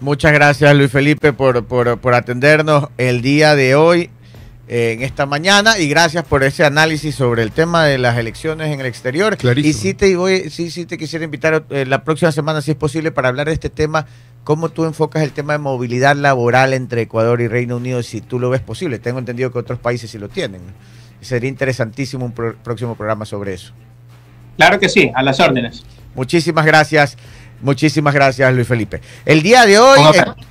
Muchas 0.00 0.32
gracias 0.32 0.74
Luis 0.76 0.90
Felipe 0.90 1.32
por, 1.32 1.64
por, 1.64 1.98
por 1.98 2.14
atendernos 2.14 2.88
el 2.98 3.22
día 3.22 3.54
de 3.54 3.74
hoy, 3.74 4.10
en 4.66 5.02
esta 5.02 5.26
mañana, 5.26 5.78
y 5.78 5.88
gracias 5.88 6.24
por 6.24 6.42
ese 6.42 6.64
análisis 6.64 7.14
sobre 7.14 7.42
el 7.42 7.52
tema 7.52 7.84
de 7.84 7.98
las 7.98 8.16
elecciones 8.16 8.72
en 8.72 8.80
el 8.80 8.86
exterior. 8.86 9.36
Clarísimo. 9.36 9.70
Y 9.70 9.72
sí 9.74 9.94
te, 9.94 10.16
voy, 10.16 10.48
sí, 10.50 10.70
sí 10.70 10.86
te 10.86 10.96
quisiera 10.96 11.24
invitar 11.24 11.64
eh, 11.70 11.84
la 11.86 12.02
próxima 12.02 12.32
semana, 12.32 12.62
si 12.62 12.70
es 12.70 12.76
posible, 12.76 13.10
para 13.12 13.28
hablar 13.28 13.46
de 13.48 13.52
este 13.52 13.68
tema, 13.68 14.06
cómo 14.42 14.70
tú 14.70 14.84
enfocas 14.84 15.22
el 15.22 15.32
tema 15.32 15.52
de 15.52 15.58
movilidad 15.58 16.16
laboral 16.16 16.72
entre 16.72 17.02
Ecuador 17.02 17.40
y 17.42 17.48
Reino 17.48 17.76
Unido, 17.76 18.02
si 18.02 18.22
tú 18.22 18.38
lo 18.38 18.48
ves 18.48 18.62
posible. 18.62 18.98
Tengo 18.98 19.18
entendido 19.18 19.52
que 19.52 19.58
otros 19.58 19.78
países 19.78 20.10
sí 20.10 20.18
lo 20.18 20.28
tienen. 20.28 20.62
Sería 21.20 21.48
interesantísimo 21.48 22.24
un 22.24 22.32
pro- 22.32 22.56
próximo 22.62 22.94
programa 22.94 23.24
sobre 23.26 23.54
eso. 23.54 23.72
Claro 24.56 24.78
que 24.78 24.88
sí, 24.88 25.10
a 25.14 25.22
las 25.22 25.40
órdenes. 25.40 25.84
Muchísimas 26.14 26.64
gracias, 26.64 27.16
muchísimas 27.60 28.14
gracias 28.14 28.54
Luis 28.54 28.68
Felipe. 28.68 29.00
El 29.26 29.42
día 29.42 29.66
de 29.66 29.78
hoy 29.78 30.00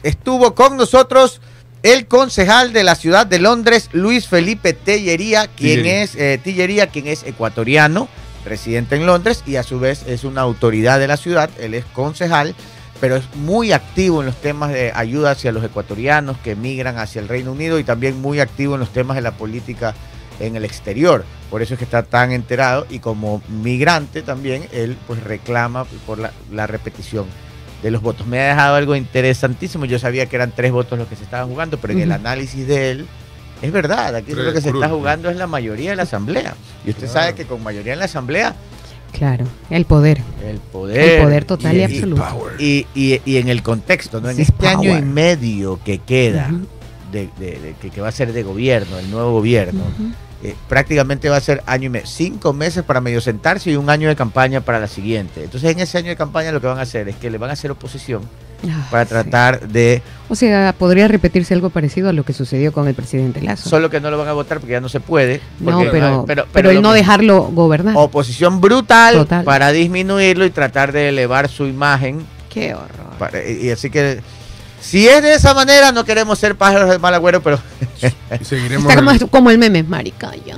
estuvo 0.04 0.54
con 0.54 0.76
nosotros 0.76 1.42
el 1.84 2.08
concejal 2.08 2.72
de 2.72 2.86
la 2.86 2.96
ciudad 2.96 3.28
de 3.28 3.40
Londres, 3.40 3.90
Luis 3.92 4.30
Felipe 4.30 4.72
Tellería, 4.72 5.48
quien 5.48 5.82
Tillería. 5.82 6.04
es 6.04 6.16
eh, 6.16 6.40
Tillería, 6.42 6.88
quien 6.88 7.08
es 7.08 7.24
ecuatoriano, 7.24 8.08
residente 8.46 8.96
en 8.96 9.06
Londres 9.06 9.44
y 9.46 9.58
a 9.58 9.64
su 9.64 9.82
vez 9.82 10.04
es 10.08 10.24
una 10.24 10.42
autoridad 10.42 10.98
de 10.98 11.08
la 11.08 11.18
ciudad. 11.18 11.50
Él 11.60 11.74
es 11.74 11.84
concejal, 11.84 12.56
pero 13.02 13.18
es 13.18 13.26
muy 13.36 13.74
activo 13.74 14.22
en 14.22 14.28
los 14.28 14.38
temas 14.38 14.72
de 14.72 14.94
ayuda 14.96 15.32
hacia 15.32 15.52
los 15.52 15.64
ecuatorianos 15.64 16.38
que 16.38 16.52
emigran 16.52 16.98
hacia 16.98 17.22
el 17.22 17.28
Reino 17.28 17.52
Unido 17.52 17.78
y 17.78 17.84
también 17.84 18.22
muy 18.22 18.40
activo 18.40 18.76
en 18.76 18.80
los 18.80 18.94
temas 18.94 19.16
de 19.16 19.22
la 19.22 19.32
política 19.32 19.94
en 20.40 20.56
el 20.56 20.64
exterior. 20.64 21.26
Por 21.52 21.62
eso 21.62 21.74
es 21.74 21.80
que 21.80 21.86
está 21.86 22.04
tan 22.04 22.32
enterado 22.32 22.88
y 22.90 23.00
como 23.00 23.42
migrante 23.50 24.22
también 24.22 24.70
él 24.72 24.98
pues 25.06 25.22
reclama 25.22 25.84
por 26.08 26.18
la, 26.18 26.32
la 26.50 26.66
repetición 26.66 27.26
de 27.84 27.92
los 27.92 28.02
votos. 28.02 28.26
Me 28.26 28.40
ha 28.40 28.48
dejado 28.50 28.76
algo 28.76 28.96
interesantísimo. 28.96 29.86
Yo 29.86 30.00
sabía 30.00 30.26
que 30.26 30.36
eran 30.38 30.52
tres 30.56 30.72
votos 30.72 30.98
los 30.98 31.08
que 31.08 31.16
se 31.16 31.24
estaban 31.26 31.50
jugando, 31.50 31.78
pero 31.78 31.94
en 31.94 32.00
el 32.02 32.12
análisis 32.12 32.66
de 32.68 32.92
él 32.92 33.08
es 33.62 33.72
verdad. 33.72 34.16
Aquí 34.16 34.32
Tres 34.32 34.46
lo 34.46 34.54
que 34.54 34.62
se 34.62 34.70
está 34.70 34.90
jugando 34.90 35.30
es 35.30 35.36
la 35.38 35.46
mayoría 35.48 35.92
de 35.92 35.96
la 35.98 36.04
asamblea. 36.04 36.56
Y 36.86 36.90
usted 36.92 37.04
Claro. 37.08 37.14
sabe 37.20 37.36
que 37.36 37.46
con 37.46 37.62
mayoría 37.62 37.94
en 37.94 38.00
la 38.00 38.06
asamblea 38.06 38.56
Claro, 39.12 39.46
el 39.70 39.86
poder. 39.86 40.22
el 40.44 40.58
poder, 40.58 41.00
El 41.20 41.22
poder 41.24 41.46
total 41.46 41.76
y 41.78 41.84
absoluto. 41.84 42.24
Power. 42.28 42.54
Y, 42.60 42.88
y- 42.96 43.22
y 43.26 43.38
en 43.38 43.48
el 43.50 43.62
contexto, 43.62 44.20
¿no? 44.22 44.30
En 44.30 44.38
Sí, 44.38 44.42
este 44.44 44.68
año 44.68 44.98
y 44.98 45.02
medio 45.04 45.80
que 45.84 46.00
queda, 46.00 46.50
de, 47.12 47.30
de- 47.38 47.60
de- 47.60 47.76
que, 47.80 47.92
que 47.92 48.02
va 48.02 48.08
a 48.08 48.12
ser 48.12 48.34
de 48.34 48.42
gobierno, 48.44 48.98
el 48.98 49.12
nuevo 49.12 49.34
gobierno. 49.34 49.82
Eh, 50.44 50.56
prácticamente 50.68 51.30
va 51.30 51.38
a 51.38 51.42
ser 51.42 51.64
año 51.66 51.86
y 51.86 51.90
medio, 51.90 52.06
cinco 52.08 52.52
meses 52.54 52.84
para 52.84 53.00
medio 53.02 53.22
sentarse 53.22 53.72
y 53.72 53.76
un 53.78 53.90
año 53.90 54.08
de 54.10 54.16
campaña 54.16 54.62
para 54.62 54.80
la 54.80 54.88
siguiente. 54.88 55.44
Entonces 55.44 55.72
en 55.72 55.80
ese 55.80 55.98
año 55.98 56.10
de 56.10 56.16
campaña 56.18 56.52
lo 56.52 56.60
que 56.62 56.68
van 56.68 56.80
a 56.80 56.82
hacer 56.82 57.08
es 57.10 57.16
que 57.16 57.30
le 57.30 57.38
van 57.38 57.50
a 57.50 57.54
hacer 57.54 57.72
oposición 57.72 58.22
Ah, 58.66 58.88
para 58.90 59.04
sí. 59.04 59.10
tratar 59.10 59.68
de, 59.68 60.02
O 60.30 60.36
sea, 60.36 60.74
podría 60.78 61.10
repetirse 61.10 61.54
algo 61.54 61.70
parecido 61.70 62.08
a 62.08 62.14
lo 62.14 62.24
que 62.24 62.32
sucedió 62.32 62.72
con 62.72 62.88
el 62.88 62.94
presidente 62.96 63.42
Lazo. 63.42 63.70
solo 63.70 63.90
que 63.90 64.00
no 64.00 64.10
lo 64.10 64.18
van 64.18 64.30
a 64.30 64.34
votar 64.34 64.60
porque 64.60 64.72
ya 64.72 64.80
no 64.80 64.88
se 64.88 65.02
puede. 65.02 65.42
no, 65.60 65.80
pero, 65.92 66.24
pero, 66.26 66.46
pero, 66.54 66.70
el 66.72 66.82
no 66.82 66.94
dejarlo 66.94 67.44
gobernar. 67.52 67.94
Oposición 67.98 68.62
brutal 68.62 69.16
Total. 69.16 69.44
para 69.44 69.74
disminuirlo 69.74 70.46
y 70.46 70.50
tratar 70.50 70.94
de 70.94 71.10
elevar 71.10 71.50
su 71.50 71.66
imagen. 71.66 72.26
Qué 72.50 72.74
horror. 72.74 73.18
para- 73.20 73.46
y, 73.46 73.68
y 73.68 73.70
así 73.72 73.90
que, 73.90 74.22
si 74.84 75.08
es 75.08 75.22
de 75.24 75.34
esa 75.34 75.54
manera, 75.54 75.92
no 75.92 76.04
queremos 76.04 76.38
ser 76.38 76.56
pájaros 76.56 76.90
de 76.90 77.00
mal 77.00 77.14
agüero, 77.14 77.42
pero 77.42 77.58
seguiremos. 78.42 78.86
Está 78.90 78.96
como, 79.02 79.12
el- 79.12 79.30
como 79.30 79.50
el 79.50 79.58
meme, 79.58 79.82
marica. 79.84 80.32
Ya. 80.46 80.56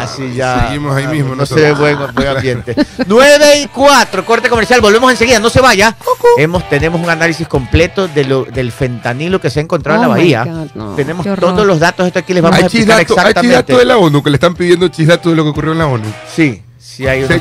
así 0.00 0.34
ya. 0.34 0.66
Seguimos 0.68 0.96
ahí 0.96 1.06
mismo 1.08 1.30
No 1.30 1.36
nosotros. 1.36 1.66
se 1.66 1.72
ve 1.72 1.78
buen, 1.78 2.14
buen 2.14 2.28
ambiente. 2.28 2.74
9 3.06 3.60
y 3.62 3.66
4, 3.66 4.24
corte 4.24 4.48
comercial. 4.48 4.80
Volvemos 4.80 5.10
enseguida, 5.10 5.40
no 5.40 5.50
se 5.50 5.60
vaya. 5.60 5.96
Hemos, 6.38 6.68
tenemos 6.68 7.00
un 7.00 7.10
análisis 7.10 7.48
completo 7.48 8.06
de 8.08 8.24
lo, 8.24 8.44
del 8.44 8.70
fentanilo 8.72 9.40
que 9.40 9.50
se 9.50 9.58
ha 9.60 9.62
encontrado 9.62 10.00
en 10.02 10.06
Oh 10.06 10.08
la 10.10 10.14
my 10.14 10.20
bahía. 10.22 10.44
God, 10.44 10.68
no, 10.74 10.94
tenemos 10.94 11.26
todos 11.38 11.66
los 11.66 11.80
datos. 11.80 12.06
Esto 12.06 12.20
aquí 12.20 12.32
les 12.34 12.42
vamos 12.42 12.54
a 12.56 12.58
Hay 12.60 12.64
explicar 12.66 12.98
chisdato, 13.00 13.20
hay 13.20 13.26
exactamente. 13.28 13.56
chisdato 13.64 13.78
de 13.78 13.84
la 13.84 13.96
ONU, 13.98 14.22
que 14.22 14.30
le 14.30 14.36
están 14.36 14.54
pidiendo 14.54 14.88
chisdato 14.88 15.30
de 15.30 15.36
lo 15.36 15.42
que 15.44 15.50
ocurrió 15.50 15.72
en 15.72 15.78
la 15.78 15.86
ONU. 15.86 16.04
Sí, 16.34 16.62
sí 16.78 17.06
hay 17.06 17.26
Sí, 17.26 17.32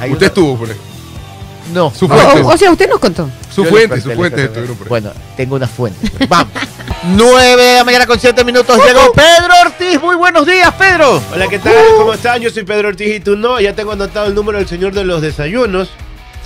hay 0.00 0.12
Usted 0.12 0.16
una- 0.16 0.26
estuvo 0.26 0.56
por 0.58 0.70
ahí. 0.70 0.76
No. 1.72 1.92
Su 1.94 2.06
O- 2.06 2.08
fuente. 2.08 2.42
o, 2.42 2.48
o 2.48 2.56
sea, 2.56 2.70
usted 2.70 2.88
nos 2.88 2.98
contó. 2.98 3.28
Su 3.54 3.64
Yo 3.64 3.70
fuente, 3.70 4.00
su 4.00 4.10
fuente 4.12 4.44
estuvieron 4.44 4.76
por 4.76 4.86
ahí. 4.86 4.88
Bueno, 4.88 5.12
tengo 5.36 5.56
una 5.56 5.66
fuente. 5.66 6.10
Vamos. 6.28 6.52
9 7.04 7.62
de 7.62 7.74
la 7.76 7.84
mañana 7.84 8.06
con 8.06 8.18
7 8.18 8.42
minutos. 8.44 8.76
Llegó 8.84 9.12
Pedro 9.12 9.54
Ortiz. 9.64 10.00
Muy 10.00 10.16
buenos 10.16 10.46
días, 10.46 10.72
Pedro. 10.74 11.22
Hola, 11.32 11.46
¿qué 11.48 11.58
tal? 11.58 11.74
¿Cómo 11.96 12.12
están? 12.14 12.40
Yo 12.40 12.50
soy 12.50 12.64
Pedro 12.64 12.88
Ortiz 12.88 13.16
y 13.16 13.20
tú 13.20 13.36
no. 13.36 13.60
Ya 13.60 13.72
tengo 13.74 13.92
anotado 13.92 14.26
el 14.26 14.34
número 14.34 14.58
del 14.58 14.66
señor 14.68 14.92
de 14.94 15.04
los 15.04 15.22
desayunos. 15.22 15.90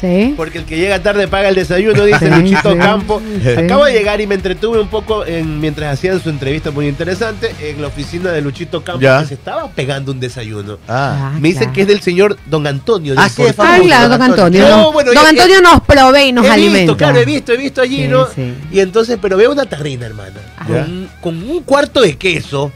Sí. 0.02 0.34
Porque 0.36 0.58
el 0.58 0.64
que 0.64 0.76
llega 0.76 1.00
tarde 1.00 1.28
paga 1.28 1.48
el 1.48 1.54
desayuno, 1.54 2.04
dice 2.04 2.18
Sí, 2.28 2.40
Luchito 2.40 2.72
sí. 2.72 2.78
Campo. 2.78 3.22
Sí. 3.42 3.48
Acabo 3.50 3.84
de 3.84 3.92
llegar 3.92 4.20
y 4.20 4.26
me 4.26 4.34
entretuve 4.34 4.80
un 4.80 4.88
poco 4.88 5.24
en, 5.24 5.60
mientras 5.60 5.94
hacían 5.94 6.20
su 6.20 6.28
entrevista 6.28 6.70
muy 6.72 6.88
interesante 6.88 7.54
en 7.62 7.80
la 7.80 7.86
oficina 7.86 8.32
de 8.32 8.42
Luchito 8.42 8.82
Campo, 8.82 9.00
Ya. 9.00 9.20
que 9.20 9.28
se 9.28 9.34
estaba 9.34 9.68
pegando 9.70 10.10
un 10.12 10.18
desayuno. 10.20 10.78
Ah. 10.88 11.30
Ah, 11.32 11.38
me 11.40 11.48
dicen 11.48 11.62
claro. 11.62 11.72
que 11.74 11.80
es 11.82 11.86
del 11.88 12.00
señor 12.00 12.36
Don 12.46 12.66
Antonio. 12.66 13.14
Ah, 13.16 13.28
sí. 13.28 13.42
Ah, 13.48 13.52
famoso, 13.52 13.82
claro, 13.84 14.08
don 14.08 14.18
don 14.18 14.30
Antonio. 14.30 14.68
No, 14.68 14.92
bueno, 14.92 15.12
don 15.14 15.22
ya- 15.22 15.28
Antonio 15.30 15.60
nos 15.62 15.80
provee 15.82 16.28
y 16.28 16.32
nos 16.32 16.46
he 16.46 16.50
alimenta. 16.50 16.78
visto, 16.80 16.96
claro, 16.96 17.18
he 17.18 17.24
visto, 17.24 17.52
he 17.52 17.56
visto 17.56 17.80
allí, 17.80 18.02
Sí, 18.02 18.08
¿no? 18.08 18.26
sí. 18.26 18.54
Y 18.72 18.80
entonces, 18.80 19.18
pero 19.22 19.36
veo 19.36 19.52
una 19.52 19.66
tarrina, 19.66 20.06
hermana, 20.06 20.32
con, 20.66 21.08
con 21.20 21.50
un 21.50 21.62
cuarto 21.62 22.00
de 22.00 22.16
queso, 22.16 22.72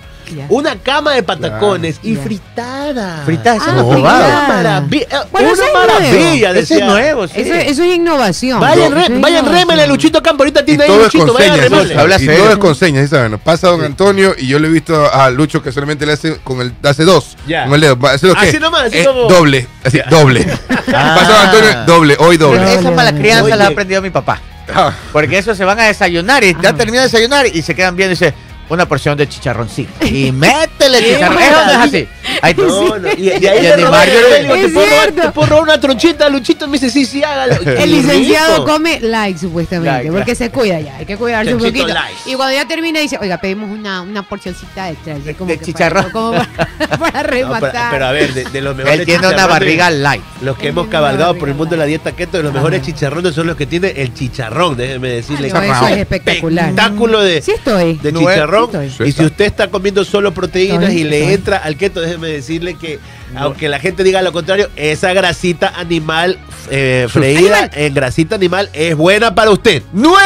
Una 0.49 0.77
cama 0.77 1.15
de 1.15 1.23
patacones 1.23 1.99
y 2.03 2.17
fritada. 2.17 3.23
Fritada, 3.25 3.57
eso 3.57 3.65
Ah, 3.69 3.73
no 3.75 3.91
fritada. 3.93 4.49
maravilla. 4.49 5.07
Bueno, 5.33 5.49
eso 5.53 5.63
una 5.63 5.67
es 5.67 5.75
maravilla, 5.75 6.51
Ese 6.53 6.75
es 6.79 6.85
nuevo, 6.85 7.29
sí. 7.29 7.35
Eso, 7.41 7.55
eso 7.55 7.83
es 7.85 7.95
innovación. 7.97 8.61
Vayan, 8.61 8.87
Eso 8.87 8.95
re, 9.09 9.15
es 9.15 9.21
vayan, 9.21 9.47
rémele, 9.47 9.87
Luchito 9.87 10.23
Campo, 10.23 10.43
ahorita 10.43 10.65
tiene 10.65 10.85
ahí 10.85 10.91
Luchito, 10.97 11.33
vayan, 11.33 11.57
rémele. 11.59 11.95
Y 12.21 12.27
todo 12.39 12.51
es 12.51 12.57
con 12.59 12.75
señas, 12.75 13.05
¿sí 13.05 13.09
saben? 13.11 13.39
Pasa 13.39 13.69
don 13.69 13.83
Antonio 13.85 14.35
y 14.39 14.47
yo 14.47 14.59
le 14.59 14.69
he 14.69 14.71
visto 14.71 15.13
a 15.13 15.31
Lucho 15.31 15.63
que 15.63 15.73
solamente 15.73 16.07
le 16.07 16.13
hace 16.13 16.37
con 16.39 16.61
el 16.61 16.73
hace 16.83 17.05
dos. 17.05 17.37
Ya. 17.47 17.65
Con 17.65 17.75
el 17.75 17.81
dedo. 17.81 17.99
¿hace 18.09 18.27
lo 18.27 18.37
Así 18.37 18.59
nomás, 18.59 18.83
así 18.85 18.99
Eh, 18.99 19.05
como- 19.05 19.29
Doble. 19.29 19.67
Así, 19.85 20.01
doble. 20.11 20.47
Ah. 20.93 21.17
Pasa 21.21 21.33
don 21.33 21.47
Antonio, 21.47 21.85
doble, 21.87 22.17
hoy 22.19 22.37
doble. 22.37 22.61
Doble. 22.61 22.75
Esa 22.75 22.91
mala 22.91 23.13
crianza 23.15 23.45
Oye. 23.45 23.57
la 23.57 23.65
ha 23.65 23.69
aprendido 23.69 24.03
mi 24.03 24.11
papá. 24.11 24.41
Ah, 24.75 24.93
Porque 25.13 25.39
eso 25.39 25.55
se 25.55 25.65
van 25.65 25.79
a 25.79 25.85
desayunar 25.85 26.43
y 26.43 26.53
ya 26.55 26.71
Ajá. 26.71 26.77
terminan 26.79 27.03
de 27.05 27.11
desayunar 27.11 27.47
y 27.47 27.63
se 27.63 27.75
quedan 27.75 27.95
viendo 27.95 28.13
y 28.13 28.17
dice 28.17 28.35
una 28.69 28.87
porción 28.87 29.17
de 29.17 29.29
chicharroncito. 29.29 29.93
Y 30.07 30.33
métele 30.33 30.99
chicharrón. 30.99 31.43
Eso 31.43 31.65
no 31.65 31.71
es 31.71 31.77
así. 31.79 32.09
Ahí 32.43 32.55
tú- 32.55 32.67
No, 32.67 32.99
no, 32.99 33.09
y, 33.17 33.23
y 33.29 33.31
ahí 33.31 33.59
Y 33.59 33.63
le 33.63 33.69
le- 33.71 33.77
digo, 33.77 33.95
Es 33.95 34.63
¿te 34.63 34.69
puedo, 34.69 34.87
robar, 34.91 35.13
te 35.13 35.31
puedo 35.31 35.49
robar 35.49 35.63
una 35.65 35.81
tronchita, 35.81 36.29
Luchito? 36.29 36.67
Me 36.69 36.79
dice, 36.79 36.91
sí, 36.91 37.05
sí, 37.07 37.23
hágalo. 37.23 37.55
El 37.65 37.91
licenciado 37.93 38.57
rico. 38.59 38.67
come 38.73 39.01
like, 39.01 39.39
supuestamente, 39.39 39.91
Like, 39.91 40.07
porque 40.11 40.19
like. 40.33 40.35
se 40.35 40.51
cuida 40.51 40.81
ya, 40.81 40.97
hay 40.97 41.07
que 41.07 41.17
cuidarse 41.17 41.55
un 41.55 41.61
Chanchito 41.61 41.83
poquito. 41.85 41.95
light. 42.01 42.17
Y 42.27 42.35
cuando 42.35 42.55
ya 42.55 42.67
termina, 42.67 43.01
dice, 43.01 43.19
oiga, 43.21 43.39
pedimos 43.39 43.71
una, 43.71 44.03
una 44.03 44.23
porcioncita 44.23 44.91
extra. 44.91 45.15
así 45.17 45.35
como 45.35 45.51
de 45.51 45.59
que 45.59 45.65
chicharrón. 45.67 46.03
Para, 46.05 46.13
como 46.13 46.33
para, 46.33 46.99
para 46.99 47.23
No, 47.23 47.29
rematar. 47.29 47.71
pero, 47.73 47.91
pero 47.91 48.07
a 48.07 48.13
ver, 48.13 48.35
de, 48.35 48.45
de 48.45 48.61
los 48.61 48.77
mejores 48.77 49.01
Él 49.01 49.07
tiene 49.07 49.29
una 49.29 49.47
barriga 49.47 49.91
light. 49.91 50.23
Los 50.43 50.57
que 50.57 50.65
Él 50.65 50.69
hemos 50.71 50.89
cabalgado 50.89 51.37
por 51.37 51.49
el 51.49 51.55
mundo 51.55 51.71
de 51.73 51.77
la 51.79 51.85
dieta 51.85 52.13
keto, 52.13 52.37
de 52.39 52.43
los 52.43 52.53
mejores 52.53 52.83
chicharrones 52.83 53.35
son 53.35 53.47
los 53.47 53.57
que 53.57 53.67
tiene 53.67 53.89
el 53.97 54.13
chicharrón, 54.13 54.77
déjeme 54.77 55.09
decirle. 55.09 55.49
Eso 55.49 55.63
es 55.63 55.97
espectacular. 55.99 56.65
Espectáculo 56.71 57.21
de, 57.23 57.43
Sí 57.43 57.53
estoy. 57.53 57.95
de 57.95 58.13
chicharrón. 58.13 58.56
Y 59.05 59.13
si 59.13 59.25
usted 59.25 59.45
está 59.45 59.69
comiendo 59.69 60.05
solo 60.05 60.33
proteínas 60.33 60.93
y 60.93 61.05
le 61.05 61.33
entra 61.33 61.59
al 61.59 61.77
keto, 61.77 62.01
déjeme 62.01 62.29
decirle 62.29 62.75
que, 62.75 62.99
aunque 63.35 63.69
la 63.69 63.79
gente 63.79 64.03
diga 64.05 64.23
lo 64.23 64.33
contrario, 64.33 64.71
esa 64.77 65.13
grasita 65.13 65.73
animal 65.77 66.39
eh, 66.71 67.07
freída 67.11 67.71
en 67.73 67.95
grasita 67.95 68.35
animal 68.37 68.69
es 68.73 68.97
buena 68.97 69.35
para 69.35 69.51
usted. 69.51 69.83
9 69.93 70.19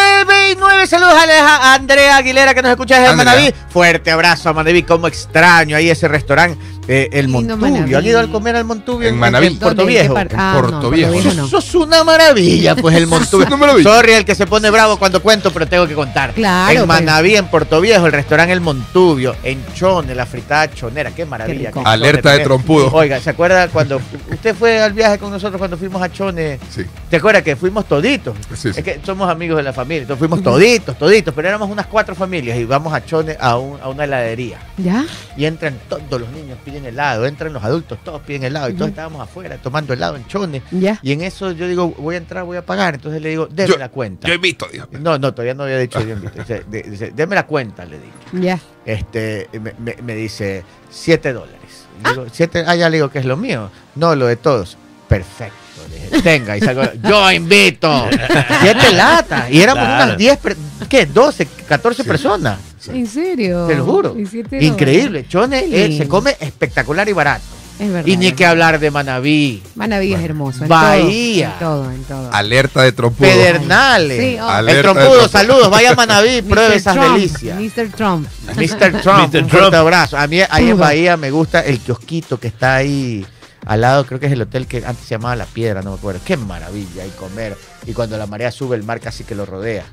y 0.53 0.57
9, 0.59 0.87
saludos 0.87 1.15
a 1.15 1.75
Andrea 1.75 2.17
Aguilera 2.17 2.55
que 2.55 2.63
nos 2.63 2.71
escucha 2.71 2.97
desde 2.99 3.09
Andrea. 3.13 3.35
Manaví. 3.35 3.55
Fuerte 3.71 4.11
abrazo 4.11 4.49
a 4.49 4.53
Manaví, 4.53 4.83
como 4.83 5.07
extraño 5.07 5.77
ahí 5.77 5.91
ese 5.91 6.09
restaurante, 6.09 6.59
eh, 6.89 7.09
el 7.13 7.27
Lindo 7.27 7.57
Montubio. 7.57 7.73
Manaví. 7.73 7.95
¿Han 7.95 8.07
ido 8.07 8.21
a 8.21 8.27
comer 8.27 8.57
al 8.57 8.65
Montubio? 8.65 9.09
En 9.09 9.17
Manaví. 9.19 9.47
En 9.49 9.59
Puerto 9.59 9.83
¿Dónde? 9.83 9.93
¿En 9.93 9.97
qué 9.99 10.03
Viejo. 10.03 10.15
parte? 10.15 10.35
en 10.35 10.41
Ah, 10.41 10.57
Puerto 10.59 10.81
no, 10.83 10.91
Viejo. 10.91 11.13
Viejo 11.13 11.35
no. 11.35 11.47
Eso 11.47 11.59
es 11.59 11.75
una 11.75 12.05
maravilla, 12.05 12.75
pues 12.77 12.97
el 12.97 13.07
Montubio. 13.07 13.83
Sorry, 13.83 14.13
el 14.13 14.25
que 14.25 14.35
se 14.35 14.47
pone 14.47 14.71
bravo 14.71 14.99
cuando 14.99 15.23
cuento, 15.23 15.53
pero 15.53 15.67
tengo 15.69 15.87
que 15.87 15.95
contar. 15.95 16.33
Claro, 16.33 16.71
En 16.71 16.77
pues. 16.79 16.87
Manaví, 16.89 17.37
en 17.37 17.47
Puerto 17.49 17.81
Viejo, 17.81 18.07
el 18.07 18.13
restaurante 18.13 18.53
El 18.53 18.61
Montubio, 18.61 19.37
en 19.45 19.63
Chone, 19.75 20.15
la 20.15 20.27
fritada 20.27 20.71
chonera, 20.73 21.11
qué 21.13 21.25
maravilla. 21.27 21.71
Qué 21.71 21.81
Alerta 21.85 22.33
de 22.33 22.41
trompudo. 22.41 22.90
Oiga, 22.93 23.21
¿se 23.21 23.31
acuerda 23.31 23.69
cuando 23.69 24.01
usted 24.31 24.55
fue 24.55 24.81
al 24.83 24.93
viaje 24.93 25.19
con 25.19 25.31
nosotros 25.31 25.59
cuando 25.59 25.77
fuimos 25.77 26.03
a 26.03 26.11
Chone? 26.11 26.59
Sí. 26.71 26.83
¿Te 27.09 27.17
acuerdas 27.17 27.43
que 27.43 27.57
fuimos 27.57 27.87
toditos? 27.87 28.37
Sí, 28.55 28.73
sí. 28.73 28.79
Es 28.81 28.83
que 28.85 29.01
somos 29.05 29.29
amigos 29.31 29.57
de 29.59 29.63
la 29.63 29.73
familia, 29.73 30.03
entonces 30.03 30.19
fuimos 30.19 30.43
toditos, 30.43 30.99
toditos, 30.99 31.33
pero 31.35 31.49
éramos 31.49 31.71
unas 31.71 31.87
cuatro 31.87 32.15
familias 32.15 32.59
y 32.59 32.65
vamos 32.65 32.93
a 32.93 33.05
Chone 33.05 33.37
a, 33.39 33.57
un- 33.59 33.81
a 33.81 33.89
una 33.89 34.05
heladería. 34.05 34.59
¿Ya? 34.77 35.05
Y 35.37 35.45
entran 35.45 35.79
todos 35.89 36.21
los 36.21 36.31
niños, 36.31 36.59
piden 36.65 36.85
helado, 36.87 37.27
entran 37.27 37.53
los 37.53 37.63
adultos, 37.63 37.99
todos 38.05 38.21
piden 38.23 38.45
helado 38.45 38.69
y 38.71 38.75
todos 38.75 38.91
estábamos 38.91 39.21
afuera 39.23 39.57
tomando 39.59 39.93
helado 39.95 40.17
en 40.17 40.27
Chone. 40.27 40.63
¿Ya? 40.71 40.99
Y 41.03 41.13
en 41.13 41.21
eso 41.23 41.53
yo 41.53 41.69
digo, 41.69 41.89
voy 41.99 42.17
a 42.17 42.19
entrar, 42.19 42.45
voy 42.45 42.57
a 42.57 42.65
pagar. 42.67 42.95
Entonces 42.95 43.23
le 43.23 43.31
digo, 43.31 43.47
deme 43.51 43.69
Yo- 43.71 43.79
la 43.79 43.89
cuenta. 43.89 44.27
Yo 44.29 44.35
he 44.35 44.39
visto, 44.39 44.67
dijo. 44.73 44.87
No, 45.01 45.19
no, 45.19 45.33
todavía 45.33 45.55
no 45.55 45.63
había 45.65 45.79
dicho 45.79 46.03
bien 46.05 46.21
visto. 46.21 46.39
Dice, 46.41 46.65
de- 46.69 46.83
dice, 46.83 47.13
deme 47.15 47.35
la 47.35 47.47
cuenta, 47.47 47.85
le 47.85 47.99
digo. 47.99 48.45
¿Ya? 48.45 48.59
Este, 48.85 49.49
me, 49.53 49.75
me- 49.79 49.97
me 50.03 50.15
dice, 50.15 50.65
7 50.91 51.33
dólares. 51.33 51.80
Digo, 52.09 52.27
siete, 52.33 52.65
ah, 52.67 52.75
ya 52.75 52.89
le 52.89 52.97
digo 52.97 53.11
que 53.11 53.19
es 53.19 53.25
lo 53.25 53.37
mío. 53.37 53.71
No, 53.95 54.15
lo 54.15 54.27
de 54.27 54.37
todos. 54.37 54.77
Perfecto. 55.09 55.55
dije, 55.93 56.23
tenga, 56.23 56.57
y 56.57 56.61
salgo, 56.61 56.83
yo 57.03 57.31
invito. 57.33 58.07
Siete 58.61 58.93
latas. 58.93 59.51
Y 59.51 59.61
éramos 59.61 59.85
Claro. 59.85 60.05
unas 60.05 60.19
10, 60.19 60.37
per- 60.39 60.57
¿qué? 60.89 61.07
12, 61.07 61.47
14 61.69 62.05
personas. 62.05 62.59
¿En 62.89 63.07
serio? 63.07 63.67
Te 63.67 63.75
lo 63.75 63.85
juro. 63.85 64.17
¿Y 64.19 64.25
siete 64.27 64.63
Increíble. 64.65 65.27
Chone 65.29 65.65
Qué 65.69 65.85
eh, 65.87 65.99
se 65.99 66.09
come 66.09 66.37
espectacular 66.41 67.09
y 67.09 67.13
barato. 67.13 67.43
Dólares? 67.81 67.89
Es 67.89 67.93
verdad. 67.93 68.07
Y 68.07 68.17
ni 68.17 68.27
es 68.29 68.35
que 68.35 68.47
hablar 68.47 68.79
de 68.79 68.91
Manaví, 68.91 69.63
Manaví 69.75 70.15
es 70.15 70.21
hermoso. 70.21 70.63
En 70.65 70.69
Bahía. 70.69 71.57
Todo, 71.59 71.91
en 71.91 72.03
todo. 72.05 72.21
En 72.21 72.27
todo. 72.29 72.35
Alerta 72.35 72.83
de 72.83 72.93
trompudo. 72.93 73.29
Pedernales. 73.29 74.21
Sí, 74.21 74.39
oh. 74.41 74.59
El 74.59 74.83
trompudo, 74.83 75.05
trompudo. 75.05 75.29
saludos. 75.29 75.71
Vaya 75.71 75.91
a 75.93 75.95
Manaví, 75.95 76.43
pruebe 76.49 76.77
esas 76.77 76.95
Trump, 76.95 77.15
delicias. 77.17 77.59
Mr. 77.59 77.89
Trump. 77.91 78.29
Mr. 78.57 79.01
Trump, 79.03 79.19
Mr. 79.19 79.25
un 79.25 79.31
Trump. 79.31 79.51
fuerte 79.51 79.77
abrazo. 79.77 80.17
A 80.19 80.27
mí 80.27 80.41
ahí 80.49 80.71
en. 80.71 80.79
Bahía 80.79 81.17
me 81.17 81.31
gusta 81.31 81.61
el 81.61 81.79
kiosquito 81.81 82.39
que 82.39 82.49
está 82.49 82.77
ahí 82.77 83.27
al 83.67 83.83
lado, 83.83 84.07
creo 84.07 84.19
que 84.19 84.27
es 84.27 84.33
el 84.33 84.43
hotel 84.43 84.67
que 84.67 84.79
antes 84.79 85.05
se 85.07 85.15
llamaba 85.15 85.37
La 85.37 85.45
Piedra, 85.45 85.83
no 85.83 85.91
me 85.91 85.97
acuerdo. 85.97 86.21
Qué 86.25 86.37
maravilla 86.37 87.05
y 87.07 87.11
comer. 87.11 87.57
Y 87.87 87.93
cuando 87.93 88.17
la 88.17 88.27
marea 88.27 88.51
sube, 88.51 88.77
el 88.77 88.85
mar 88.85 89.01
casi 89.01 89.25
que 89.25 89.35
lo 89.35 89.47
rodea. 89.47 89.85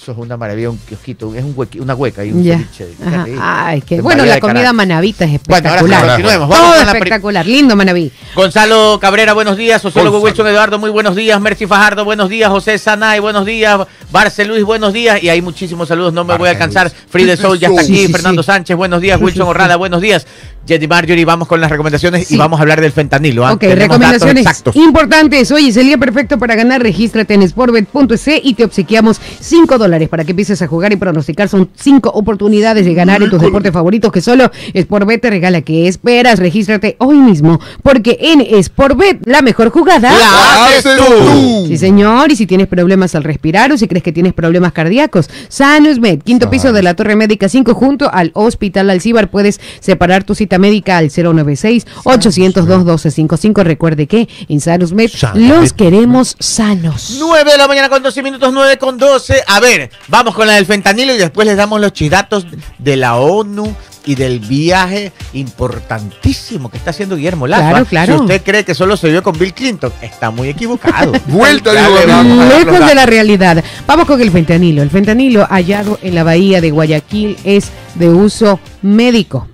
Eso 0.00 0.12
es 0.12 0.18
una 0.18 0.38
maravilla, 0.38 0.70
un 0.70 0.78
kiosquito, 0.78 1.34
es 1.34 1.44
un 1.44 1.54
huequi- 1.54 1.78
una 1.78 1.94
hueca 1.94 2.24
y 2.24 2.32
un 2.32 2.42
Ya. 2.42 2.56
ceviche. 2.58 2.94
Ay, 3.38 3.82
qué 3.82 3.96
En 3.96 4.02
bueno, 4.02 4.24
la 4.24 4.40
comida 4.40 4.72
manavita 4.72 5.26
es 5.26 5.40
Bueno, 5.46 5.68
ahora 5.68 5.80
espectacular. 5.82 6.06
continuemos. 6.16 6.48
Vamos 6.48 6.64
Todo 6.64 6.76
con 6.76 6.86
la 6.86 6.92
pri- 6.92 6.98
espectacular. 7.00 7.46
Lindo 7.46 7.76
Manaví. 7.76 8.10
Gonzalo 8.34 8.98
Cabrera, 8.98 9.34
buenos 9.34 9.58
días. 9.58 9.82
Sociólogo. 9.82 10.20
Wilson 10.20 10.46
Eduardo, 10.46 10.78
muy 10.78 10.88
buenos 10.88 11.16
días. 11.16 11.38
Mercy 11.38 11.66
Fajardo, 11.66 12.06
buenos 12.06 12.30
días. 12.30 12.48
José 12.50 12.78
Sanay, 12.78 13.20
buenos 13.20 13.44
días. 13.44 13.78
Barce 14.10 14.46
Luis, 14.46 14.64
buenos 14.64 14.94
días. 14.94 15.22
Y 15.22 15.28
hay 15.28 15.42
muchísimos 15.42 15.88
saludos, 15.88 16.14
no 16.14 16.24
me 16.24 16.34
voy 16.38 16.48
a 16.48 16.52
alcanzar. 16.52 16.86
Luis. 16.86 16.96
Frida 17.10 17.36
Soul 17.36 17.58
ya 17.58 17.68
está 17.68 17.82
aquí. 17.82 18.06
sí, 18.06 18.08
Fernando 18.10 18.42
sí. 18.42 18.46
Sánchez, 18.46 18.74
buenos 18.78 19.02
días. 19.02 19.20
Wilson 19.20 19.48
Orrada, 19.48 19.76
buenos 19.76 20.00
días. 20.00 20.26
Jenny 20.66 20.86
Marjorie, 20.86 21.24
vamos 21.24 21.48
con 21.48 21.60
las 21.60 21.70
recomendaciones 21.70 22.26
Sí. 22.28 22.34
y 22.34 22.38
vamos 22.38 22.58
a 22.58 22.62
hablar 22.62 22.80
del 22.80 22.92
fentanilo. 22.92 23.44
Ok, 23.50 23.60
Tenemos 23.60 23.80
recomendaciones 23.96 24.46
exactos. 24.46 24.76
importantes. 24.76 25.50
Hoy 25.50 25.68
es 25.68 25.76
el 25.76 25.86
día 25.86 25.98
perfecto 25.98 26.38
para 26.38 26.54
ganar. 26.54 26.82
Regístrate 26.82 27.34
en 27.34 27.46
sportbet.es 27.48 28.28
y 28.42 28.54
te 28.54 28.64
obsequiamos 28.64 29.20
5 29.40 29.76
dólares 29.78 29.89
para 30.08 30.24
que 30.24 30.32
empieces 30.32 30.60
a 30.62 30.66
jugar 30.66 30.92
y 30.92 30.96
pronosticar. 30.96 31.48
Son 31.48 31.70
5 31.74 32.10
oportunidades 32.10 32.84
de 32.84 32.94
ganar 32.94 33.22
en 33.22 33.30
tus 33.30 33.40
deportes 33.40 33.72
favoritos 33.72 34.10
que 34.12 34.20
solo 34.20 34.50
Sportbet 34.76 35.20
te 35.20 35.30
regala. 35.30 35.62
¿Qué 35.62 35.88
esperas? 35.88 36.38
Regístrate 36.38 36.96
hoy 36.98 37.16
mismo 37.16 37.58
porque 37.82 38.18
en 38.20 38.44
Sportbet 38.62 39.26
la 39.26 39.42
mejor 39.42 39.70
jugada... 39.70 40.10
La 40.10 40.66
haces 40.66 40.96
tú. 40.96 41.66
Sí, 41.66 41.78
señor. 41.78 42.30
Y 42.32 42.36
si 42.36 42.46
tienes 42.46 42.66
problemas 42.66 43.14
al 43.14 43.24
respirar 43.24 43.72
o 43.72 43.78
si 43.78 43.88
crees 43.88 44.02
que 44.02 44.12
tienes 44.12 44.34
problemas 44.34 44.72
cardíacos, 44.72 45.30
Sanusmed, 45.48 46.20
quinto 46.22 46.50
piso 46.50 46.72
de 46.72 46.82
la 46.82 46.94
Torre 46.94 47.16
Médica 47.16 47.48
5, 47.48 47.74
junto 47.74 48.12
al 48.12 48.30
Hospital 48.34 48.90
Alcibar. 48.90 49.30
Puedes 49.30 49.60
separar 49.80 50.24
tu 50.24 50.34
cita 50.34 50.58
médica 50.58 50.98
al 50.98 51.10
096-802-1255. 51.10 53.62
Recuerde 53.62 54.06
que 54.06 54.28
en 54.48 54.60
Sanusmed 54.60 55.08
Sanusmed. 55.08 55.48
los 55.48 55.72
queremos 55.72 56.36
sanos. 56.38 57.16
9 57.18 57.52
de 57.52 57.58
la 57.58 57.68
mañana 57.68 57.88
con 57.88 58.02
12 58.02 58.22
minutos, 58.22 58.52
9 58.52 58.76
con 58.78 58.98
12. 58.98 59.42
A 59.46 59.60
ver, 59.60 59.79
vamos 60.08 60.34
con 60.34 60.46
la 60.46 60.54
del 60.54 60.66
fentanilo 60.66 61.14
y 61.14 61.18
después 61.18 61.46
les 61.46 61.56
damos 61.56 61.80
los 61.80 61.92
chidatos 61.92 62.46
de 62.78 62.96
la 62.96 63.16
ONU 63.16 63.74
y 64.06 64.14
del 64.14 64.40
viaje 64.40 65.12
importantísimo 65.32 66.70
que 66.70 66.78
está 66.78 66.90
haciendo 66.90 67.16
Guillermo 67.16 67.46
Lazo. 67.46 67.62
Claro, 67.62 67.76
¿ah? 67.76 67.88
claro. 67.88 68.14
Si 68.14 68.20
usted 68.22 68.42
cree 68.42 68.64
que 68.64 68.74
solo 68.74 68.96
se 68.96 69.08
vio 69.08 69.22
con 69.22 69.38
Bill 69.38 69.52
Clinton, 69.52 69.92
está 70.00 70.30
muy 70.30 70.48
equivocado. 70.48 71.12
Vuelta, 71.26 71.72
los 71.72 72.24
Lejos 72.48 72.86
de 72.86 72.94
la 72.94 73.06
realidad. 73.06 73.62
Vamos 73.86 74.06
con 74.06 74.20
el 74.20 74.30
fentanilo. 74.30 74.82
El 74.82 74.90
fentanilo 74.90 75.46
hallado 75.46 75.98
en 76.02 76.14
la 76.14 76.24
bahía 76.24 76.60
de 76.60 76.70
Guayaquil 76.70 77.36
es 77.44 77.70
de 77.94 78.08
uso 78.08 78.58
médico. 78.82 79.48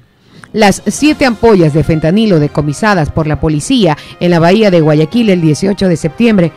Las 0.52 0.82
siete 0.86 1.26
ampollas 1.26 1.74
de 1.74 1.84
fentanilo 1.84 2.40
decomisadas 2.40 3.10
por 3.10 3.26
la 3.26 3.40
policía 3.40 3.98
en 4.20 4.30
la 4.30 4.38
bahía 4.38 4.70
de 4.70 4.80
Guayaquil 4.80 5.28
el 5.28 5.42
18 5.42 5.88
de 5.88 5.96
septiembre 5.96 6.52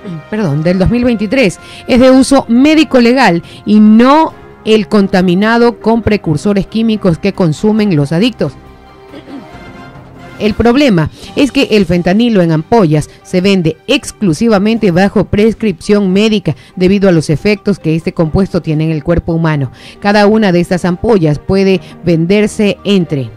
perdón, 0.30 0.62
del 0.62 0.78
2023 0.78 1.58
es 1.86 2.00
de 2.00 2.10
uso 2.10 2.44
médico 2.48 3.00
legal 3.00 3.42
y 3.64 3.80
no 3.80 4.32
el 4.64 4.88
contaminado 4.88 5.80
con 5.80 6.02
precursores 6.02 6.66
químicos 6.66 7.18
que 7.18 7.32
consumen 7.32 7.96
los 7.96 8.12
adictos. 8.12 8.52
El 10.38 10.54
problema 10.54 11.10
es 11.36 11.52
que 11.52 11.68
el 11.72 11.86
fentanilo 11.86 12.42
en 12.42 12.52
ampollas 12.52 13.10
se 13.22 13.40
vende 13.40 13.76
exclusivamente 13.86 14.90
bajo 14.90 15.24
prescripción 15.24 16.12
médica 16.12 16.56
debido 16.74 17.08
a 17.08 17.12
los 17.12 17.30
efectos 17.30 17.78
que 17.78 17.94
este 17.94 18.12
compuesto 18.12 18.62
tiene 18.62 18.84
en 18.84 18.90
el 18.90 19.04
cuerpo 19.04 19.32
humano. 19.32 19.70
Cada 20.00 20.26
una 20.26 20.50
de 20.50 20.60
estas 20.60 20.84
ampollas 20.84 21.38
puede 21.38 21.80
venderse 22.04 22.78
entre, 22.84 23.30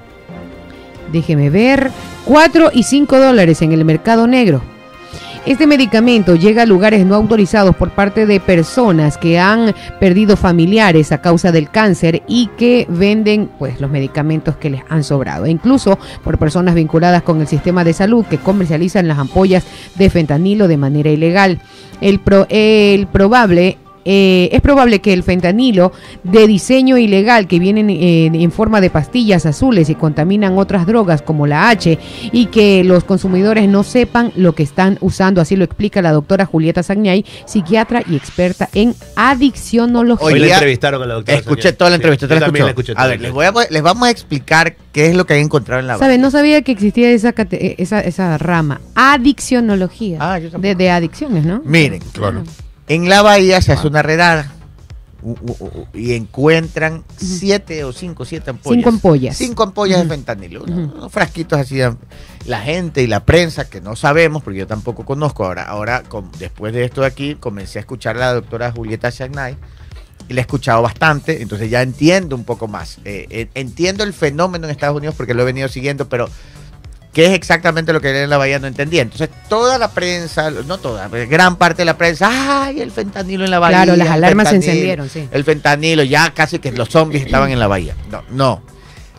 déjeme 1.12 1.50
ver, 1.50 1.92
4 2.26 2.72
y 2.74 2.84
5 2.84 3.20
dólares 3.20 3.62
en 3.62 3.72
el 3.72 3.86
mercado 3.86 4.26
negro. 4.26 4.75
Este 5.46 5.68
medicamento 5.68 6.36
llega 6.36 6.64
a 6.64 6.66
lugares 6.66 7.06
no 7.06 7.14
autorizados 7.14 7.76
por 7.76 7.92
parte 7.92 8.26
de 8.26 8.40
personas 8.40 9.16
que 9.20 9.38
han 9.38 9.76
perdido 10.00 10.38
familiares 10.38 11.12
a 11.12 11.22
causa 11.22 11.52
del 11.52 11.70
cáncer 11.70 12.24
y 12.28 12.48
que 12.58 12.88
venden 12.90 13.52
pues 13.60 13.80
los 13.80 13.92
medicamentos 13.92 14.56
que 14.58 14.72
les 14.72 14.82
han 14.90 15.04
sobrado. 15.04 15.46
E 15.46 15.52
incluso 15.52 16.00
por 16.24 16.40
personas 16.40 16.74
vinculadas 16.74 17.22
con 17.22 17.42
el 17.42 17.48
sistema 17.48 17.84
de 17.84 17.94
salud 17.94 18.26
que 18.26 18.40
comercializan 18.40 19.08
las 19.08 19.20
ampollas 19.20 19.64
de 19.94 20.10
fentanilo 20.10 20.68
de 20.68 20.78
manera 20.78 21.12
ilegal. 21.12 21.60
El, 22.02 22.20
pro- 22.20 22.48
el 22.50 23.06
probable 23.06 23.78
eh, 24.06 24.50
es 24.52 24.62
probable 24.62 25.02
que 25.02 25.12
el 25.14 25.24
fentanilo 25.24 25.92
de 26.24 26.48
diseño 26.48 26.98
ilegal 26.98 27.48
que 27.48 27.60
vienen 27.60 27.90
eh, 27.90 28.28
en 28.28 28.52
forma 28.52 28.80
de 28.80 28.90
pastillas 28.90 29.46
azules 29.46 29.90
y 29.90 29.96
contaminan 29.96 30.58
otras 30.58 30.86
drogas 30.86 31.22
como 31.22 31.48
la 31.48 31.70
H 31.70 31.98
y 32.32 32.46
que 32.48 32.84
los 32.84 33.04
consumidores 33.04 33.68
no 33.68 33.84
sepan 33.84 34.32
lo 34.36 34.54
que 34.56 34.64
están 34.64 34.98
usando, 35.02 35.42
así 35.42 35.56
lo 35.56 35.64
explica 35.66 36.02
la 36.02 36.12
doctora 36.12 36.46
Julieta 36.46 36.84
Sagnay, 36.84 37.26
psiquiatra 37.46 38.04
y 38.08 38.16
experta 38.16 38.70
en 38.74 38.94
adiccionología. 39.16 40.26
Hoy 40.28 40.40
ya 40.48 40.54
entrevistaron 40.56 41.02
a 41.02 41.06
la 41.06 41.14
doctora. 41.16 41.38
Escuché 41.38 41.74
toda 41.74 41.90
la 41.90 41.96
Sí, 41.96 42.02
entrevista. 42.02 42.26
¿usted 42.26 42.36
yo 42.36 42.40
la 42.40 42.46
también 42.46 42.66
la 42.66 42.72
escuché 42.72 42.94
A 42.96 43.08
ver, 43.08 43.18
la 43.20 43.24
les, 43.28 43.34
voy 43.34 43.46
a- 43.46 43.54
les 43.70 43.82
vamos 43.82 44.08
a 44.08 44.12
explicar 44.12 44.76
qué 44.92 45.08
es 45.08 45.16
lo 45.16 45.26
que 45.26 45.34
hay 45.34 45.42
encontrado 45.42 45.80
en 45.82 45.88
la 45.88 45.98
¿Sabe? 45.98 46.18
No 46.18 46.32
sabía 46.32 46.62
que 46.62 46.72
existía 46.72 47.10
esa, 47.12 47.34
cate- 47.34 47.76
esa, 47.80 48.00
esa 48.02 48.38
rama, 48.38 48.82
adiccionología, 48.96 50.18
Ah, 50.22 50.40
yo 50.40 50.50
de, 50.58 50.76
de 50.76 50.90
adicciones, 50.90 51.46
¿no? 51.46 51.62
Miren, 51.66 52.02
Claro. 52.14 52.44
En 52.88 53.10
la 53.10 53.22
bahía 53.22 53.62
se 53.62 53.74
hace 53.74 53.88
una 53.88 54.02
redada 54.02 54.52
y 55.94 56.14
encuentran 56.14 57.04
siete 57.18 57.84
o 57.84 57.92
cinco, 57.92 58.26
siete 58.26 58.52
ampollas. 58.52 58.76
Cinco 58.78 58.90
ampollas. 58.90 59.38
Cinco 59.38 59.64
ampollas 59.64 60.04
de 60.04 60.10
fentanilo. 60.10 60.64
Unos, 60.64 60.94
unos 60.94 61.12
frasquitos 61.12 61.60
así. 61.60 61.80
La 62.46 62.62
gente 62.62 63.02
y 63.02 63.08
la 63.08 63.26
prensa, 63.26 63.68
que 63.68 63.82
no 63.82 63.96
sabemos, 63.96 64.44
porque 64.44 64.60
yo 64.60 64.68
tampoco 64.68 65.04
conozco. 65.04 65.44
Ahora, 65.46 65.64
ahora 65.64 66.04
con- 66.04 66.32
después 66.38 66.74
de 66.74 66.84
esto 66.86 67.02
de 67.02 67.08
aquí, 67.08 67.36
comencé 67.36 67.80
a 67.80 67.82
escuchar 67.82 68.18
a 68.18 68.20
la 68.20 68.34
doctora 68.36 68.72
Julieta 68.72 69.10
Shagnay 69.10 69.58
y 70.30 70.34
la 70.34 70.42
he 70.42 70.44
escuchado 70.44 70.82
bastante, 70.82 71.42
entonces 71.42 71.70
ya 71.72 71.82
entiendo 71.82 72.36
un 72.36 72.44
poco 72.44 72.68
más. 72.68 73.00
Eh, 73.06 73.26
eh, 73.30 73.48
entiendo 73.56 74.04
el 74.04 74.14
fenómeno 74.14 74.66
en 74.66 74.72
Estados 74.72 74.98
Unidos 74.98 75.16
porque 75.16 75.34
lo 75.34 75.42
he 75.42 75.46
venido 75.46 75.68
siguiendo, 75.70 76.08
pero 76.08 76.30
qué 77.16 77.28
es 77.28 77.32
exactamente 77.32 77.94
lo 77.94 78.02
que 78.02 78.24
en 78.24 78.30
la 78.30 78.38
bahía 78.38 78.60
no 78.60 78.68
entendía. 78.68 79.02
Entonces, 79.02 79.30
toda 79.50 79.78
la 79.78 79.90
prensa, 79.90 80.52
no 80.52 80.78
toda, 80.78 81.08
pero 81.10 81.28
gran 81.30 81.56
parte 81.56 81.82
de 81.82 81.86
la 81.86 81.98
prensa, 81.98 82.30
¡ay, 82.66 82.82
el 82.82 82.92
fentanilo 82.92 83.46
en 83.46 83.52
la 83.52 83.60
bahía! 83.60 83.78
Claro, 83.84 83.96
las 83.96 84.08
el 84.08 84.14
alarmas 84.14 84.50
se 84.50 84.58
encendieron, 84.58 85.10
sí. 85.10 85.28
El 85.32 85.46
fentanilo, 85.46 86.04
ya 86.04 86.32
casi 86.34 86.60
que 86.60 86.74
los 86.74 86.90
zombies 86.90 87.26
estaban 87.26 87.50
en 87.52 87.60
la 87.60 87.68
bahía. 87.68 87.96
No, 88.12 88.22
no. 88.30 88.62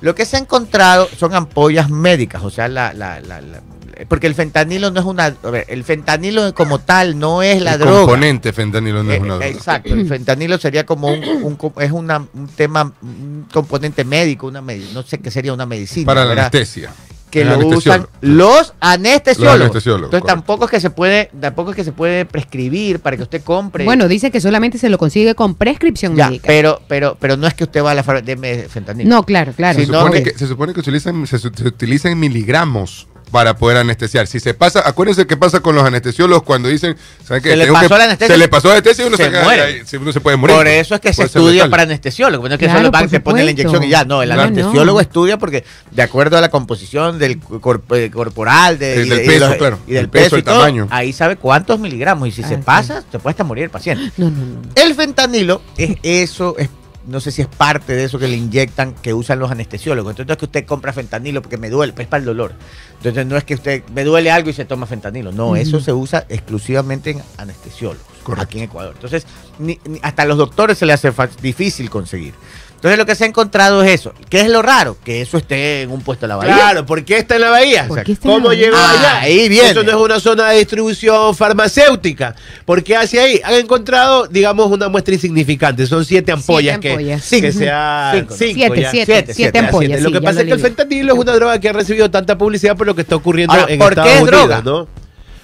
Lo 0.03 0.15
que 0.15 0.27
se 0.27 0.37
ha 0.37 0.41
encontrado 0.41 1.09
son 1.19 1.35
ampollas 1.35 1.89
médicas, 1.89 2.43
o 2.45 2.51
sea, 2.51 2.69
la, 2.69 2.93
la- 2.93 3.19
la- 3.21 3.41
la- 3.41 3.63
porque 4.11 4.27
el 4.27 4.35
fentanilo 4.35 4.91
no 4.91 5.01
es 5.01 5.07
una, 5.07 5.25
a 5.43 5.51
ver, 5.51 5.65
el 5.71 5.83
fentanilo 5.83 6.53
como 6.55 6.81
tal 6.81 7.19
no 7.19 7.43
es 7.43 7.63
la 7.63 7.73
el 7.73 7.79
droga. 7.79 8.01
componente 8.01 8.53
fentanilo 8.53 9.03
no 9.03 9.11
es 9.11 9.17
Eh, 9.17 9.23
una 9.23 9.35
droga. 9.37 9.47
Exacto, 9.47 9.95
el 9.95 10.07
fentanilo 10.07 10.59
sería 10.59 10.85
como 10.85 11.09
un, 11.09 11.25
un 11.25 11.59
es 11.81 11.93
una, 11.93 12.19
un 12.35 12.47
tema, 12.49 12.93
un 13.01 13.47
componente 13.51 14.05
médico, 14.05 14.49
una 14.49 14.61
no 14.93 15.03
sé 15.03 15.17
qué 15.19 15.31
sería 15.31 15.55
una 15.55 15.65
medicina. 15.65 16.05
Para 16.05 16.25
la 16.25 16.27
¿verdad? 16.29 16.45
anestesia. 16.53 16.93
Que 17.31 17.43
El 17.43 17.49
lo 17.49 17.59
usan 17.69 18.07
los 18.21 18.73
anestesiólogos. 18.81 19.59
Los 19.59 19.61
anestesiólogos, 19.67 20.07
Entonces 20.07 20.23
correcto. 20.23 20.27
tampoco 20.27 20.65
es 20.67 20.71
que 20.71 20.81
se 20.81 20.91
puede, 20.91 21.31
tampoco 21.41 21.71
es 21.71 21.77
que 21.77 21.85
se 21.85 21.93
puede 21.93 22.25
prescribir 22.25 23.01
para 23.01 23.17
que 23.17 23.23
usted 23.25 23.43
compre. 23.43 23.85
Bueno, 23.85 24.07
dice 24.09 24.31
que 24.31 24.41
solamente 24.41 24.79
se 24.79 24.89
lo 24.89 24.97
consigue 24.99 25.35
con 25.35 25.55
prescripción 25.57 26.15
ya, 26.17 26.27
médica. 26.29 26.45
pero, 26.47 26.81
pero, 26.89 27.17
pero 27.21 27.37
no 27.37 27.47
es 27.47 27.55
que 27.55 27.65
usted 27.65 27.83
va 27.83 27.91
a 27.91 27.95
la 27.95 28.03
farmacia, 28.03 28.27
deme 28.37 28.69
fentanilo. 28.69 29.09
No, 29.11 29.25
claro, 29.25 29.53
claro. 29.57 29.79
Se 29.79 29.87
supone, 29.87 30.23
que- 30.23 30.33
que, 30.33 30.39
se 30.39 30.47
supone 30.47 30.73
que 30.73 30.81
utilizan, 30.81 31.27
se, 31.27 31.39
se 31.39 31.49
utilizan 31.49 32.19
miligramos 32.19 33.09
para 33.31 33.57
poder 33.57 33.77
anestesiar. 33.79 34.27
Si 34.27 34.39
se 34.41 34.55
pasa, 34.55 34.83
acuérdense 34.87 35.27
qué 35.27 35.37
pasa 35.37 35.61
con 35.61 35.75
los 35.75 35.85
anestesiólogos 35.85 36.45
cuando 36.45 36.69
dicen, 36.69 36.97
¿saben 37.25 37.43
qué? 37.43 37.51
Se 37.51 37.57
le 37.57 37.67
pasó 37.73 37.89
que- 37.89 37.99
la 37.99 38.05
anestesia. 38.05 38.35
Se 38.35 38.39
le 38.39 38.49
pasó 38.49 38.69
la 38.69 38.75
anestesia 38.75 39.05
y 39.05 39.09
uno 39.09 39.17
se, 39.17 39.31
muere. 39.31 39.63
ahí, 39.63 39.83
uno 40.01 40.13
se 40.13 40.21
puede 40.21 40.37
morir. 40.37 40.57
Por 40.57 40.69
eso 40.69 40.95
es 40.95 41.01
que 41.01 41.13
se 41.13 41.25
estudia 41.25 41.69
para 41.69 41.83
anestesiólogo. 41.83 42.49
No 42.49 42.55
es 42.55 42.59
que 42.61 42.67
Claro, 42.67 42.81
solo 42.81 42.91
van, 42.93 43.09
se 43.11 43.21
pone 43.21 43.43
la 43.45 43.51
inyección 43.51 43.83
y 43.83 43.89
ya. 43.89 44.05
No, 44.05 44.23
el 44.23 44.29
Claro. 44.29 44.43
anestesiólogo 44.43 44.99
No. 44.99 45.03
estudia 45.03 45.39
porque 45.39 45.65
de 45.91 46.03
acuerdo 46.03 46.39
a 46.39 46.41
la 46.41 46.51
composición 46.51 47.19
del 47.19 47.41
corp- 47.41 47.97
eh, 47.97 48.11
corporal, 48.11 48.79
de, 48.79 48.95
y 48.95 48.99
del 49.01 49.09
de- 49.09 49.25
y 49.25 49.27
peso, 49.27 49.49
los- 49.49 49.57
claro. 49.57 49.79
y 49.87 49.93
del 49.93 50.05
El 50.05 50.09
peso, 50.11 50.25
peso, 50.25 50.39
y 50.39 50.43
todo, 50.43 50.59
tamaño. 50.61 50.87
ahí 50.91 51.13
sabe 51.13 51.37
cuántos 51.37 51.79
miligramos. 51.81 52.29
Y 52.29 52.31
si 52.33 52.43
Ah, 52.45 52.49
se 52.49 52.55
sí. 52.57 52.63
pasa, 52.65 53.03
se 53.11 53.19
puede 53.19 53.33
hasta 53.33 53.45
morir 53.45 53.65
el 53.65 53.71
paciente. 53.71 54.13
No, 54.17 54.31
no, 54.31 54.37
no. 54.45 54.61
El 54.77 54.95
fentanilo 54.95 55.63
es 55.77 55.97
eso, 56.03 56.55
es, 56.59 56.69
no 57.07 57.21
sé 57.21 57.31
si 57.31 57.41
es 57.43 57.49
parte 57.49 57.95
de 57.95 58.05
eso 58.05 58.19
que 58.19 58.27
le 58.29 58.37
inyectan, 58.37 58.95
que 58.95 59.15
usan 59.15 59.39
los 59.39 59.51
anestesiólogos. 59.51 60.11
Entonces 60.11 60.27
no 60.29 60.33
es 60.33 60.39
que 60.39 60.45
usted 60.47 60.65
compra 60.67 60.93
fentanilo 60.93 61.41
porque 61.43 61.57
me 61.57 61.71
duele, 61.71 61.93
es 61.97 62.07
para 62.09 62.19
el 62.21 62.25
dolor. 62.25 62.53
Entonces 62.99 63.27
no 63.27 63.37
es 63.37 63.45
que 63.45 63.55
usted 63.55 63.83
me 63.95 64.05
duele 64.05 64.31
algo 64.31 64.51
y 64.51 64.53
se 64.53 64.65
toma 64.65 64.87
fentanilo. 64.87 65.31
No, 65.33 65.55
eso 65.57 65.81
se 65.81 65.93
usa 65.93 66.25
exclusivamente 66.29 67.11
en 67.11 67.23
anestesiólogos, 67.37 68.07
Correcto. 68.23 68.45
aquí 68.45 68.59
en 68.59 68.65
Ecuador. 68.65 68.93
Entonces 68.95 69.27
ni- 69.59 69.79
ni- 69.85 70.01
hasta 70.03 70.23
a 70.23 70.27
los 70.27 70.39
doctores 70.39 70.79
se 70.79 70.87
les 70.87 71.05
hace 71.05 71.13
difícil 71.43 71.89
conseguir. 71.91 72.35
Entonces 72.77 72.99
lo 72.99 73.07
que 73.07 73.15
se 73.15 73.25
ha 73.25 73.27
encontrado 73.27 73.83
es 73.83 73.91
eso. 74.01 74.13
¿Qué 74.29 74.43
es 74.43 74.51
lo 74.51 74.61
raro? 74.61 74.99
Que 75.03 75.23
eso 75.23 75.39
esté 75.39 75.81
en 75.83 75.91
un 75.91 76.03
puesto 76.03 76.27
de 76.27 76.29
la 76.29 76.37
bahía. 76.37 76.55
Claro, 76.55 76.85
¿por 76.85 77.05
qué 77.07 77.17
está 77.17 77.37
en 77.37 77.41
la 77.41 77.51
bahía? 77.51 77.89
¿Por 77.89 78.03
qué 78.05 78.13
está 78.13 78.29
en 78.29 78.35
¿Cómo 78.35 78.53
llegó 78.53 78.77
Ah, 78.77 78.91
allá? 78.93 79.21
ahí 79.23 79.49
viene. 79.49 79.71
Eso 79.71 79.83
no 79.83 79.91
es 79.91 79.97
una 79.97 80.21
zona 80.21 80.51
de 80.51 80.59
distribución 80.59 81.35
farmacéutica. 81.35 82.35
¿Por 82.67 82.85
qué 82.85 82.95
hacia 82.97 83.23
ahí? 83.23 83.41
Han 83.43 83.55
encontrado, 83.55 84.27
digamos, 84.27 84.71
una 84.71 84.89
muestra 84.91 85.15
insignificante. 85.15 85.87
Son 85.87 86.05
siete 86.05 86.33
ampollas, 86.33 86.79
Siete 86.81 86.91
ampollas. 86.93 87.29
que, 87.29 87.41
que 87.41 87.53
sea 87.53 88.13
Cinco. 88.15 88.35
cinco 88.37 88.55
Siete, 88.55 88.81
ya. 88.83 88.91
siete, 88.91 89.07
Siete, 89.07 89.07
siete, 89.07 89.35
siete, 89.35 89.59
ampollas. 89.59 89.89
Siete. 89.89 90.03
Lo 90.03 90.13
que 90.13 90.21
pasa 90.21 90.35
lo 90.35 90.41
es 90.43 90.47
que 90.47 90.53
el 90.53 90.61
fentanilo 90.61 91.15
es 91.15 91.19
una 91.19 91.33
droga 91.33 91.59
que 91.59 91.69
ha 91.71 91.73
recibido 91.73 92.11
tanta 92.11 92.37
publicidad 92.39 92.77
por 92.77 92.86
lo 92.87 92.95
que 92.95 93.03
está 93.03 93.17
ocurriendo 93.17 93.53
Ahora, 93.55 93.73
en 93.73 93.79
¿por 93.79 93.95
qué 93.95 94.01
Estados 94.01 94.13
es 94.17 94.23
Unidos, 94.23 94.41
droga? 94.49 94.63
¿no? 94.65 94.89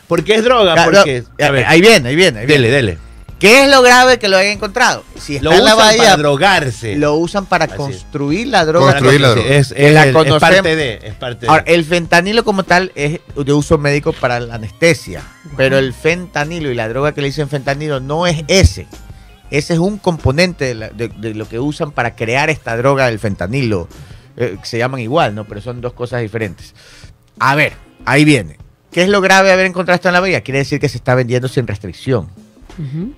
¿Por 0.09 0.24
qué 0.24 0.34
es 0.36 0.45
droga? 0.45 0.74
Ya, 0.76 0.84
Porque, 0.84 1.24
no, 1.38 1.47
a 1.47 1.51
ver, 1.51 1.64
ahí 1.66 1.80
viene, 1.80 2.09
ahí 2.11 2.16
viene. 2.16 2.40
ahí 2.40 2.47
viene. 2.47 2.62
dele, 2.68 2.70
dele. 2.74 2.99
¿Qué 3.38 3.64
es 3.64 3.70
lo 3.70 3.82
grave 3.82 4.20
que 4.20 4.28
lo 4.28 4.36
hayan 4.36 4.53
encontrado? 4.53 5.03
Si 5.18 5.34
está 5.36 5.45
Lo 5.51 5.53
en 5.53 5.64
la 5.64 5.74
usan 5.74 5.86
bahía, 5.88 6.03
para 6.05 6.16
drogarse. 6.16 6.97
lo 6.97 7.14
usan 7.16 7.47
para 7.47 7.64
Así 7.64 7.72
es. 7.74 7.78
construir 7.78 8.47
la 8.47 8.64
droga. 8.64 8.93
Construir 8.93 9.20
la 9.20 9.30
droga. 9.30 9.49
Es, 9.49 9.72
Que 9.72 9.90
la 9.90 10.07
es 10.07 10.12
conocemos. 10.12 10.40
parte 10.40 10.76
de. 10.76 11.01
Es 11.03 11.14
parte 11.14 11.40
de. 11.47 11.49
Ahora, 11.51 11.64
el 11.66 11.84
fentanilo 11.84 12.45
como 12.45 12.62
tal 12.62 12.93
es 12.95 13.18
de 13.34 13.53
uso 13.53 13.78
médico 13.78 14.12
para 14.12 14.38
la 14.38 14.55
anestesia, 14.55 15.22
pero 15.57 15.76
el 15.78 15.93
fentanilo 15.93 16.70
y 16.70 16.74
la 16.76 16.88
droga 16.88 17.12
que 17.14 17.20
le 17.20 17.28
dicen 17.28 17.49
fentanilo 17.49 17.99
no 17.99 18.28
es 18.28 18.45
ese. 18.47 18.86
Ese 19.51 19.72
es 19.74 19.80
un 19.80 19.99
componente 19.99 20.66
de, 20.66 20.74
la- 20.76 20.88
de- 20.90 21.09
de 21.09 21.34
lo 21.34 21.49
que 21.49 21.59
usan 21.59 21.90
para 21.90 22.14
crear 22.14 22.49
esta 22.49 22.76
droga 22.76 23.07
del 23.07 23.18
fentanilo. 23.18 23.88
eh, 24.36 24.57
que 24.61 24.66
se 24.66 24.78
llaman 24.78 25.01
igual, 25.01 25.34
¿no? 25.34 25.45
Pero 25.47 25.61
son 25.61 25.80
dos 25.82 25.93
cosas 25.93 26.22
diferentes. 26.22 26.74
A 27.39 27.55
ver, 27.55 27.72
ahí 28.05 28.24
viene. 28.24 28.59
¿Qué 28.91 29.03
es 29.03 29.09
lo 29.09 29.20
grave 29.20 29.49
de 29.49 29.55
haber 29.55 29.66
encontrado 29.66 29.97
esto 29.97 30.09
en 30.09 30.14
la 30.14 30.20
bahía? 30.20 30.43
Quiere 30.43 30.59
decir 30.59 30.78
que 30.78 30.89
se 30.89 30.99
está 30.99 31.14
vendiendo 31.14 31.49
sin 31.49 31.66
restricción. 31.66 32.28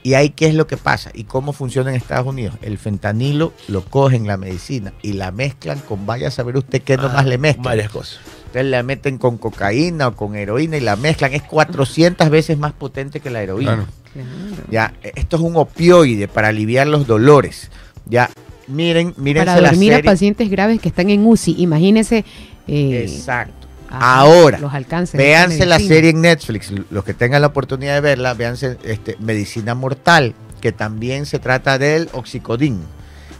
Y 0.02 0.14
ahí 0.14 0.30
qué 0.30 0.46
es 0.46 0.54
lo 0.54 0.66
que 0.66 0.76
pasa 0.76 1.10
y 1.14 1.24
cómo 1.24 1.52
funciona 1.52 1.90
en 1.90 1.96
Estados 1.96 2.26
Unidos. 2.26 2.56
El 2.60 2.76
fentanilo 2.76 3.52
lo 3.68 3.84
cogen 3.84 4.26
la 4.26 4.36
medicina 4.36 4.92
y 5.00 5.12
la 5.12 5.30
mezclan 5.30 5.78
con, 5.78 6.06
vaya 6.06 6.28
a 6.28 6.30
saber 6.32 6.56
usted 6.56 6.82
qué 6.82 6.96
nomás 6.96 7.24
le 7.26 7.38
mezclan. 7.38 7.64
Varias 7.64 7.90
cosas. 7.90 8.18
Ustedes 8.46 8.66
la 8.66 8.82
meten 8.82 9.16
con 9.16 9.38
cocaína 9.38 10.08
o 10.08 10.16
con 10.16 10.34
heroína 10.34 10.76
y 10.76 10.80
la 10.80 10.96
mezclan. 10.96 11.34
Es 11.34 11.42
400 11.42 12.30
veces 12.30 12.58
más 12.58 12.72
potente 12.72 13.20
que 13.20 13.30
la 13.30 13.42
heroína. 13.42 13.86
Claro. 14.12 14.64
Ya, 14.70 14.94
esto 15.02 15.36
es 15.36 15.42
un 15.42 15.56
opioide 15.56 16.26
para 16.28 16.48
aliviar 16.48 16.86
los 16.88 17.06
dolores. 17.06 17.70
Ya, 18.06 18.30
miren, 18.66 19.14
miren 19.16 19.44
Para 19.44 19.60
dormir 19.60 19.94
a 19.94 20.02
pacientes 20.02 20.50
graves 20.50 20.80
que 20.80 20.88
están 20.88 21.10
en 21.10 21.26
UCI. 21.26 21.62
Imagínense. 21.62 22.24
eh, 22.66 23.06
Exacto. 23.08 23.63
Ajá, 23.96 24.18
Ahora, 24.20 24.58
los 24.58 24.72
alcances. 24.74 25.16
Véanse 25.18 25.66
la 25.66 25.78
serie 25.78 26.10
en 26.10 26.20
Netflix, 26.20 26.72
los 26.90 27.04
que 27.04 27.14
tengan 27.14 27.40
la 27.42 27.48
oportunidad 27.48 27.94
de 27.94 28.00
verla, 28.00 28.34
véanse 28.34 28.76
este, 28.84 29.16
Medicina 29.20 29.74
Mortal, 29.74 30.34
que 30.60 30.72
también 30.72 31.26
se 31.26 31.38
trata 31.38 31.78
del 31.78 32.08
oxicodín. 32.12 32.80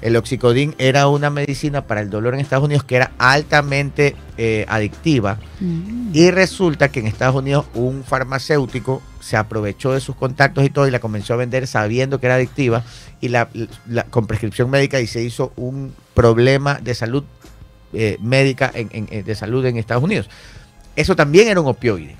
El 0.03 0.17
oxicodín 0.17 0.75
era 0.77 1.09
una 1.09 1.31
medicina 1.31 1.87
para 1.87 2.03
el 2.03 2.11
dolor 2.11 2.35
en 2.35 2.41
Estados 2.41 2.67
Unidos 2.67 2.85
que 2.85 2.97
era 2.97 3.13
altamente 3.17 4.15
eh, 4.37 4.67
adictiva 4.69 5.39
Mm. 5.61 6.11
y 6.13 6.31
resulta 6.31 6.89
que 6.91 7.01
en 7.01 7.07
Estados 7.07 7.37
Unidos 7.37 7.65
un 7.75 8.05
farmacéutico 8.05 9.01
se 9.21 9.37
aprovechó 9.39 9.93
de 9.93 10.01
sus 10.01 10.15
contactos 10.17 10.63
y 10.65 10.69
todo 10.69 10.87
y 10.87 10.91
la 10.91 10.99
comenzó 10.99 11.33
a 11.33 11.37
vender 11.37 11.67
sabiendo 11.67 12.21
que 12.21 12.27
era 12.27 12.35
adictiva 12.35 12.83
y 13.23 13.29
la, 13.29 13.49
la- 13.89 14.03
con 14.05 14.27
prescripción 14.27 14.69
médica 14.69 15.01
y 15.01 15.07
se 15.07 15.23
hizo 15.23 15.53
un 15.57 15.95
problema 16.13 16.75
de 16.83 16.95
salud 16.95 17.25
eh, 17.95 18.17
médica 18.21 18.71
en- 18.75 18.89
en- 18.93 19.09
en- 19.11 19.25
de 19.25 19.35
salud 19.35 19.65
en 19.67 19.77
Estados 19.77 20.03
Unidos. 20.05 20.29
Eso 20.97 21.17
también 21.17 21.49
era 21.49 21.61
un 21.61 21.67
opioide. 21.69 22.17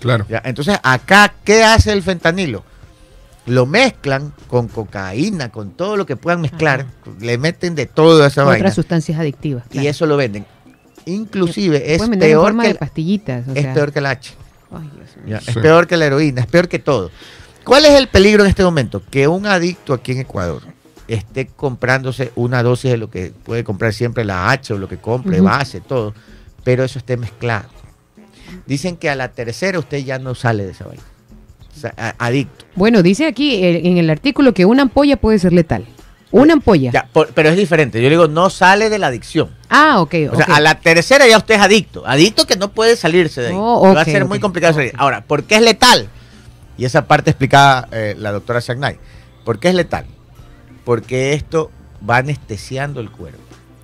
Claro. 0.00 0.26
¿ya? 0.28 0.42
Entonces, 0.44 0.78
acá, 0.82 1.32
¿qué 1.44 1.62
hace 1.62 1.92
el 1.92 2.02
fentanilo? 2.02 2.64
Lo 3.46 3.66
mezclan 3.66 4.32
con 4.48 4.68
cocaína, 4.68 5.50
con 5.50 5.70
todo 5.72 5.96
lo 5.96 6.04
que 6.06 6.16
puedan 6.16 6.40
mezclar, 6.40 6.86
le 7.20 7.38
meten 7.38 7.74
de 7.74 7.86
todo 7.86 8.22
a 8.22 8.26
esa 8.26 8.44
vaina 8.44 8.58
Otras 8.64 8.74
sustancias 8.74 9.18
adictivas. 9.18 9.64
y 9.72 9.86
eso 9.86 10.06
lo 10.06 10.16
venden. 10.16 10.44
Inclusive 11.06 11.94
es 11.94 12.02
peor, 12.08 12.56
que, 12.60 12.68
de 12.68 12.74
pastillitas. 12.74 13.48
o 13.48 13.52
es 13.54 13.62
sea. 13.62 13.74
peor 13.74 13.92
que 13.92 13.98
el 14.00 14.06
H. 14.06 14.32
Ay, 14.70 14.90
Dios 14.94 15.16
mío. 15.16 15.24
¿ya? 15.26 15.40
Sí. 15.40 15.50
Es 15.50 15.56
peor 15.56 15.86
que 15.86 15.96
la 15.96 16.06
heroína, 16.06 16.42
es 16.42 16.46
peor 16.46 16.68
que 16.68 16.78
todo. 16.78 17.10
¿Cuál 17.64 17.86
es 17.86 17.92
el 17.92 18.08
peligro 18.08 18.44
en 18.44 18.50
este 18.50 18.62
momento? 18.62 19.02
Que 19.10 19.26
un 19.26 19.46
adicto 19.46 19.94
aquí 19.94 20.12
en 20.12 20.20
Ecuador 20.20 20.62
esté 21.14 21.46
comprándose 21.46 22.32
una 22.36 22.62
dosis 22.62 22.90
de 22.90 22.96
lo 22.96 23.10
que 23.10 23.32
puede 23.44 23.64
comprar 23.64 23.92
siempre 23.92 24.24
la 24.24 24.50
H 24.50 24.72
o 24.74 24.78
lo 24.78 24.88
que 24.88 24.98
compre, 24.98 25.40
base, 25.40 25.80
todo, 25.80 26.14
pero 26.64 26.84
eso 26.84 26.98
esté 26.98 27.16
mezclado. 27.16 27.68
Dicen 28.66 28.96
que 28.96 29.08
a 29.10 29.14
la 29.16 29.28
tercera 29.28 29.78
usted 29.78 29.98
ya 30.04 30.18
no 30.18 30.34
sale 30.34 30.64
de 30.64 30.72
esa 30.72 30.86
vaina. 30.86 31.02
O 31.76 31.80
sea, 31.80 31.94
a- 31.96 32.14
adicto. 32.26 32.64
Bueno, 32.74 33.02
dice 33.02 33.26
aquí 33.26 33.54
eh, 33.64 33.82
en 33.88 33.96
el 33.96 34.10
artículo 34.10 34.52
que 34.52 34.64
una 34.64 34.82
ampolla 34.82 35.16
puede 35.16 35.38
ser 35.38 35.52
letal. 35.52 35.86
Una 36.32 36.52
ampolla. 36.54 36.90
Ya, 36.92 37.08
por- 37.12 37.28
pero 37.32 37.48
es 37.48 37.56
diferente. 37.56 38.00
Yo 38.02 38.08
digo, 38.10 38.28
no 38.28 38.50
sale 38.50 38.88
de 38.90 38.98
la 38.98 39.08
adicción. 39.08 39.50
Ah, 39.68 40.00
ok. 40.00 40.14
O 40.32 40.36
sea, 40.36 40.44
a 40.46 40.60
la 40.60 40.76
tercera 40.80 41.26
ya 41.26 41.38
usted 41.38 41.54
es 41.56 41.60
adicto. 41.60 42.06
Adicto 42.06 42.46
que 42.46 42.56
no 42.56 42.70
puede 42.72 42.96
salirse 42.96 43.40
de 43.40 43.48
ahí. 43.48 43.54
Oh, 43.56 43.92
Va 43.94 44.02
a 44.02 44.04
ser 44.04 44.24
muy 44.26 44.38
complicado 44.40 44.74
salir. 44.74 44.92
Ahora, 44.96 45.22
¿por 45.24 45.44
qué 45.44 45.56
es 45.56 45.62
letal? 45.62 46.08
Y 46.76 46.84
esa 46.84 47.06
parte 47.06 47.30
explicaba 47.30 47.88
eh, 47.92 48.14
la 48.18 48.30
doctora 48.32 48.60
Shagnay. 48.60 48.98
¿Por 49.44 49.58
qué 49.58 49.68
es 49.70 49.74
letal? 49.74 50.06
Porque 50.84 51.34
esto 51.34 51.70
va 52.08 52.18
anestesiando 52.18 53.00
el 53.00 53.10
cuerpo. 53.10 53.40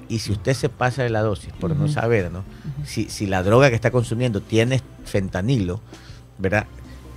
Y 0.09 0.21
si 0.21 0.33
usted 0.33 0.55
se 0.55 0.69
pasa 0.69 1.03
de 1.03 1.11
la 1.11 1.23
dosis, 1.23 1.53
por 1.53 1.75
no 1.75 1.89
saber, 1.89 2.31
¿no? 2.31 2.45
Si, 2.85 3.09
si 3.09 3.27
la 3.27 3.43
droga 3.43 3.71
que 3.71 3.75
está 3.75 3.91
consumiendo 3.91 4.41
tiene 4.41 4.81
fentanilo, 5.05 5.81
¿verdad? 6.39 6.67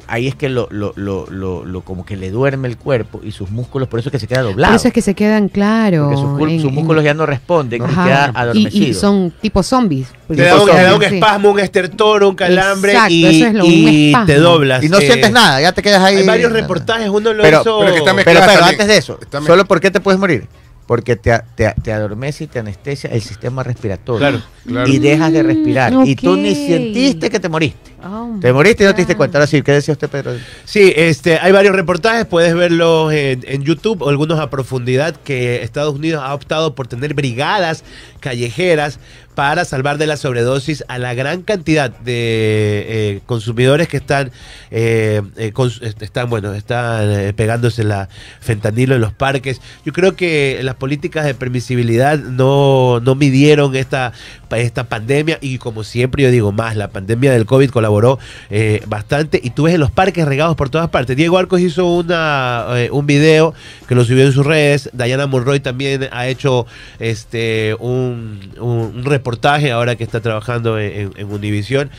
Ahí 0.09 0.27
es 0.27 0.35
que 0.35 0.49
lo, 0.49 0.67
lo, 0.71 0.93
lo, 0.95 1.25
lo, 1.29 1.63
lo- 1.65 1.81
como 1.81 2.05
que 2.05 2.17
le 2.17 2.31
duerme 2.31 2.67
el 2.67 2.77
cuerpo 2.77 3.21
y 3.23 3.31
sus 3.31 3.51
músculos, 3.51 3.87
por 3.87 3.99
eso 3.99 4.09
es 4.09 4.11
que 4.11 4.19
se 4.19 4.27
queda 4.27 4.41
doblado. 4.41 4.71
Por 4.73 4.77
eso 4.79 4.87
es 4.87 4.93
que 4.93 5.01
se 5.01 5.13
quedan 5.13 5.49
claro. 5.49 6.05
porque 6.09 6.15
sus, 6.21 6.29
cul- 6.31 6.51
en- 6.51 6.59
sus 6.61 6.69
en- 6.69 6.75
músculos 6.75 7.03
ya 7.03 7.13
no 7.13 7.25
responden 7.25 7.81
y 7.81 7.85
Ajá. 7.85 8.03
queda 8.05 8.31
Y- 8.33 8.37
adormecido. 8.39 8.87
Y, 8.87 8.93
son 8.93 9.33
tipo 9.41 9.61
zombies. 9.63 10.07
Te 10.27 10.35
da, 10.41 10.59
un, 10.61 10.65
te 10.69 10.81
da 10.83 10.95
un 10.95 11.01
Sí. 11.03 11.15
espasmo, 11.15 11.51
un 11.51 11.59
estertor, 11.59 12.23
un 12.23 12.35
calambre 12.35 12.91
Exacto, 12.93 13.13
y, 13.13 13.25
eso 13.25 13.45
es 13.47 13.53
lo- 13.53 13.65
un 13.65 13.71
y 13.71 14.07
espasmo. 14.07 14.25
te 14.25 14.35
doblas. 14.35 14.83
Y 14.83 14.89
no 14.89 14.97
Eh, 14.99 15.05
sientes 15.05 15.31
nada, 15.31 15.61
ya 15.61 15.71
te 15.71 15.81
quedas 15.81 16.01
ahí. 16.03 16.17
Hay 16.17 16.25
varios 16.25 16.51
reportajes, 16.51 17.09
uno 17.09 17.33
lo 17.33 17.43
Pero- 17.43 17.61
hizo... 17.61 17.79
pero 17.79 17.91
que 17.93 17.97
está 17.99 18.11
Pero, 18.11 18.15
Mezcladas 18.15 18.47
pero 18.47 18.59
también. 18.59 18.81
antes 18.81 18.87
de 18.87 18.97
eso, 18.97 19.19
Está 19.21 19.41
¿solo 19.41 19.65
por 19.65 19.79
qué 19.79 19.91
te 19.91 19.99
puedes 19.99 20.19
morir? 20.19 20.47
Porque 20.87 21.15
te, 21.15 21.39
te, 21.55 21.71
te 21.83 21.93
adormece 21.93 22.45
y 22.45 22.47
te 22.47 22.57
anestesia 22.57 23.11
el 23.11 23.21
sistema 23.21 23.61
respiratorio. 23.61 24.19
Claro, 24.27 24.41
claro. 24.65 24.87
Y 24.89 24.97
dejas 24.97 25.31
de 25.31 25.43
respirar. 25.43 25.93
Mm, 25.93 26.03
Y 26.07 26.15
tú 26.15 26.35
ni 26.35 26.55
sentiste 26.55 27.29
que 27.29 27.39
te 27.39 27.47
moriste. 27.47 27.88
Oh, 28.01 28.37
Te 28.39 28.53
moriste 28.53 28.83
y 28.83 28.87
no 28.87 28.93
te 28.93 29.01
diste 29.01 29.17
cuenta. 29.17 29.37
Ahora 29.39 29.47
sí, 29.47 29.61
¿qué 29.61 29.73
decía 29.73 29.91
usted, 29.91 30.09
Pedro? 30.09 30.31
Sí, 30.63 30.93
este, 30.95 31.37
hay 31.37 31.51
varios 31.51 31.75
reportajes, 31.75 32.25
puedes 32.25 32.55
verlos 32.55 33.11
en, 33.11 33.43
en 33.45 33.63
YouTube, 33.63 34.07
algunos 34.07 34.39
a 34.39 34.49
profundidad, 34.49 35.17
que 35.17 35.63
Estados 35.63 35.95
Unidos 35.95 36.23
ha 36.25 36.33
optado 36.33 36.75
por 36.75 36.87
tener 36.87 37.13
brigadas 37.13 37.83
callejeras 38.21 38.99
para 39.35 39.63
salvar 39.63 39.97
de 39.97 40.05
la 40.07 40.17
sobredosis 40.17 40.83
a 40.89 40.97
la 40.97 41.13
gran 41.13 41.43
cantidad 41.43 41.89
de 41.91 42.85
eh, 42.87 43.21
consumidores 43.25 43.87
que 43.87 43.97
están, 43.97 44.31
eh, 44.69 45.21
eh, 45.37 45.53
cons- 45.53 45.81
están 46.01 46.29
bueno, 46.29 46.53
están 46.53 47.09
eh, 47.09 47.33
pegándose 47.33 47.85
la 47.85 48.09
fentanilo 48.41 48.95
en 48.95 49.01
los 49.01 49.13
parques. 49.13 49.61
Yo 49.85 49.93
creo 49.93 50.15
que 50.17 50.59
las 50.63 50.75
políticas 50.75 51.23
de 51.25 51.35
permisibilidad 51.35 52.17
no, 52.19 52.99
no 52.99 53.15
midieron 53.15 53.75
esta, 53.77 54.11
esta 54.57 54.85
pandemia 54.85 55.37
y 55.41 55.57
como 55.59 55.83
siempre 55.83 56.23
yo 56.23 56.31
digo 56.31 56.51
más, 56.51 56.75
la 56.75 56.87
pandemia 56.89 57.31
del 57.31 57.45
COVID 57.45 57.69
colaboró 57.69 58.17
eh, 58.49 58.81
bastante 58.87 59.39
y 59.43 59.51
tú 59.51 59.63
ves 59.63 59.75
en 59.75 59.79
los 59.79 59.91
parques 59.91 60.25
regados 60.27 60.55
por 60.55 60.69
todas 60.69 60.89
partes. 60.89 61.15
Diego 61.15 61.37
Arcos 61.37 61.61
hizo 61.61 61.85
una, 61.85 62.65
eh, 62.71 62.89
un 62.91 63.05
video 63.05 63.53
que 63.87 63.95
lo 63.95 64.03
subió 64.03 64.25
en 64.25 64.31
sus 64.33 64.45
redes, 64.45 64.89
Diana 64.93 65.27
Monroy 65.27 65.59
también 65.59 66.07
ha 66.11 66.27
hecho 66.27 66.65
este 66.99 67.75
un, 67.79 68.39
un- 68.59 68.79
un 68.99 69.05
reportaje 69.05 69.71
ahora 69.71 69.95
que 69.95 70.03
está 70.03 70.19
trabajando 70.21 70.79
en, 70.79 70.91
en- 70.91 71.11
en 71.17 71.31
Univisión 71.31 71.89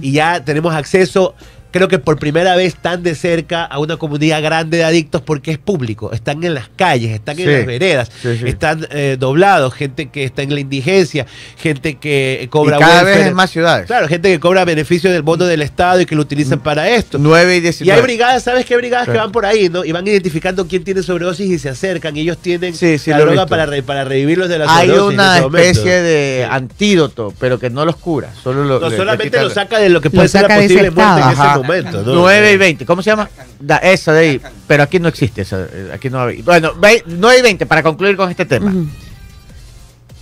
y 0.00 0.12
ya 0.12 0.44
tenemos 0.44 0.74
acceso 0.74 1.34
creo 1.70 1.88
que 1.88 1.98
por 1.98 2.18
primera 2.18 2.56
vez 2.56 2.74
tan 2.76 3.02
de 3.02 3.14
cerca 3.14 3.64
a 3.64 3.78
una 3.78 3.96
comunidad 3.96 4.42
grande 4.42 4.78
de 4.78 4.84
adictos 4.84 5.22
porque 5.22 5.50
es 5.50 5.58
público, 5.58 6.12
están 6.12 6.42
en 6.44 6.54
las 6.54 6.68
calles, 6.76 7.10
están 7.12 7.36
Sí. 7.36 7.42
en 7.42 7.52
las 7.52 7.66
veredas, 7.66 8.10
Sí, 8.22 8.38
sí. 8.38 8.48
están 8.48 8.86
eh, 8.90 9.16
doblados, 9.18 9.74
gente 9.74 10.08
que 10.10 10.24
está 10.24 10.42
en 10.42 10.54
la 10.54 10.60
indigencia, 10.60 11.26
gente 11.56 11.96
que 11.96 12.40
Y 12.44 12.46
cobra 12.48 12.78
cada 12.78 13.02
vez 13.02 13.26
en 13.26 13.34
más 13.34 13.50
ciudades. 13.50 13.86
Claro, 13.86 14.08
gente 14.08 14.30
que 14.30 14.40
cobra 14.40 14.64
beneficio 14.64 15.10
del 15.12 15.22
bono 15.22 15.44
del 15.44 15.62
Estado 15.62 16.00
y 16.00 16.06
que 16.06 16.14
lo 16.14 16.22
utilizan 16.22 16.60
para 16.60 16.88
esto. 16.88 17.18
9 17.20 17.54
y 17.54 17.58
Y 17.58 17.60
19. 17.60 17.92
hay 17.98 18.02
brigadas, 18.02 18.42
¿sabes 18.42 18.64
qué 18.64 18.76
brigadas 18.76 19.08
que 19.08 19.16
van 19.18 19.32
por 19.32 19.44
ahí, 19.46 19.68
no? 19.68 19.84
Y 19.84 19.92
van 19.92 20.06
identificando 20.06 20.66
quién 20.66 20.84
tiene 20.84 21.02
sobredosis 21.02 21.48
y 21.50 21.58
se 21.58 21.68
acercan. 21.68 22.16
Y 22.16 22.20
ellos 22.20 22.38
tienen 22.38 22.74
Sí, 22.74 22.98
sí, 22.98 23.10
la 23.10 23.18
droga 23.20 23.46
para, 23.46 23.66
re- 23.66 23.82
para 23.82 24.04
revivirlos 24.04 24.48
de 24.48 24.58
la 24.58 24.64
Hay 24.68 24.88
sobredosis. 24.88 25.18
en 25.18 25.20
una 25.20 25.38
especie 25.38 26.02
de 26.02 26.44
Sí. 26.44 26.48
antídoto, 26.50 27.32
pero 27.38 27.58
que 27.58 27.70
no 27.70 27.84
los 27.84 27.96
cura. 27.96 28.30
Solo 28.42 28.64
lo, 28.64 28.80
No 28.80 28.90
solamente 28.90 29.40
lo 29.40 29.50
saca 29.50 29.78
de 29.78 29.88
lo 29.88 30.00
que 30.00 30.08
Lo 30.08 30.14
puede 30.14 30.28
ser 30.28 30.42
la 30.42 30.48
posible 30.56 30.90
muerte 30.90 31.22
en 31.22 31.28
estado. 31.30 31.52
ese 31.57 31.57
momento, 31.62 32.02
¿no? 32.02 32.14
9 32.14 32.52
y 32.52 32.56
20. 32.56 32.86
¿Cómo 32.86 33.02
se 33.02 33.10
llama? 33.10 33.28
Da, 33.60 33.76
esa 33.78 34.12
de 34.12 34.18
ahí. 34.20 34.40
Pero 34.66 34.82
aquí 34.82 34.98
no 34.98 35.08
existe. 35.08 35.42
Esa, 35.42 35.62
eh, 35.72 35.90
aquí 35.92 36.10
no 36.10 36.22
hay. 36.22 36.42
Bueno, 36.42 36.74
ve- 36.74 37.02
9 37.06 37.38
y 37.38 37.42
20 37.42 37.66
para 37.66 37.82
concluir 37.82 38.16
con 38.16 38.30
este 38.30 38.44
tema. 38.46 38.72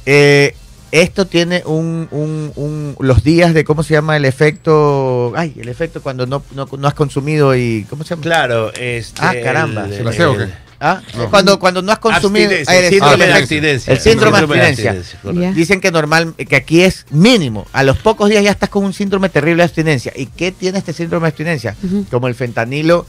Eh, 0.04 0.54
esto 0.92 1.26
tiene 1.26 1.62
un, 1.66 2.08
un- 2.12 2.52
un- 2.54 2.96
los 3.00 3.24
días 3.24 3.52
de 3.54 3.64
cómo 3.64 3.82
se 3.82 3.94
llama 3.94 4.16
el 4.16 4.24
efecto. 4.24 5.32
Ay, 5.36 5.54
el 5.60 5.68
efecto 5.68 6.00
cuando 6.00 6.26
no, 6.26 6.42
no, 6.54 6.68
no 6.78 6.88
has 6.88 6.94
consumido 6.94 7.54
y. 7.56 7.84
¿Cómo 7.90 8.04
se 8.04 8.10
llama? 8.10 8.22
Claro, 8.22 8.72
este. 8.74 9.20
Ah, 9.22 9.34
caramba, 9.42 9.88
se 9.88 10.02
me 10.04 10.10
hacía, 10.10 10.30
¿o 10.30 10.36
qué? 10.36 10.48
Ah, 10.78 11.00
No. 11.16 11.30
cuando, 11.30 11.58
cuando 11.58 11.80
no 11.82 11.90
has 11.92 11.98
consumido. 11.98 12.50
Abstinencia, 12.50 12.78
el 12.78 12.90
síndrome 12.90 13.26
de 13.26 13.32
abstinencia. 13.32 13.92
El 13.92 14.00
síndrome 14.00 14.36
de 14.38 14.44
abstinencia. 14.44 14.92
correcto. 15.22 15.40
Ya. 15.42 15.52
Dicen 15.52 15.80
que 15.80 15.90
normal, 15.90 16.34
que 16.34 16.56
aquí 16.56 16.82
es 16.82 17.06
mínimo. 17.10 17.66
A 17.72 17.82
los 17.82 17.96
pocos 17.98 18.28
días 18.28 18.44
ya 18.44 18.50
estás 18.50 18.68
con 18.68 18.84
un 18.84 18.92
síndrome 18.92 19.28
terrible 19.28 19.58
de 19.62 19.64
abstinencia. 19.64 20.12
¿Y 20.14 20.26
qué 20.26 20.52
tiene 20.52 20.78
este 20.78 20.92
síndrome 20.92 21.24
de 21.24 21.28
abstinencia? 21.28 21.76
Como 22.10 22.28
el 22.28 22.34
fentanilo 22.34 23.06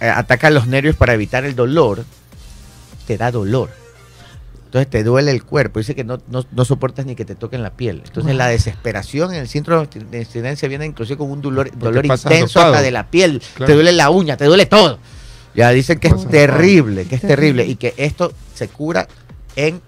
eh, 0.00 0.08
ataca 0.08 0.50
los 0.50 0.66
nervios 0.66 0.94
para 0.96 1.14
evitar 1.14 1.44
el 1.44 1.54
dolor, 1.56 2.04
te 3.06 3.16
da 3.18 3.30
dolor. 3.30 3.70
Entonces 4.66 4.88
te 4.88 5.04
duele 5.04 5.30
el 5.32 5.42
cuerpo. 5.44 5.80
Dice 5.80 5.94
que 5.94 6.02
no, 6.04 6.18
no, 6.28 6.46
no 6.50 6.64
soportas 6.64 7.04
ni 7.04 7.14
que 7.14 7.24
te 7.26 7.34
toquen 7.34 7.62
la 7.62 7.70
piel. 7.70 7.96
Entonces 8.06 8.30
Wow. 8.32 8.38
la 8.38 8.46
desesperación 8.48 9.34
en 9.34 9.40
el 9.40 9.48
síndrome 9.48 9.86
de 10.10 10.20
abstinencia 10.20 10.66
viene 10.66 10.86
inclusive 10.86 11.18
con 11.18 11.30
un 11.30 11.42
dolor, 11.42 11.70
dolor 11.76 12.06
intenso 12.06 12.58
dopado. 12.58 12.72
hasta 12.74 12.82
de 12.82 12.90
la 12.90 13.10
piel. 13.10 13.42
Claro. 13.54 13.66
Te 13.70 13.74
duele 13.74 13.92
la 13.92 14.08
uña, 14.08 14.36
te 14.38 14.46
duele 14.46 14.64
todo. 14.66 14.98
Ya 15.54 15.70
dicen 15.70 15.98
que 15.98 16.08
es 16.08 16.28
terrible, 16.28 17.04
que 17.04 17.16
es 17.16 17.20
Terrible. 17.20 17.66
y 17.66 17.76
que 17.76 17.94
esto 17.96 18.32
se 18.54 18.68
cura 18.68 19.06
en 19.56 19.80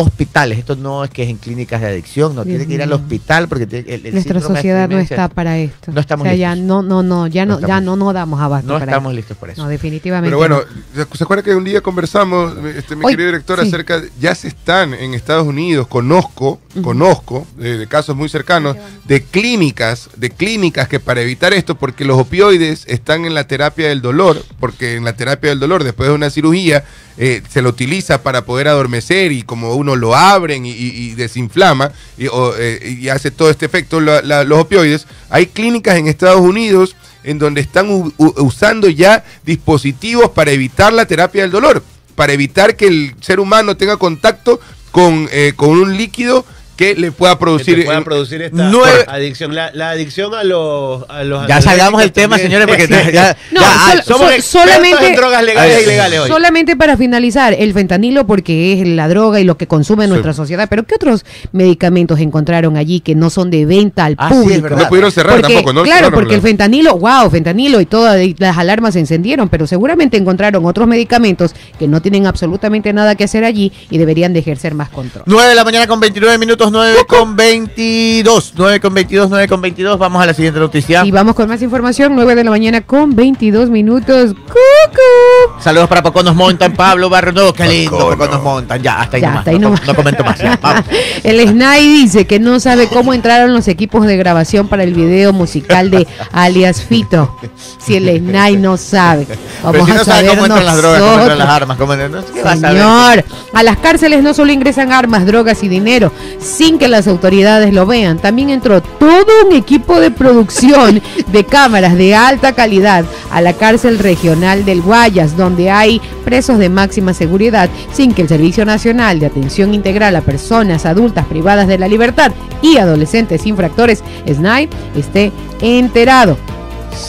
hospitales. 0.00 0.58
Esto 0.58 0.76
no 0.76 1.04
es 1.04 1.10
que 1.10 1.22
es 1.24 1.28
en 1.30 1.36
clínicas 1.36 1.80
de 1.80 1.88
adicción, 1.88 2.34
no 2.34 2.44
Dios 2.44 2.58
tiene 2.58 2.66
que 2.68 2.74
ir 2.74 2.82
al 2.82 2.92
hospital 2.92 3.48
porque 3.48 3.66
tiene- 3.66 3.94
el, 3.94 4.06
el 4.06 4.14
Nuestra 4.14 4.40
sociedad 4.40 4.88
no 4.88 4.98
está 4.98 5.28
para 5.28 5.58
esto. 5.58 5.92
No 5.92 6.00
estamos 6.00 6.26
o 6.26 6.28
sea, 6.30 6.34
ya 6.36 6.54
listos. 6.54 6.66
no, 6.68 6.82
no, 6.82 7.02
no, 7.02 7.26
ya 7.26 7.44
No 7.46 7.60
no, 7.60 7.66
ya 7.66 7.80
no, 7.80 7.96
no 7.96 8.12
damos 8.12 8.40
abasto 8.40 8.66
No 8.68 8.74
para 8.78 8.84
estamos 8.92 9.10
esto. 9.12 9.16
listos 9.16 9.36
por 9.36 9.50
eso. 9.50 9.62
No, 9.62 9.68
definitivamente. 9.68 10.28
Pero 10.28 10.38
bueno, 10.38 10.60
no. 10.94 11.06
¿se 11.16 11.24
acuerda 11.24 11.42
que 11.42 11.54
un 11.54 11.64
día 11.64 11.80
conversamos, 11.80 12.54
este, 12.76 12.96
mi 12.96 13.04
Hoy, 13.04 13.12
querido 13.12 13.28
director, 13.28 13.60
sí. 13.60 13.68
acerca, 13.68 14.00
de- 14.00 14.10
ya 14.20 14.34
se 14.34 14.48
están 14.48 14.94
en 14.94 15.14
Estados 15.14 15.46
Unidos, 15.46 15.86
conozco, 15.86 16.60
conozco, 16.82 17.46
de, 17.56 17.78
de 17.78 17.86
casos 17.86 18.16
muy 18.16 18.28
cercanos, 18.28 18.76
de 19.04 19.22
clínicas, 19.22 20.10
de 20.16 20.30
clínicas 20.30 20.88
que 20.88 21.00
para 21.00 21.20
evitar 21.22 21.52
esto, 21.52 21.74
porque 21.76 22.04
los 22.04 22.18
opioides 22.18 22.84
están 22.86 23.24
en 23.24 23.34
la 23.34 23.46
terapia 23.46 23.88
del 23.88 24.02
dolor, 24.02 24.42
porque 24.60 24.96
en 24.96 25.04
la 25.04 25.14
terapia 25.14 25.50
del 25.50 25.60
dolor, 25.60 25.84
después 25.84 26.08
de 26.08 26.14
una 26.14 26.30
cirugía, 26.30 26.84
eh, 27.16 27.42
se 27.48 27.62
lo 27.62 27.68
utiliza 27.70 28.22
para 28.22 28.44
poder 28.44 28.68
adormecer 28.68 29.30
y 29.32 29.42
como 29.42 29.74
uno 29.74 29.94
lo 29.96 30.14
abren 30.16 30.66
y, 30.66 30.70
y- 30.72 31.14
desinflama 31.14 31.92
y, 32.18 32.26
o, 32.26 32.54
eh, 32.58 32.96
y 33.00 33.08
hace 33.08 33.30
todo 33.30 33.50
este 33.50 33.66
efecto, 33.66 34.00
la- 34.00 34.22
la- 34.22 34.44
los 34.44 34.58
opioides, 34.60 35.06
hay 35.30 35.46
clínicas 35.46 35.96
en 35.96 36.06
Estados 36.08 36.40
Unidos 36.40 36.96
en 37.22 37.38
donde 37.38 37.60
están 37.60 37.88
u- 37.90 38.12
u- 38.18 38.34
usando 38.42 38.88
ya 38.88 39.24
dispositivos 39.44 40.30
para 40.30 40.50
evitar 40.52 40.92
la 40.92 41.06
terapia 41.06 41.42
del 41.42 41.50
dolor, 41.52 41.82
para 42.16 42.32
evitar 42.32 42.76
que 42.76 42.86
el 42.86 43.14
ser 43.20 43.40
humano 43.40 43.76
tenga 43.76 43.96
contacto 43.96 44.60
con, 44.90 45.28
eh, 45.32 45.52
con 45.56 45.70
un 45.70 45.96
líquido 45.96 46.44
que 46.76 46.94
le 46.94 47.12
pueda 47.12 47.38
producir... 47.38 47.84
pueda 47.84 48.02
producir 48.02 48.42
esta 48.42 48.68
nueve- 48.70 49.04
adicción. 49.08 49.54
La, 49.54 49.70
la 49.72 49.90
adicción 49.90 50.34
a 50.34 50.42
los. 50.44 51.08
A 51.08 51.22
los 51.24 51.46
Ya 51.46 51.60
salgamos 51.60 52.00
del 52.00 52.12
tema, 52.12 52.36
también. 52.36 52.50
señores, 52.50 52.66
porque 52.66 52.88
ya, 52.88 53.10
ya- 53.10 53.36
No, 53.52 53.60
ya- 53.60 53.66
ah, 53.72 54.02
Somos 54.04 54.32
solamente- 54.44 55.06
en 55.08 55.16
drogas 55.16 55.42
legales 55.44 55.78
e 55.78 55.82
ilegales 55.84 56.20
hoy. 56.20 56.28
Solamente 56.28 56.76
para 56.76 56.96
finalizar, 56.96 57.54
el 57.58 57.72
fentanilo 57.72 58.26
porque 58.26 58.72
es 58.80 58.88
la 58.88 59.08
droga 59.08 59.40
y 59.40 59.44
lo 59.44 59.56
que 59.56 59.66
consume 59.66 60.06
nuestra 60.06 60.32
sociedad, 60.32 60.66
pero 60.68 60.82
¿qué 60.84 60.94
otros 60.96 61.24
medicamentos 61.52 62.18
encontraron 62.20 62.76
allí 62.76 63.00
que 63.00 63.14
no 63.14 63.30
son 63.30 63.50
de 63.50 63.66
venta 63.66 64.04
al 64.06 64.16
Ah, 64.18 64.28
sí, 64.30 64.34
es 64.34 64.42
público? 64.42 64.76
no 64.76 64.88
pudieron 64.88 65.12
cerrar 65.12 65.36
Porque, 65.40 65.54
tampoco, 65.54 65.72
¿no? 65.72 65.82
claro, 65.84 66.10
porque 66.10 66.34
el 66.34 66.40
fentanilo, 66.42 66.96
wow, 66.98 67.30
fentanilo 67.30 67.80
y 67.80 67.86
todas 67.86 68.20
las 68.38 68.58
alarmas 68.58 68.94
se 68.94 69.00
encendieron, 69.00 69.48
pero 69.48 69.66
seguramente 69.66 70.16
encontraron 70.16 70.64
otros 70.66 70.86
medicamentos 70.88 71.54
que 71.78 71.86
no 71.88 72.02
tienen 72.02 72.26
absolutamente 72.26 72.92
nada 72.92 73.14
que 73.14 73.24
hacer 73.24 73.44
allí 73.44 73.72
y 73.90 73.98
deberían 73.98 74.32
de 74.32 74.40
ejercer 74.40 74.74
más 74.74 74.88
control. 74.88 75.24
9 75.26 75.48
de 75.48 75.54
la 75.54 75.64
mañana 75.64 75.86
con 75.86 76.00
29 76.00 76.38
minutos, 76.38 76.63
9 76.70 76.98
con 77.06 77.36
22. 77.36 78.54
9 78.56 78.80
con 78.80 78.94
22, 78.94 79.30
9 79.30 79.48
con 79.48 79.60
22. 79.60 79.98
Vamos 79.98 80.22
a 80.22 80.26
la 80.26 80.34
siguiente 80.34 80.60
noticia. 80.60 81.04
Y 81.04 81.10
vamos 81.10 81.34
con 81.34 81.48
más 81.48 81.60
información, 81.62 82.14
9 82.14 82.34
de 82.34 82.44
la 82.44 82.50
mañana 82.50 82.80
con 82.82 83.14
22 83.14 83.70
minutos. 83.70 84.32
¡Cucu! 84.34 85.60
Saludos 85.60 85.88
para 85.88 86.02
Poconos 86.02 86.34
Mountain, 86.34 86.72
Pablo 86.74 87.08
Barrio 87.08 87.32
Nuevo. 87.32 87.52
Qué 87.52 87.64
lindo 87.66 87.90
Pocono. 87.98 88.16
Poconos 88.16 88.42
Mountain. 88.42 88.82
Ya, 88.82 89.00
hasta 89.00 89.16
ahí 89.16 89.22
Ya, 89.22 89.28
nomás. 89.28 89.38
hasta 89.40 89.50
ahí 89.50 89.58
no, 89.58 89.68
nomás. 89.70 89.86
no 89.86 89.94
comento 89.94 90.24
más. 90.24 90.38
ya, 90.38 90.58
vamos. 90.60 90.84
El 91.22 91.48
SNAI 91.48 91.86
dice 91.88 92.26
que 92.26 92.38
no 92.38 92.60
sabe 92.60 92.88
cómo 92.88 93.14
entraron 93.14 93.52
los 93.54 93.68
equipos 93.68 94.06
de 94.06 94.16
grabación 94.16 94.68
para 94.68 94.82
el 94.84 94.94
video 94.94 95.32
musical 95.32 95.90
de 95.90 96.06
alias 96.32 96.82
Fito. 96.82 97.34
Si 97.78 97.96
el 97.96 98.08
SNAI 98.18 98.56
no 98.56 98.76
sabe, 98.76 99.26
Pero 99.26 99.38
vamos 99.62 99.86
si 99.88 99.94
no 99.94 100.00
a 100.00 100.04
sabe 100.04 100.26
saber 100.26 100.30
cómo 100.30 100.46
entran 100.46 100.66
las 100.66 100.76
drogas, 100.76 101.00
cómo 101.00 101.18
entran 101.20 101.38
las 101.38 101.48
armas, 101.48 101.76
cómo 101.78 101.92
entran- 101.94 102.24
¿Qué 102.32 102.42
vas 102.42 102.62
a? 102.62 102.68
Señor, 102.68 103.24
a 103.52 103.62
las 103.62 103.78
cárceles 103.78 104.22
no 104.22 104.34
solo 104.34 104.52
ingresan 104.52 104.92
armas, 104.92 105.26
drogas 105.26 105.62
y 105.62 105.68
dinero, 105.68 106.12
sin 106.54 106.78
que 106.78 106.88
las 106.88 107.08
autoridades 107.08 107.74
lo 107.74 107.84
vean. 107.84 108.18
También 108.18 108.50
entró 108.50 108.80
todo 108.80 109.46
un 109.46 109.52
equipo 109.52 109.98
de 109.98 110.10
producción 110.10 111.02
de 111.26 111.44
cámaras 111.44 111.96
de 111.96 112.14
alta 112.14 112.52
calidad 112.52 113.04
a 113.30 113.40
la 113.40 113.54
cárcel 113.54 113.98
regional 113.98 114.64
del 114.64 114.80
Guayas, 114.80 115.36
donde 115.36 115.70
hay 115.70 116.00
presos 116.24 116.58
de 116.58 116.68
máxima 116.68 117.12
seguridad, 117.12 117.68
sin 117.92 118.14
que 118.14 118.22
el 118.22 118.28
Servicio 118.28 118.64
Nacional 118.64 119.18
de 119.18 119.26
Atención 119.26 119.74
Integral 119.74 120.14
a 120.14 120.20
Personas 120.20 120.86
Adultas 120.86 121.26
Privadas 121.26 121.66
de 121.66 121.78
la 121.78 121.88
Libertad 121.88 122.32
y 122.62 122.78
Adolescentes 122.78 123.46
Infractores, 123.46 124.04
SNAI, 124.26 124.68
esté 124.96 125.32
enterado. 125.60 126.36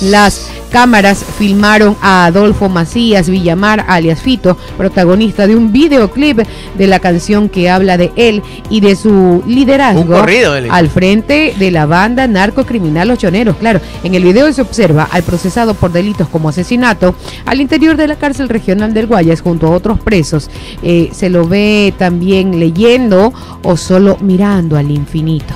Las 0.01 0.49
cámaras 0.71 1.23
filmaron 1.37 1.95
a 2.01 2.25
Adolfo 2.25 2.67
Macías 2.67 3.29
Villamar, 3.29 3.85
alias 3.87 4.21
Fito, 4.21 4.57
protagonista 4.77 5.47
de 5.47 5.55
un 5.55 5.71
videoclip 5.71 6.39
de 6.77 6.87
la 6.87 6.99
canción 6.99 7.47
que 7.47 7.69
habla 7.69 7.97
de 7.97 8.11
él 8.17 8.43
y 8.69 8.81
de 8.81 8.97
su 8.97 9.41
liderazgo 9.47 10.01
Un 10.01 10.07
corrido, 10.07 10.53
al 10.69 10.89
frente 10.89 11.53
de 11.57 11.71
la 11.71 11.85
banda 11.85 12.27
narcocriminal 12.27 13.07
Los 13.07 13.19
Choneros. 13.19 13.55
Claro, 13.55 13.79
en 14.03 14.15
el 14.15 14.23
video 14.23 14.51
se 14.51 14.61
observa 14.61 15.07
al 15.11 15.23
procesado 15.23 15.75
por 15.75 15.93
delitos 15.93 16.27
como 16.27 16.49
asesinato 16.49 17.15
al 17.45 17.61
interior 17.61 17.95
de 17.95 18.09
la 18.09 18.17
cárcel 18.17 18.49
regional 18.49 18.93
del 18.93 19.07
Guayas 19.07 19.41
junto 19.41 19.67
a 19.67 19.71
otros 19.71 19.99
presos. 20.01 20.49
Eh, 20.83 21.09
se 21.13 21.29
lo 21.29 21.47
ve 21.47 21.93
también 21.97 22.59
leyendo 22.59 23.33
o 23.63 23.77
solo 23.77 24.17
mirando 24.19 24.75
al 24.75 24.91
infinito. 24.91 25.53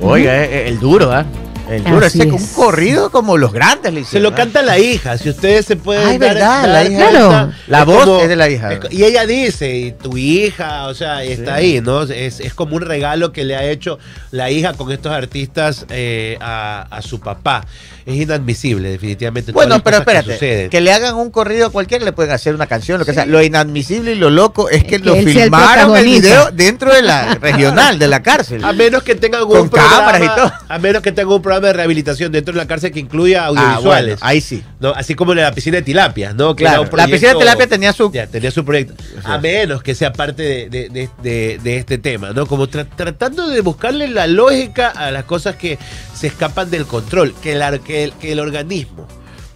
Oiga, 0.00 0.42
eh, 0.42 0.48
eh, 0.50 0.68
el 0.68 0.80
duro, 0.80 1.12
¿ah? 1.12 1.24
El 1.68 1.82
duro, 1.84 2.06
Así 2.06 2.20
ese 2.20 2.28
es. 2.28 2.32
un 2.34 2.46
corrido 2.54 3.10
como 3.10 3.36
los 3.36 3.52
grandes 3.52 3.92
le 3.92 4.00
Se 4.00 4.06
hicieron, 4.06 4.22
lo 4.24 4.28
¿ah? 4.30 4.34
canta 4.36 4.62
la 4.62 4.78
hija, 4.78 5.18
si 5.18 5.28
ustedes 5.30 5.66
se 5.66 5.76
pueden 5.76 6.06
Ay, 6.06 6.18
dar, 6.18 6.34
verdad, 6.34 6.62
dar 6.62 6.68
la 6.68 6.84
hija. 6.84 7.10
Claro. 7.10 7.52
La 7.66 7.84
voz 7.84 8.22
es 8.22 8.28
de 8.28 8.36
la 8.36 8.48
hija. 8.48 8.72
es 8.72 8.80
y 8.92 9.04
ella 9.04 9.26
dice, 9.26 9.74
y 9.76 9.92
tu 9.92 10.16
hija, 10.16 10.86
o 10.86 10.94
sea, 10.94 11.22
está 11.24 11.56
ahí, 11.56 11.80
¿no? 11.80 12.02
Es, 12.02 12.40
es 12.40 12.54
como 12.54 12.76
un 12.76 12.82
regalo 12.82 13.32
que 13.32 13.44
le 13.44 13.56
ha 13.56 13.64
hecho 13.64 13.98
la 14.30 14.50
hija 14.50 14.74
con 14.74 14.92
estos 14.92 15.12
artistas 15.12 15.86
eh, 15.90 16.38
a, 16.40 16.86
a 16.90 17.02
su 17.02 17.20
papá. 17.20 17.64
Es 18.06 18.14
inadmisible, 18.14 18.88
definitivamente. 18.90 19.50
Bueno, 19.50 19.82
pero 19.82 20.04
que 20.04 20.18
espérate, 20.20 20.68
que, 20.70 20.80
le 20.80 20.92
hagan 20.92 21.16
un 21.16 21.32
corrido 21.32 21.66
a 21.66 21.70
cualquiera, 21.70 22.04
le 22.04 22.12
pueden 22.12 22.30
hacer 22.30 22.54
una 22.54 22.68
canción, 22.68 23.00
lo 23.00 23.04
que 23.04 23.12
sea. 23.12 23.26
Lo 23.26 23.42
inadmisible 23.42 24.12
y 24.12 24.14
lo 24.14 24.30
loco 24.30 24.68
es 24.70 24.84
que, 24.84 24.90
que 24.90 24.98
lo 25.00 25.16
el 25.16 25.24
filmaron 25.28 25.46
el 25.48 25.50
protagonista. 25.50 26.28
video 26.28 26.50
dentro 26.52 26.94
de 26.94 27.02
la 27.02 27.34
regional, 27.34 27.98
de 27.98 28.06
la 28.06 28.22
cárcel. 28.22 28.64
A 28.64 28.72
menos 28.72 29.02
que 29.02 29.16
tengan 29.16 29.42
un 29.42 29.48
Con 29.48 29.70
programa, 29.70 29.96
cámaras 30.12 30.22
y 30.22 30.26
todo. 30.40 30.52
a 30.68 30.78
menos 30.78 31.02
que 31.02 31.10
tengan 31.10 31.32
un 31.34 31.42
programa 31.42 31.55
de 31.60 31.72
rehabilitación 31.72 32.30
dentro 32.32 32.52
de 32.52 32.58
la 32.58 32.66
cárcel 32.66 32.92
que 32.92 33.00
incluya 33.00 33.44
Ah, 33.44 33.46
audiovisuales. 33.46 34.16
bueno, 34.20 34.26
ahí 34.28 34.40
sí. 34.40 34.62
¿no? 34.80 34.90
Así 34.90 35.14
como 35.14 35.32
en 35.32 35.38
la 35.38 35.52
piscina 35.52 35.76
de 35.76 35.82
tilapia, 35.82 36.32
¿no? 36.34 36.54
Que 36.54 36.64
Claro, 36.64 36.88
la 36.92 37.06
piscina 37.06 37.32
de 37.32 37.38
tilapia 37.38 37.66
tenía 37.66 37.92
su- 37.92 38.10
Ya, 38.12 38.26
tenía 38.26 38.50
su 38.50 38.64
proyecto. 38.64 38.94
A 39.24 39.38
menos 39.38 39.82
que 39.82 39.94
sea 39.94 40.12
parte 40.12 40.68
de, 40.68 40.88
de- 41.22 41.58
de- 41.62 41.76
este 41.76 41.98
tema, 41.98 42.30
¿no? 42.30 42.46
Como 42.46 42.66
tra- 42.68 42.86
tratando 42.94 43.48
de 43.48 43.60
buscarle 43.60 44.08
la 44.08 44.26
lógica 44.26 44.88
a 44.90 45.10
las 45.10 45.24
cosas 45.24 45.56
que 45.56 45.78
se 46.14 46.26
escapan 46.26 46.70
del 46.70 46.86
control. 46.86 47.34
Que 47.42 47.52
el, 47.52 47.80
que 47.80 48.04
el, 48.04 48.12
que 48.14 48.32
el 48.32 48.40
organismo 48.40 49.06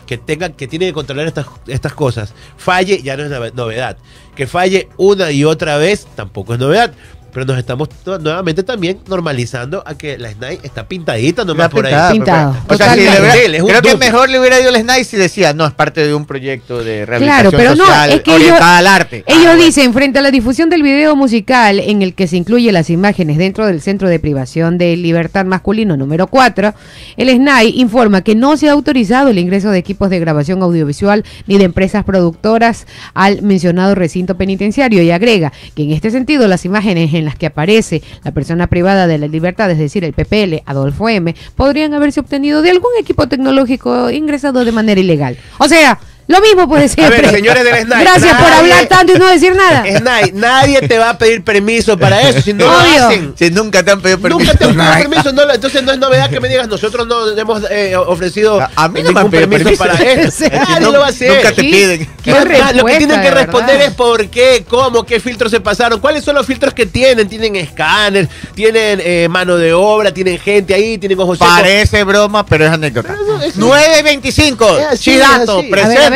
que 0.07 0.19
tenga, 0.19 0.49
que 0.51 0.67
tiene 0.67 0.87
que 0.87 0.93
controlar 0.93 1.29
estas, 1.29 1.47
estas 1.69 1.93
cosas, 1.95 2.35
falle, 2.57 3.01
ya 3.01 3.17
no 3.17 3.23
es 3.25 3.31
nove- 3.31 3.53
novedad. 3.55 3.97
Que 4.35 4.49
falle 4.49 4.89
una 4.97 5.31
y 5.31 5.45
otra 5.45 5.77
vez, 5.77 6.09
tampoco 6.17 6.55
es 6.55 6.59
novedad. 6.59 6.93
Pero 7.33 7.47
nos 7.47 7.59
estamos 7.59 7.89
nuevamente 8.20 8.62
también 8.62 8.99
normalizando 9.09 9.83
a 9.87 9.95
que 9.97 10.18
la 10.18 10.31
SNAI 10.33 10.59
está 10.62 10.87
pintadita 10.87 11.45
nomás 11.45 11.66
Está 11.66 11.76
por 11.76 11.87
ahí. 11.87 12.12
Pintado, 12.12 12.57
pues, 12.66 12.81
O 12.81 12.83
sea, 12.83 12.95
si 12.95 13.01
le 13.01 13.62
hubiera- 13.62 13.81
creo 13.81 13.83
que 13.83 13.97
mejor 13.97 14.28
le 14.31 14.41
hubiera 14.41 14.61
ido 14.61 14.70
el 14.70 14.76
Snipe 14.76 15.05
si 15.05 15.16
decía, 15.16 15.53
no, 15.53 15.66
es 15.66 15.72
parte 15.72 16.07
de 16.07 16.14
un 16.14 16.24
proyecto 16.26 16.83
de 16.83 17.07
rehabilitación 17.07 17.51
Claro, 17.51 17.57
pero 17.57 17.74
no, 17.76 17.85
social 17.87 18.11
es 18.12 18.20
que 18.22 18.31
orientada 18.33 18.78
ellos, 18.78 18.78
al 18.81 18.87
arte. 18.87 19.24
ellos 19.26 19.41
Ah, 19.47 19.49
bueno. 19.55 19.62
dicen, 19.64 19.93
frente 19.93 20.18
a 20.18 20.22
la 20.22 20.31
difusión 20.31 20.70
del 20.70 20.83
video 20.83 21.14
musical 21.16 21.78
en 21.78 22.03
el 22.03 22.14
que 22.14 22.26
se 22.26 22.37
incluye 22.37 22.72
las 22.72 22.91
imágenes 22.91 23.39
dentro 23.39 23.66
del 23.66 23.81
Centro 23.81 24.09
de 24.09 24.18
Privación 24.18 24.78
de 24.78 24.97
Libertad 24.97 25.45
Masculino 25.45 25.97
número 25.97 26.26
4, 26.26 26.74
el 27.16 27.28
SNAI 27.28 27.74
informa 27.81 28.22
que 28.22 28.35
no 28.35 28.57
se 28.57 28.68
ha 28.68 28.72
autorizado 28.72 29.28
el 29.28 29.39
ingreso 29.39 29.70
de 29.70 29.78
equipos 29.78 30.11
de 30.11 30.18
grabación 30.18 30.62
audiovisual 30.62 31.24
ni 31.47 31.59
de 31.59 31.64
empresas 31.64 32.05
productoras 32.05 32.87
al 33.14 33.43
mencionado 33.43 33.95
recinto 33.95 34.37
penitenciario 34.37 35.03
y 35.03 35.11
agrega 35.11 35.53
que 35.74 35.83
en 35.85 35.93
este 35.93 36.11
sentido 36.11 36.47
las 36.49 36.64
imágenes 36.64 37.12
en 37.21 37.25
las 37.27 37.37
que 37.37 37.47
aparece 37.47 38.03
la 38.25 38.33
persona 38.33 38.66
privada 38.66 39.07
de 39.07 39.18
la 39.18 39.29
libertad, 39.29 39.71
es 39.71 39.79
decir, 39.79 40.05
el 40.05 40.12
PPL, 40.12 40.62
Adolfo 40.66 41.09
M, 41.09 41.35
podrían 41.55 41.95
haberse 41.95 42.21
obtenido 42.21 42.62
de 42.62 42.71
algún 42.71 42.91
equipo 42.99 43.29
tecnológico 43.29 44.11
ingresado 44.11 44.64
de 44.64 44.73
manera 44.73 45.01
ilegal. 45.01 45.37
O 45.59 45.68
sea, 45.68 46.01
lo 46.31 46.41
mismo 46.41 46.68
puede 46.68 46.89
siempre. 46.89 47.28
señores 47.31 47.64
del 47.64 47.85
SNAI, 47.85 48.05
Gracias 48.05 48.37
por 48.41 48.53
hablar 48.53 48.87
tanto 48.87 49.12
y 49.14 49.18
no 49.18 49.28
decir 49.28 49.55
nada. 49.55 49.85
SNAI, 49.99 50.33
nadie 50.33 50.81
te 50.87 50.97
va 50.99 51.11
a 51.11 51.18
pedir 51.18 51.43
permiso 51.43 51.99
para 51.99 52.22
eso. 52.28 52.41
Si 52.41 52.53
no 52.53 52.64
lo 52.66 52.70
hacen, 53.07 53.35
Si 53.39 53.51
nunca 53.51 53.83
te 53.83 53.91
han 53.91 54.01
pedido 54.01 54.18
permiso. 54.20 54.53
Nunca 54.53 54.59
te 54.59 54.64
han 54.64 54.76
pedido 54.76 55.11
permiso, 55.11 55.33
no, 55.33 55.53
entonces 55.53 55.83
no 55.83 55.93
es 55.93 55.99
novedad 55.99 56.31
que 56.31 56.41
me 56.41 56.49
digas, 56.49 56.68
nosotros 56.68 57.07
no 57.07 57.28
hemos 57.37 57.62
eh, 57.70 57.97
ofrecido 57.97 58.61
A- 58.61 58.70
a 58.76 58.89
mí 58.89 59.03
no 59.03 59.12
me 59.12 59.14
ningún 59.24 59.31
permiso, 59.31 59.64
permiso. 59.64 59.85
para 59.85 59.95
O 59.95 59.97
esto. 59.99 60.31
sea, 60.31 60.49
Nadie 60.68 60.81
no- 60.81 60.93
lo 60.93 61.01
va 61.01 61.07
a 61.07 61.11
hacer. 61.11 61.35
nunca 61.37 61.53
te 61.53 61.61
piden. 61.62 62.09
Qué 62.22 62.31
Lo- 62.31 62.39
lo 62.74 62.85
que 62.85 62.97
tienen 62.99 63.20
que 63.20 63.28
de 63.28 63.35
responder 63.35 63.81
es 63.83 63.91
por 63.95 64.28
qué, 64.28 64.64
cómo, 64.68 65.05
qué 65.05 65.18
filtros 65.20 65.51
se 65.51 65.61
pasaron, 65.61 66.01
cuáles 66.01 66.22
son 66.24 66.35
los 66.37 66.47
filtros 66.47 66.72
que 66.74 66.87
tienen. 66.87 67.28
Tienen 67.28 67.57
escáner, 67.57 68.28
tienen 68.55 69.01
eh, 69.05 69.26
mano 69.28 69.57
de 69.57 69.72
obra, 69.72 70.12
tienen 70.14 70.39
gente 70.39 70.74
ahí, 70.74 70.97
tienen 70.99 71.18
ojos 71.20 71.39
secos. 71.39 71.53
Parece 71.53 72.05
broma, 72.05 72.47
pero 72.47 72.66
es 72.66 72.70
anécdota. 72.70 73.09
Pero 73.18 73.24
no, 73.39 73.43
es- 73.43 73.57
9.25. 73.57 74.78
Es 74.78 74.87
así, 74.87 74.99
Chidato, 75.11 75.61
es 75.61 75.66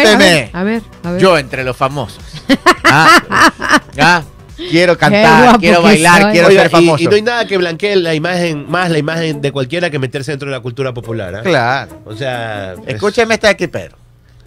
así. 0.07 0.15
A 0.15 0.19
ver, 0.19 0.27
a 0.27 0.29
ver, 0.29 0.49
a 0.53 0.53
presénteme. 0.53 0.53
ver, 0.53 0.57
a 0.57 0.65
ver, 0.65 0.83
a 1.05 1.11
ver. 1.13 1.21
Yo 1.21 1.39
entre 1.39 1.65
los 1.65 1.77
famosos. 1.77 2.23
Ah, 2.85 3.23
ah, 4.01 4.23
quiero 4.57 4.97
cantar, 4.97 5.59
quiero 5.59 5.83
bailar, 5.83 6.23
soy. 6.23 6.33
quiero 6.33 6.49
Oiga, 6.49 6.63
ser 6.63 6.71
famoso. 6.71 7.03
Y, 7.03 7.07
no 7.07 7.15
hay 7.15 7.23
nada 7.23 7.47
que 7.47 7.57
blanquee 7.59 7.97
la 7.97 8.15
imagen, 8.15 8.71
más 8.71 8.91
la 8.91 8.99
imagen 8.99 9.41
de 9.41 9.51
cualquiera 9.53 9.91
que 9.91 9.99
meterse 9.99 10.33
dentro 10.33 10.49
de 10.49 10.57
la 10.57 10.61
cultura 10.61 10.93
popular. 10.95 11.35
¿ah? 11.37 11.43
Claro. 11.43 12.03
O 12.05 12.15
sea, 12.15 12.75
es- 12.87 12.95
Escúcheme 12.95 13.35
esta 13.35 13.49
de 13.49 13.53
aquí, 13.55 13.67
Pedro. 13.67 13.97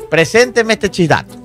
Presénteme 0.09 0.73
este 0.73 0.89
chidato. 0.89 1.35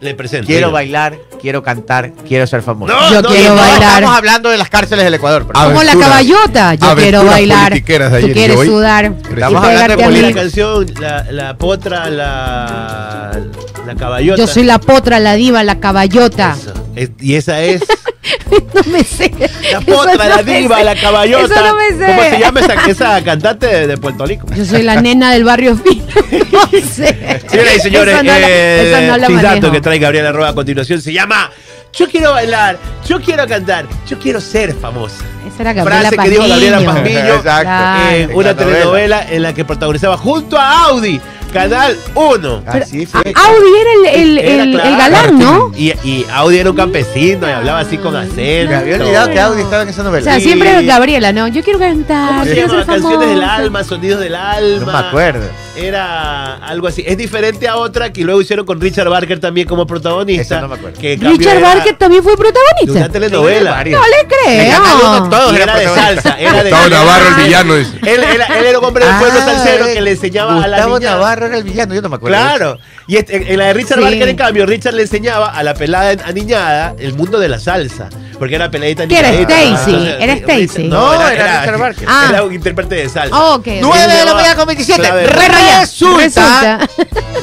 Le 0.00 0.14
presento. 0.14 0.46
Quiero 0.46 0.70
bailar, 0.70 1.16
quiero 1.40 1.62
cantar, 1.62 2.12
quiero 2.28 2.46
ser 2.46 2.62
famoso. 2.62 2.92
No, 2.92 3.12
Yo 3.12 3.22
no, 3.22 3.28
quiero 3.28 3.54
No, 3.54 3.60
bailar. 3.60 3.94
Estamos 3.94 4.16
hablando 4.16 4.48
de 4.50 4.56
las 4.58 4.68
cárceles 4.68 5.04
del 5.04 5.14
Ecuador. 5.14 5.46
pero- 5.46 5.64
Como 5.66 5.82
la 5.82 5.96
caballota. 5.96 6.74
Yo 6.74 6.94
quiero 6.96 7.24
bailar. 7.24 7.72
Tú 7.74 7.84
quieres 8.32 8.56
hoy. 8.56 8.66
sudar. 8.68 9.04
Estamos 9.06 9.64
y 9.64 9.66
hablando 9.68 10.10
de 10.10 10.22
la 10.22 10.32
canción, 10.32 10.86
la, 11.00 11.22
la 11.30 11.56
potra, 11.58 12.10
la, 12.10 13.40
la 13.86 13.94
caballota. 13.94 14.36
Yo 14.38 14.46
soy 14.46 14.64
la 14.64 14.78
potra, 14.78 15.18
la 15.20 15.34
diva, 15.34 15.62
la 15.64 15.80
caballota. 15.80 16.56
Eso. 16.58 16.72
Es- 16.94 17.10
y 17.20 17.34
esa 17.34 17.60
es 17.62 17.82
No 18.74 18.92
me 18.92 19.02
sé. 19.04 19.32
la 19.72 19.80
potra, 19.80 20.14
no 20.14 20.36
la 20.36 20.42
diva, 20.42 20.78
sé. 20.78 20.84
la 20.84 20.96
caballota. 20.96 21.54
Eso 21.54 21.66
no 21.66 21.76
me 21.76 21.88
sé. 21.90 22.06
¿Cómo 22.06 22.22
se 22.22 22.38
llama 22.38 22.60
esa, 22.60 22.74
esa 22.90 23.24
cantante 23.24 23.66
de, 23.66 23.86
de 23.86 23.96
Puerto 23.96 24.26
Rico? 24.26 24.46
Yo 24.54 24.64
soy 24.64 24.82
la 24.82 25.00
nena 25.00 25.32
del 25.32 25.44
barrio 25.44 25.76
fino. 25.76 26.04
No 26.52 26.80
sé. 26.80 27.40
Señoras 27.48 27.76
y 27.76 27.80
señores, 27.80 28.24
no 28.24 28.32
eh, 28.34 29.18
no 29.28 29.42
dato 29.42 29.70
que 29.70 29.80
trae 29.80 29.98
Gabriela 29.98 30.32
Roa 30.32 30.48
a 30.50 30.54
continuación 30.54 31.02
se 31.02 31.12
llama 31.12 31.50
Yo 31.92 32.08
quiero 32.08 32.32
bailar, 32.32 32.78
yo 33.06 33.20
quiero 33.20 33.46
cantar, 33.46 33.86
yo 34.08 34.18
quiero 34.18 34.40
ser 34.40 34.74
famosa. 34.74 35.24
Esa 35.46 35.62
era 35.62 35.72
Gabriela 35.74 36.08
Frase 36.10 36.16
que 36.16 36.30
dijo 36.30 36.48
Gabriela 36.48 36.80
Pazmiño. 36.80 36.94
Pazmiño 37.02 37.34
Exacto. 37.34 38.34
Una 38.38 38.48
la 38.48 38.54
novela. 38.54 38.54
telenovela 38.54 39.26
en 39.30 39.42
la 39.42 39.52
que 39.52 39.64
protagonizaba 39.64 40.16
junto 40.16 40.58
a 40.58 40.84
Audi, 40.86 41.20
Canal 41.56 41.96
1. 42.14 42.62
Así 42.66 43.06
fue. 43.06 43.22
Ah, 43.34 43.46
Audi 43.48 43.70
era 43.80 44.12
el, 44.14 44.20
el, 44.22 44.38
Era 44.38 44.62
el- 44.64 44.96
galán, 44.96 45.38
¿no? 45.38 45.72
Y, 45.76 45.92
y 46.04 46.26
Audi 46.32 46.58
era 46.58 46.70
un 46.70 46.76
campesino 46.76 47.48
y 47.48 47.52
hablaba 47.52 47.80
así 47.80 47.98
con 47.98 48.14
acento. 48.14 48.36
Me 48.70 48.74
había 48.74 48.96
olvidado 48.96 49.28
que 49.30 49.40
Audi 49.40 49.62
estaba 49.62 49.82
en 49.82 49.88
esa 49.88 50.02
O 50.02 50.04
novela. 50.04 50.24
sea, 50.24 50.34
Sí. 50.36 50.42
siempre 50.42 50.84
Gabriela, 50.84 51.32
¿no? 51.32 51.48
Yo 51.48 51.62
quiero 51.62 51.78
cantar, 51.78 52.28
¿Cómo 52.28 52.44
se 52.44 52.52
quiero 52.52 52.68
ser 52.70 52.86
Canciones 52.86 53.28
del 53.28 53.42
alma, 53.42 53.84
sonidos 53.84 54.20
del 54.20 54.34
alma. 54.34 54.92
no 54.92 54.92
me 55.02 55.08
acuerdo. 55.08 55.46
Era 55.76 56.56
algo 56.56 56.86
así. 56.88 57.04
Es 57.06 57.16
diferente 57.18 57.68
a 57.68 57.76
otra 57.76 58.12
que 58.12 58.22
luego 58.24 58.40
hicieron 58.40 58.64
con 58.64 58.80
Richard 58.80 59.08
Barker 59.08 59.38
también 59.40 59.68
como 59.68 59.86
protagonista. 59.86 60.42
Esa 60.42 60.60
no 60.62 60.68
me 60.68 60.74
acuerdo. 60.76 60.98
que 61.00 61.12
en 61.14 61.20
cambio 61.20 61.38
Richard 61.38 61.58
era 61.58 61.74
Barker 61.74 61.96
también 61.98 62.22
fue 62.22 62.32
de 62.34 62.40
una 62.42 62.50
protagonista. 62.52 63.08
telenovela. 63.12 63.84
No 63.84 63.84
le 63.84 64.26
creo. 64.26 65.30
todos 65.30 65.52
Y 65.52 65.56
era 65.56 65.76
de 65.78 65.84
salsa. 65.88 66.36
Era 66.40 66.62
de 66.64 66.70
Gustavo 66.70 66.88
Navarro, 66.88 67.28
el 67.28 67.44
villano, 67.44 67.74
dice. 67.74 67.90
Él, 68.06 68.24
era- 68.24 68.46
él 68.58 68.64
era 68.66 68.78
un 68.78 68.84
hombre 68.84 69.04
del 69.04 69.16
pueblo 69.16 69.38
Ah, 69.40 69.44
salsero 69.44 69.86
que 69.86 70.00
le 70.00 70.10
enseñaba 70.12 70.62
a 70.64 70.66
la 70.68 70.76
Gustavo. 70.86 71.00
Navarro 71.00 71.46
era 71.46 71.56
el 71.58 71.64
villano, 71.64 71.94
yo 71.94 72.02
no 72.02 72.08
me 72.08 72.16
acuerdo. 72.16 72.36
Claro. 72.36 72.78
Y 73.06 73.16
este- 73.16 73.52
en 73.52 73.58
la 73.58 73.66
de 73.66 73.74
Richard 73.74 73.98
Sí. 73.98 74.04
Barker, 74.04 74.28
en 74.28 74.36
cambio, 74.36 74.66
Richard 74.66 74.94
le 74.94 75.02
enseñaba 75.02 75.48
a 75.50 75.62
la 75.62 75.74
pelada 75.74 76.16
aniñada 76.24 76.94
el 76.98 77.14
mundo 77.14 77.38
de 77.38 77.48
la 77.48 77.58
salsa. 77.60 78.08
Porque 78.38 78.54
era 78.54 78.70
peladita 78.70 79.06
¿Qué 79.06 79.18
era, 79.18 79.28
aniñadita. 79.28 79.62
Stacy? 79.62 80.06
¿Era 80.20 80.34
Richard- 80.34 80.60
Stacy? 80.62 80.84
No, 80.88 81.14
era 81.14 81.30
Richard 81.62 81.78
Barker. 81.78 82.08
Ah. 82.08 82.26
Era 82.30 82.42
un 82.44 82.52
intérprete 82.54 82.94
de 82.96 83.08
salsa. 83.08 83.36
Oh, 83.36 83.54
ok. 83.56 83.66
9 83.80 84.12
de 84.14 84.24
la 84.24 84.34
mañana 84.34 84.56
con 84.56 84.66
27. 84.66 85.00
Clave. 85.00 85.22
Bueno, 85.26 85.54
ya, 85.58 85.80
Resulta, 85.80 86.78
resulta. 86.78 86.88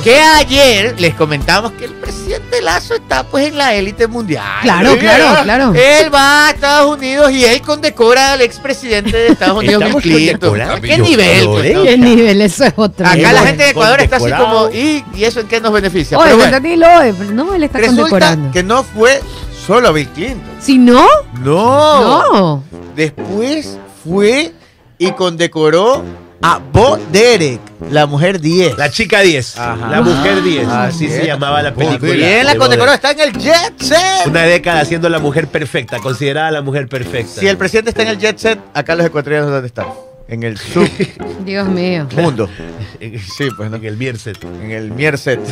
que 0.03 0.19
ayer 0.19 0.95
les 0.99 1.13
comentamos 1.15 1.71
que 1.73 1.85
el 1.85 1.93
presidente 1.93 2.61
Lazo 2.61 2.95
está 2.95 3.23
pues 3.23 3.47
en 3.47 3.57
la 3.57 3.73
élite 3.73 4.07
mundial. 4.07 4.43
Claro, 4.61 4.93
Sí, 4.93 4.99
claro, 4.99 5.43
claro. 5.43 5.73
Él 5.75 6.13
va 6.13 6.47
a 6.47 6.51
Estados 6.51 6.95
Unidos 6.97 7.31
y 7.31 7.45
él 7.45 7.61
condecora 7.61 8.33
al 8.33 8.41
expresidente 8.41 9.15
de 9.17 9.27
Estados 9.29 9.57
Unidos, 9.57 9.83
Clinton. 10.01 10.49
condecorando. 10.51 10.81
¿Qué 10.87 10.97
nivel? 10.97 11.45
pues, 11.47 11.73
no? 11.73 11.83
¿Qué 11.83 11.97
nivel? 11.97 12.41
Eso 12.41 12.65
es 12.65 12.73
otro. 12.75 13.07
Acá 13.07 13.33
la 13.33 13.41
gente 13.43 13.63
de 13.63 13.69
Ecuador 13.71 14.01
está 14.01 14.17
así 14.17 14.31
como, 14.31 14.69
¿y, 14.71 15.03
y 15.15 15.23
eso 15.23 15.39
en 15.39 15.47
qué 15.47 15.59
nos 15.61 15.71
beneficia? 15.73 16.17
Oye, 16.17 16.25
Pero 16.25 16.37
bueno, 16.37 16.51
Danilo, 16.51 16.87
no, 17.33 17.53
él 17.55 17.63
está 17.63 17.79
resulta 17.79 18.01
condecorando. 18.01 18.51
que 18.51 18.63
no 18.63 18.83
fue 18.83 19.21
solo 19.65 19.89
a 19.89 19.91
Bill 19.91 20.07
Clinton. 20.09 20.41
Si 20.59 20.77
no, 20.77 21.05
No. 21.41 22.31
no. 22.33 22.63
Después 22.95 23.77
fue 24.03 24.53
y 24.97 25.11
condecoró 25.11 26.03
a 26.41 26.59
Bo 26.59 26.97
Derek, 27.11 27.59
la 27.89 28.05
mujer 28.05 28.39
10. 28.41 28.77
La 28.77 28.89
chica 28.91 29.21
10. 29.21 29.57
Ajá. 29.57 29.87
La 29.89 30.01
mujer 30.01 30.43
10. 30.43 30.67
Ah, 30.67 30.83
Así 30.85 31.07
sí. 31.07 31.13
se 31.13 31.25
llamaba 31.25 31.61
la 31.63 31.73
película. 31.73 32.11
Bien, 32.13 32.45
la 32.45 32.51
de 32.53 32.57
condecoró, 32.59 32.91
está 32.91 33.11
en 33.11 33.21
el 33.21 33.33
Jet 33.37 33.73
Set. 33.81 34.27
Una 34.27 34.43
década 34.43 34.83
siendo 34.85 35.07
la 35.09 35.19
mujer 35.19 35.47
perfecta, 35.47 35.99
considerada 35.99 36.51
la 36.51 36.61
mujer 36.61 36.87
perfecta. 36.89 37.39
Si 37.39 37.47
el 37.47 37.57
presidente 37.57 37.91
está 37.91 38.01
en 38.03 38.09
el 38.09 38.17
Jet 38.19 38.37
Set, 38.37 38.59
acá 38.73 38.95
los 38.95 39.05
ecuatorianos 39.05 39.49
¿dónde 39.51 39.67
están? 39.67 39.85
En 40.25 40.41
el 40.43 40.57
Dios 41.45 41.67
mío. 41.67 42.07
submundo. 42.09 42.49
En- 42.99 43.19
Sí, 43.37 43.49
pues 43.57 43.69
no. 43.69 43.75
En 43.77 43.85
el 43.85 43.97
Mierset. 43.97 44.41
En 44.43 44.71
el 44.71 44.91
Mierset. 44.91 45.39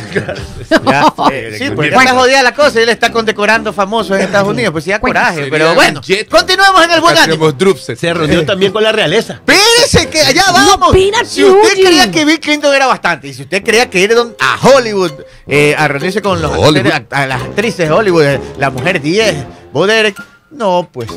Ya, 0.86 1.12
eh, 1.30 1.54
sí, 1.58 1.64
el 1.64 1.74
porque 1.74 1.90
Mierset. 1.90 2.08
está 2.08 2.14
jodida 2.18 2.42
la 2.42 2.54
cosa 2.54 2.80
y 2.80 2.82
él 2.84 2.88
está 2.88 3.12
condecorando 3.12 3.72
famosos 3.72 4.16
en 4.16 4.22
Estados 4.24 4.48
Unidos. 4.48 4.72
Pues 4.72 4.84
sí, 4.84 4.90
da 4.90 4.98
coraje. 5.00 5.34
Sería 5.36 5.50
Pero 5.50 5.74
bueno, 5.74 6.00
continuemos 6.30 6.84
en 6.84 6.90
el 6.90 7.00
buen 7.02 7.58
Drupset. 7.58 7.98
Se 7.98 8.14
reunió 8.14 8.46
también 8.46 8.72
con 8.72 8.82
la 8.82 8.92
realeza. 8.92 9.34
Espérese 9.46 10.08
que 10.08 10.20
allá 10.22 10.44
vamos. 10.52 10.96
si 11.26 11.44
usted 11.44 11.74
creía 11.84 12.10
que 12.10 12.24
Bill 12.24 12.40
Clinton 12.40 12.74
era 12.74 12.86
bastante, 12.86 13.28
y 13.28 13.34
si 13.34 13.42
usted 13.42 13.62
creía 13.62 13.90
que 13.90 14.00
ir 14.00 14.14
a 14.40 14.58
Hollywood 14.66 15.12
eh, 15.46 15.74
a 15.76 15.86
reunirse 15.88 16.22
con 16.22 16.40
los 16.40 16.50
Hollywood. 16.50 16.86
actores- 16.92 17.06
a, 17.12 17.22
a 17.22 17.26
las 17.26 17.42
actrices 17.42 17.88
de 17.88 17.90
Hollywood, 17.92 18.24
eh, 18.24 18.40
la 18.58 18.70
mujer 18.70 19.00
10, 19.02 19.34
Bo 19.72 19.86
Derek, 19.86 20.16
no, 20.50 20.88
pues, 20.90 21.08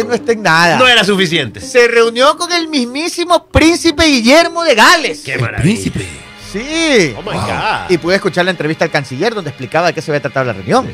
usted 0.00 0.08
no 0.08 0.14
está 0.14 0.32
en 0.32 0.42
nada. 0.42 0.78
No 0.78 0.86
era 0.88 1.04
suficiente. 1.04 1.60
Se 1.60 1.86
reunió 1.88 2.36
con 2.36 2.50
el 2.52 2.68
mismísimo 2.68 3.46
príncipe 3.46 4.04
Guillermo 4.04 4.64
de 4.64 4.74
Gales. 4.74 5.22
Qué 5.24 5.34
El 5.34 5.40
maravilla. 5.40 5.62
príncipe. 5.62 6.06
Sí. 6.52 7.14
Oh 7.18 7.22
my 7.22 7.36
God. 7.36 7.90
Y 7.90 7.98
pude 7.98 8.16
escuchar 8.16 8.44
la 8.44 8.50
entrevista 8.50 8.84
al 8.84 8.90
canciller 8.90 9.34
donde 9.34 9.50
explicaba 9.50 9.88
de 9.88 9.94
qué 9.94 10.02
se 10.02 10.10
había 10.10 10.20
tratado 10.22 10.46
la 10.46 10.52
reunión. 10.52 10.88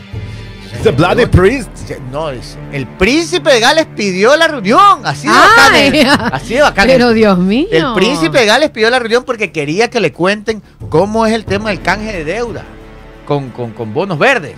The 0.83 0.91
Bloody 0.93 1.27
Priest. 1.27 1.69
No, 2.13 2.31
es- 2.31 2.57
el 2.73 2.87
príncipe 2.87 3.51
de 3.51 3.59
Gales 3.61 3.87
pidió 3.97 4.37
la 4.37 4.47
reunión. 4.49 5.01
Así 5.05 5.27
de 5.27 5.33
bacán. 5.35 6.31
Así 6.33 6.55
de 6.55 6.61
bacán. 6.63 6.87
Pero 6.87 7.13
Dios 7.13 7.39
mío. 7.39 7.67
El 7.73 7.95
príncipe 7.95 8.39
de 8.41 8.47
Gales 8.47 8.71
pidió 8.71 8.91
la 8.91 8.99
reunión 8.99 9.25
porque 9.25 9.51
quería 9.51 9.89
que 9.91 9.99
le 10.01 10.13
cuenten 10.13 10.63
cómo 10.91 11.27
es 11.27 11.33
el 11.33 11.45
tema 11.45 11.71
del 11.71 11.81
canje 11.83 12.13
de 12.13 12.25
deuda 12.25 12.65
con, 13.27 13.51
con- 13.51 13.73
con 13.73 13.93
bonos 13.95 14.19
verdes. 14.19 14.57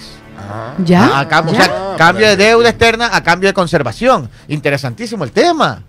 ¿Ya? 0.85 1.05
A- 1.05 1.21
a 1.21 1.29
cam- 1.29 1.49
o 1.49 1.53
¿Ya? 1.53 1.65
sea, 1.65 1.95
cambio 1.99 2.27
de 2.29 2.37
deuda 2.37 2.69
externa 2.71 3.11
a 3.13 3.23
cambio 3.23 3.49
de 3.49 3.55
conservación. 3.55 4.29
Interesantísimo 4.49 5.25
el 5.25 5.33
tema. 5.33 5.83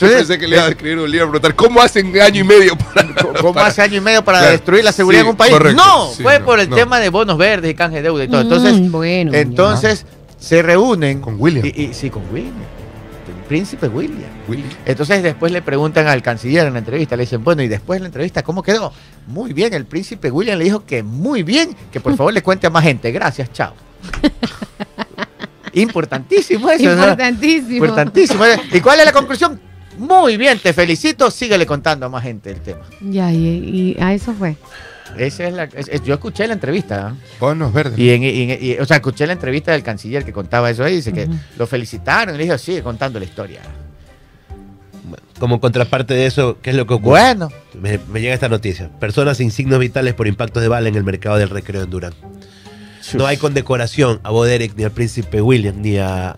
Yo 0.00 0.08
pensé 0.08 0.38
que 0.38 0.48
le 0.48 0.56
iba 0.56 0.64
a 0.64 0.68
escribir 0.70 0.98
un 0.98 1.10
libro 1.10 1.26
a 1.26 1.30
preguntar 1.30 1.54
cómo 1.54 1.82
hacen 1.82 2.18
año 2.20 2.40
y 2.40 2.44
medio 2.44 2.76
para. 2.76 3.06
¿Cómo 3.40 3.52
para- 3.52 3.66
hace 3.66 3.82
año 3.82 3.96
y 3.96 4.00
medio 4.00 4.24
para 4.24 4.38
Claro. 4.38 4.52
destruir 4.52 4.82
la 4.84 4.92
seguridad 4.92 5.20
Sí, 5.22 5.26
en 5.26 5.30
un 5.30 5.36
país? 5.36 5.52
correcto. 5.52 5.82
no, 5.84 6.10
Sí, 6.14 6.22
fue 6.22 6.38
no, 6.38 6.44
por 6.46 6.58
el 6.60 6.70
no. 6.70 6.76
tema 6.76 6.98
de 7.00 7.08
bonos 7.10 7.36
verdes 7.36 7.70
y 7.70 7.74
canje 7.74 7.96
de 7.96 8.02
deuda 8.02 8.24
y 8.24 8.28
todo. 8.28 8.38
Mm, 8.40 8.42
Entonces, 8.44 8.90
bueno, 8.90 9.32
entonces 9.34 10.06
se 10.40 10.62
reúnen. 10.62 11.20
Con 11.20 11.36
William. 11.38 11.66
Y, 11.66 11.82
y- 11.82 11.94
sí, 11.94 12.08
con 12.08 12.22
William. 12.32 12.54
Príncipe 13.48 13.88
William. 13.88 14.30
Willy. 14.48 14.64
Entonces 14.86 15.22
después 15.22 15.52
le 15.52 15.62
preguntan 15.62 16.06
al 16.06 16.22
canciller 16.22 16.66
en 16.66 16.72
la 16.72 16.78
entrevista, 16.78 17.16
le 17.16 17.24
dicen, 17.24 17.44
bueno, 17.44 17.62
y 17.62 17.68
después 17.68 17.98
de 17.98 18.02
la 18.02 18.06
entrevista, 18.06 18.42
¿cómo 18.42 18.62
quedó? 18.62 18.92
Muy 19.26 19.52
bien, 19.52 19.74
el 19.74 19.84
príncipe 19.86 20.30
William 20.30 20.58
le 20.58 20.64
dijo 20.64 20.84
que 20.84 21.02
muy 21.02 21.42
bien, 21.42 21.76
que 21.92 22.00
por 22.00 22.16
favor 22.16 22.32
le 22.32 22.42
cuente 22.42 22.66
a 22.66 22.70
más 22.70 22.84
gente. 22.84 23.12
Gracias, 23.12 23.52
chao. 23.52 23.74
Importantísimo 25.72 26.70
eso, 26.70 26.84
¿no? 26.84 26.90
Importantísimo. 26.92 27.74
Importantísimo. 27.74 28.44
¿Y 28.72 28.80
cuál 28.80 29.00
es 29.00 29.06
la 29.06 29.12
conclusión? 29.12 29.60
Muy 29.98 30.36
bien, 30.36 30.58
te 30.58 30.72
felicito, 30.72 31.30
síguele 31.30 31.66
contando 31.66 32.06
a 32.06 32.08
más 32.08 32.22
gente 32.22 32.50
el 32.50 32.60
tema. 32.60 32.82
Ya, 33.00 33.32
y, 33.32 33.94
y 33.96 34.02
a 34.02 34.12
eso 34.12 34.32
fue. 34.32 34.56
Esa 35.18 35.46
es 35.48 35.54
la, 35.54 35.64
es- 35.64 35.88
es- 35.88 36.02
yo 36.04 36.14
escuché 36.14 36.46
la 36.46 36.54
entrevista, 36.54 37.08
¿ah? 37.08 37.14
Bonos 37.40 37.72
verdes. 37.72 37.98
y, 37.98 38.10
en- 38.10 38.22
y 38.22 38.42
en- 38.52 38.58
y- 38.60 38.74
o 38.78 38.84
sea, 38.86 38.96
escuché 38.96 39.26
la 39.26 39.32
entrevista 39.34 39.72
del 39.72 39.82
canciller 39.82 40.24
que 40.24 40.32
contaba 40.32 40.70
eso 40.70 40.84
ahí, 40.84 40.96
dice 40.96 41.12
que 41.12 41.28
lo 41.58 41.66
felicitaron 41.66 42.34
y 42.34 42.38
le 42.38 42.44
dijo, 42.44 42.58
sigue 42.58 42.82
contando 42.82 43.18
la 43.18 43.24
historia. 43.24 43.60
Como 45.38 45.60
contraparte 45.60 46.14
de 46.14 46.26
eso, 46.26 46.58
¿qué 46.62 46.70
es 46.70 46.76
lo 46.76 46.86
que 46.86 46.94
ocurre? 46.94 47.10
Bueno, 47.10 47.48
Me, 47.74 47.98
me 48.10 48.20
llega 48.20 48.34
esta 48.34 48.48
noticia. 48.48 48.88
Personas 49.00 49.36
sin 49.38 49.50
signos 49.50 49.78
vitales 49.80 50.14
por 50.14 50.26
impactos 50.28 50.62
de 50.62 50.68
bala 50.68 50.88
en 50.88 50.94
el 50.94 51.04
mercado 51.04 51.36
del 51.36 51.50
recreo 51.50 51.82
en 51.82 51.90
Durán. 51.90 52.14
No 53.14 53.26
hay 53.26 53.36
condecoración 53.36 54.20
a 54.22 54.30
Bo 54.30 54.44
Derek, 54.44 54.72
ni 54.76 54.84
al 54.84 54.92
príncipe 54.92 55.42
William, 55.42 55.74
ni 55.82 55.98
a, 55.98 56.36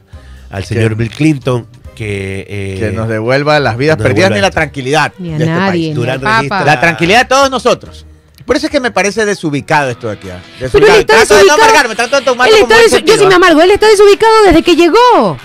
al 0.50 0.64
señor 0.64 0.96
Bill 0.96 1.10
Clinton, 1.10 1.66
que... 1.94 2.44
eh, 2.48 2.76
que 2.80 2.92
nos 2.92 3.08
devuelva 3.08 3.60
las 3.60 3.76
vidas 3.76 3.96
perdidas 3.98 4.30
ni 4.32 4.40
la 4.40 4.50
tranquilidad 4.50 5.12
Ni 5.18 5.28
a 5.34 5.38
de 5.38 5.44
este 5.44 5.54
nadie, 5.54 5.70
país. 5.70 5.88
ni 5.90 5.94
Durán 5.94 6.20
registra- 6.20 6.64
La 6.64 6.80
tranquilidad 6.80 7.18
de 7.20 7.28
todos 7.28 7.50
nosotros. 7.50 8.04
Por 8.46 8.56
eso 8.56 8.66
es 8.66 8.72
que 8.72 8.80
me 8.80 8.90
parece 8.92 9.26
desubicado 9.26 9.90
esto 9.90 10.06
de 10.06 10.12
aquí. 10.14 10.30
¿ah? 10.30 10.40
Pero 10.58 10.66
él 10.66 10.70
Desubicado. 10.94 10.98
está 11.00 11.14
Trato 11.14 11.34
de 11.34 11.40
no 11.40 11.44
desubicado. 11.44 11.62
amargarme, 11.64 11.94
trato 11.96 12.16
de 12.16 12.22
desu- 12.76 13.04
yo 13.04 13.18
sí 13.18 13.26
me 13.26 13.34
amargo, 13.34 13.60
él 13.60 13.70
está 13.72 13.88
desubicado 13.88 14.42
desde 14.44 14.62
que 14.62 14.76
llegó. 14.76 15.36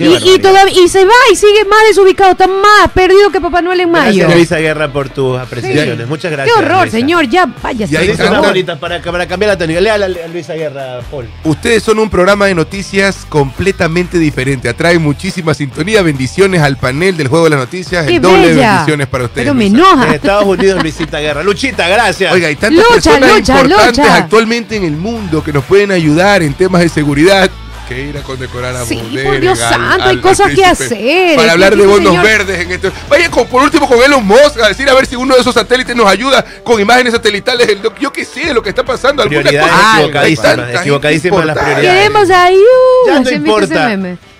Qué 0.00 0.18
Y, 0.34 0.38
todavía, 0.38 0.72
y 0.82 0.88
se 0.88 1.04
va 1.04 1.12
y 1.30 1.36
sigue 1.36 1.64
más 1.66 1.80
desubicado, 1.86 2.30
está 2.32 2.46
más 2.46 2.90
perdido 2.94 3.30
que 3.30 3.38
Papá 3.38 3.60
Noel 3.60 3.80
en 3.80 3.90
mayo. 3.90 4.20
Gracias, 4.20 4.34
Luisa 4.34 4.56
Guerra, 4.58 4.90
por 4.90 5.10
tus 5.10 5.38
apreciaciones. 5.38 6.08
Muchas 6.08 6.30
Qué 6.30 6.36
gracias. 6.36 6.56
horror, 6.56 6.82
Luisa. 6.84 6.96
señor, 6.96 7.28
ya 7.28 7.46
váyase. 7.62 7.92
Y 7.92 7.96
ahí 7.98 8.16
bolita 8.40 8.80
para, 8.80 9.02
para 9.02 9.26
cambiar 9.28 9.50
la 9.50 9.58
tónica. 9.58 9.78
Léala 9.80 10.06
a 10.06 10.28
Luisa 10.28 10.54
Guerra, 10.54 11.00
Paul. 11.10 11.28
Ustedes 11.44 11.82
son 11.82 11.98
un 11.98 12.08
programa 12.08 12.46
de 12.46 12.54
noticias 12.54 13.26
completamente 13.28 14.18
diferente. 14.18 14.68
Atrae 14.70 14.98
muchísima 14.98 15.52
sintonía. 15.52 16.00
Bendiciones 16.00 16.62
al 16.62 16.78
panel 16.78 17.18
del 17.18 17.28
juego 17.28 17.44
de 17.44 17.50
las 17.50 17.58
noticias. 17.60 18.06
Qué 18.06 18.16
El 18.16 18.22
doble 18.22 18.54
de 18.54 18.56
bendiciones 18.56 19.06
para 19.06 19.24
ustedes. 19.24 19.44
Pero 19.44 19.54
me 19.54 19.66
enoja. 19.66 20.06
En 20.08 20.14
Estados 20.14 20.44
Unidos, 20.46 20.82
Luisita 20.82 21.20
Guerra. 21.20 21.42
Luchita, 21.42 21.86
gracias. 21.88 22.32
Oiga, 22.32 22.48
hay 22.48 22.56
tantas 22.56 22.78
Lucha, 22.84 22.94
personas 22.94 23.36
lucha, 23.38 23.60
importantes 23.60 23.98
lucha. 24.04 24.16
actualmente 24.16 24.76
en 24.76 24.84
el 24.84 24.92
mundo 24.96 25.44
que 25.44 25.52
nos 25.52 25.64
pueden 25.64 25.92
ayudar 25.92 26.42
en 26.42 26.54
temas 26.54 26.80
de 26.80 26.88
seguridad. 26.88 27.50
Que 27.90 28.00
ir 28.02 28.16
a 28.16 28.22
condecorar 28.22 28.76
a 28.76 28.84
Sí, 28.84 28.94
Bodega, 28.94 29.28
por 29.30 29.40
Dios 29.40 29.60
al- 29.60 29.68
santo, 29.74 29.84
al- 29.94 30.00
hay 30.02 30.08
al 30.10 30.20
cosas 30.20 30.54
que 30.54 30.64
hacer. 30.64 31.34
Para 31.36 31.52
hablar 31.52 31.76
de 31.76 31.84
bonos 31.86 32.12
señor- 32.12 32.24
verdes 32.24 32.60
en 32.60 32.70
esto. 32.70 32.92
Vaya 33.08 33.28
con, 33.30 33.48
por 33.48 33.62
último 33.64 33.88
con 33.88 34.00
Elon 34.00 34.24
Musk 34.24 34.60
a 34.62 34.68
decir 34.68 34.88
a 34.88 34.94
ver 34.94 35.06
si 35.06 35.16
uno 35.16 35.34
de 35.34 35.40
esos 35.40 35.52
satélites 35.54 35.96
nos 35.96 36.06
ayuda 36.06 36.44
con 36.62 36.80
imágenes 36.80 37.12
satelitales. 37.12 37.78
Yo 37.98 38.12
qué 38.12 38.24
sé 38.24 38.54
lo 38.54 38.62
que 38.62 38.68
está 38.68 38.84
pasando. 38.84 39.22
alguna 39.24 39.40
Prioridades 39.42 39.98
equivocadísimas. 39.98 40.80
Equivocadísimas 40.80 41.46
las 41.46 41.58
prioridades. 41.58 41.98
Queremos 41.98 42.30
ayuda. 42.30 42.62
Ya 43.06 43.18
no 43.18 43.24
¿Se 43.28 43.34
han 43.34 43.42
visto 43.42 43.58
ese 43.58 43.74
importa. 43.74 43.88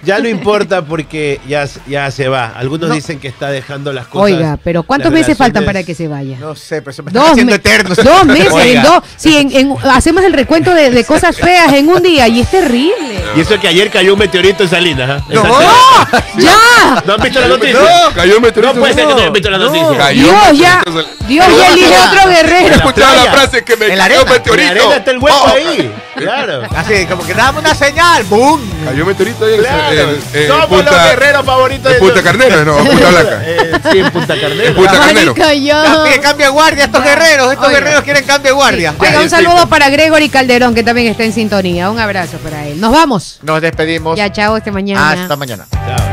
Ya 0.02 0.18
no 0.18 0.28
importa 0.28 0.82
porque 0.82 1.40
ya, 1.46 1.66
ya 1.86 2.10
se 2.10 2.28
va. 2.28 2.52
Algunos 2.56 2.88
No. 2.88 2.94
dicen 2.94 3.20
que 3.20 3.28
está 3.28 3.50
dejando 3.50 3.92
las 3.92 4.06
cosas. 4.06 4.32
Oiga, 4.32 4.58
pero 4.64 4.82
¿cuántos 4.82 5.12
meses 5.12 5.36
faltan 5.36 5.64
para 5.64 5.82
que 5.82 5.94
se 5.94 6.08
vaya? 6.08 6.38
No 6.40 6.54
sé, 6.56 6.80
pero 6.80 6.92
se 6.94 7.02
me 7.02 7.10
están 7.10 7.22
Dos, 7.22 7.30
haciendo 7.32 7.50
me- 7.50 7.56
eternos. 7.56 7.96
dos 7.98 8.24
meses, 8.24 8.54
en 8.64 8.82
dos. 8.82 9.02
Si 9.16 9.36
en, 9.36 9.54
en- 9.54 9.76
hacemos 9.90 10.24
el 10.24 10.32
recuento 10.32 10.72
de, 10.74 10.90
de 10.90 11.04
cosas 11.04 11.36
feas 11.36 11.72
en 11.74 11.88
un 11.88 12.02
día 12.02 12.26
y 12.28 12.40
es 12.40 12.50
terrible. 12.50 13.20
Y 13.36 13.40
eso 13.40 13.60
que 13.60 13.68
ayer 13.68 13.90
cayó 13.90 14.14
un 14.14 14.18
meteorito 14.18 14.62
en 14.62 14.70
Salinas. 14.70 15.10
¿ah? 15.20 15.24
No. 15.28 15.42
¡Ya! 16.38 17.02
¿No 17.06 17.14
han 17.14 17.20
visto 17.20 17.40
la 17.40 17.48
noticia? 17.48 17.78
No, 17.80 18.14
cayó 18.14 18.36
un 18.36 18.42
meteorito. 18.42 18.74
No 18.74 18.80
puede 18.80 18.94
ser 18.94 19.06
que 19.06 19.12
no 19.14 19.18
hayan 19.20 19.32
visto 19.32 19.50
la 19.50 19.58
No. 19.58 19.64
noticia. 19.66 19.98
Cayó 19.98 20.22
Dios 20.22 20.58
ya, 20.58 20.82
meteorito. 20.86 21.14
Dios 21.28 21.46
ya 21.58 21.72
elige 21.72 21.94
otro 21.98 22.28
guerrero. 22.30 22.74
escuchado 22.74 23.24
la 23.24 23.32
frase 23.32 23.64
que 23.64 23.76
me 23.76 23.88
cayó 23.88 23.94
un 23.94 24.00
arena. 24.00 24.20
En 24.22 24.28
meteorito. 24.30 24.64
la 24.64 24.70
arena 24.70 24.96
está 24.96 25.10
el 25.10 25.18
hueco 25.18 25.36
Oh, 25.44 25.48
ahí. 25.48 25.92
Claro. 26.16 26.62
Así, 26.76 27.06
como 27.06 27.24
que 27.24 27.34
dame 27.34 27.58
una 27.60 27.74
señal. 27.74 28.24
¡Boom! 28.24 28.60
Cayó 28.84 29.02
un 29.02 29.08
meteorito 29.08 29.44
ahí 29.44 29.54
en- 29.54 29.60
Somos 29.96 30.58
los 30.58 30.66
Punta- 30.66 31.04
guerreros 31.04 31.44
favoritos 31.44 31.92
en 31.92 31.98
Punta 31.98 32.22
Carnero, 32.22 32.64
no, 32.64 32.76
Punta 32.84 33.08
Blanca. 33.10 33.42
Eh, 33.44 33.72
sí, 33.92 33.98
en 33.98 34.10
Punta 34.10 34.40
Carnero. 34.40 34.64
En 34.68 34.74
Punta 34.74 34.92
Carnero. 34.92 35.34
De 36.40 36.48
guardia 36.48 36.84
estos 36.84 37.02
guerreros. 37.04 37.52
Estos 37.52 37.66
Oiga. 37.66 37.80
guerreros 37.80 38.04
quieren 38.04 38.24
cambio 38.24 38.50
de 38.52 38.54
guardia. 38.54 38.94
Oiga, 38.98 39.20
un 39.20 39.28
saludo 39.30 39.62
sí. 39.62 39.66
para 39.68 39.90
Gregory 39.90 40.28
Calderón, 40.28 40.74
que 40.74 40.82
también 40.82 41.08
está 41.08 41.24
en 41.24 41.32
sintonía. 41.32 41.90
Un 41.90 41.98
abrazo 41.98 42.38
para 42.38 42.66
él. 42.66 42.80
Nos 42.80 42.92
vamos. 42.92 43.38
Nos 43.42 43.60
despedimos. 43.60 44.16
Ya, 44.16 44.30
chao, 44.32 44.56
este 44.56 44.70
mañana. 44.70 45.12
Hasta 45.12 45.36
mañana. 45.36 45.66
Chao. 45.70 46.09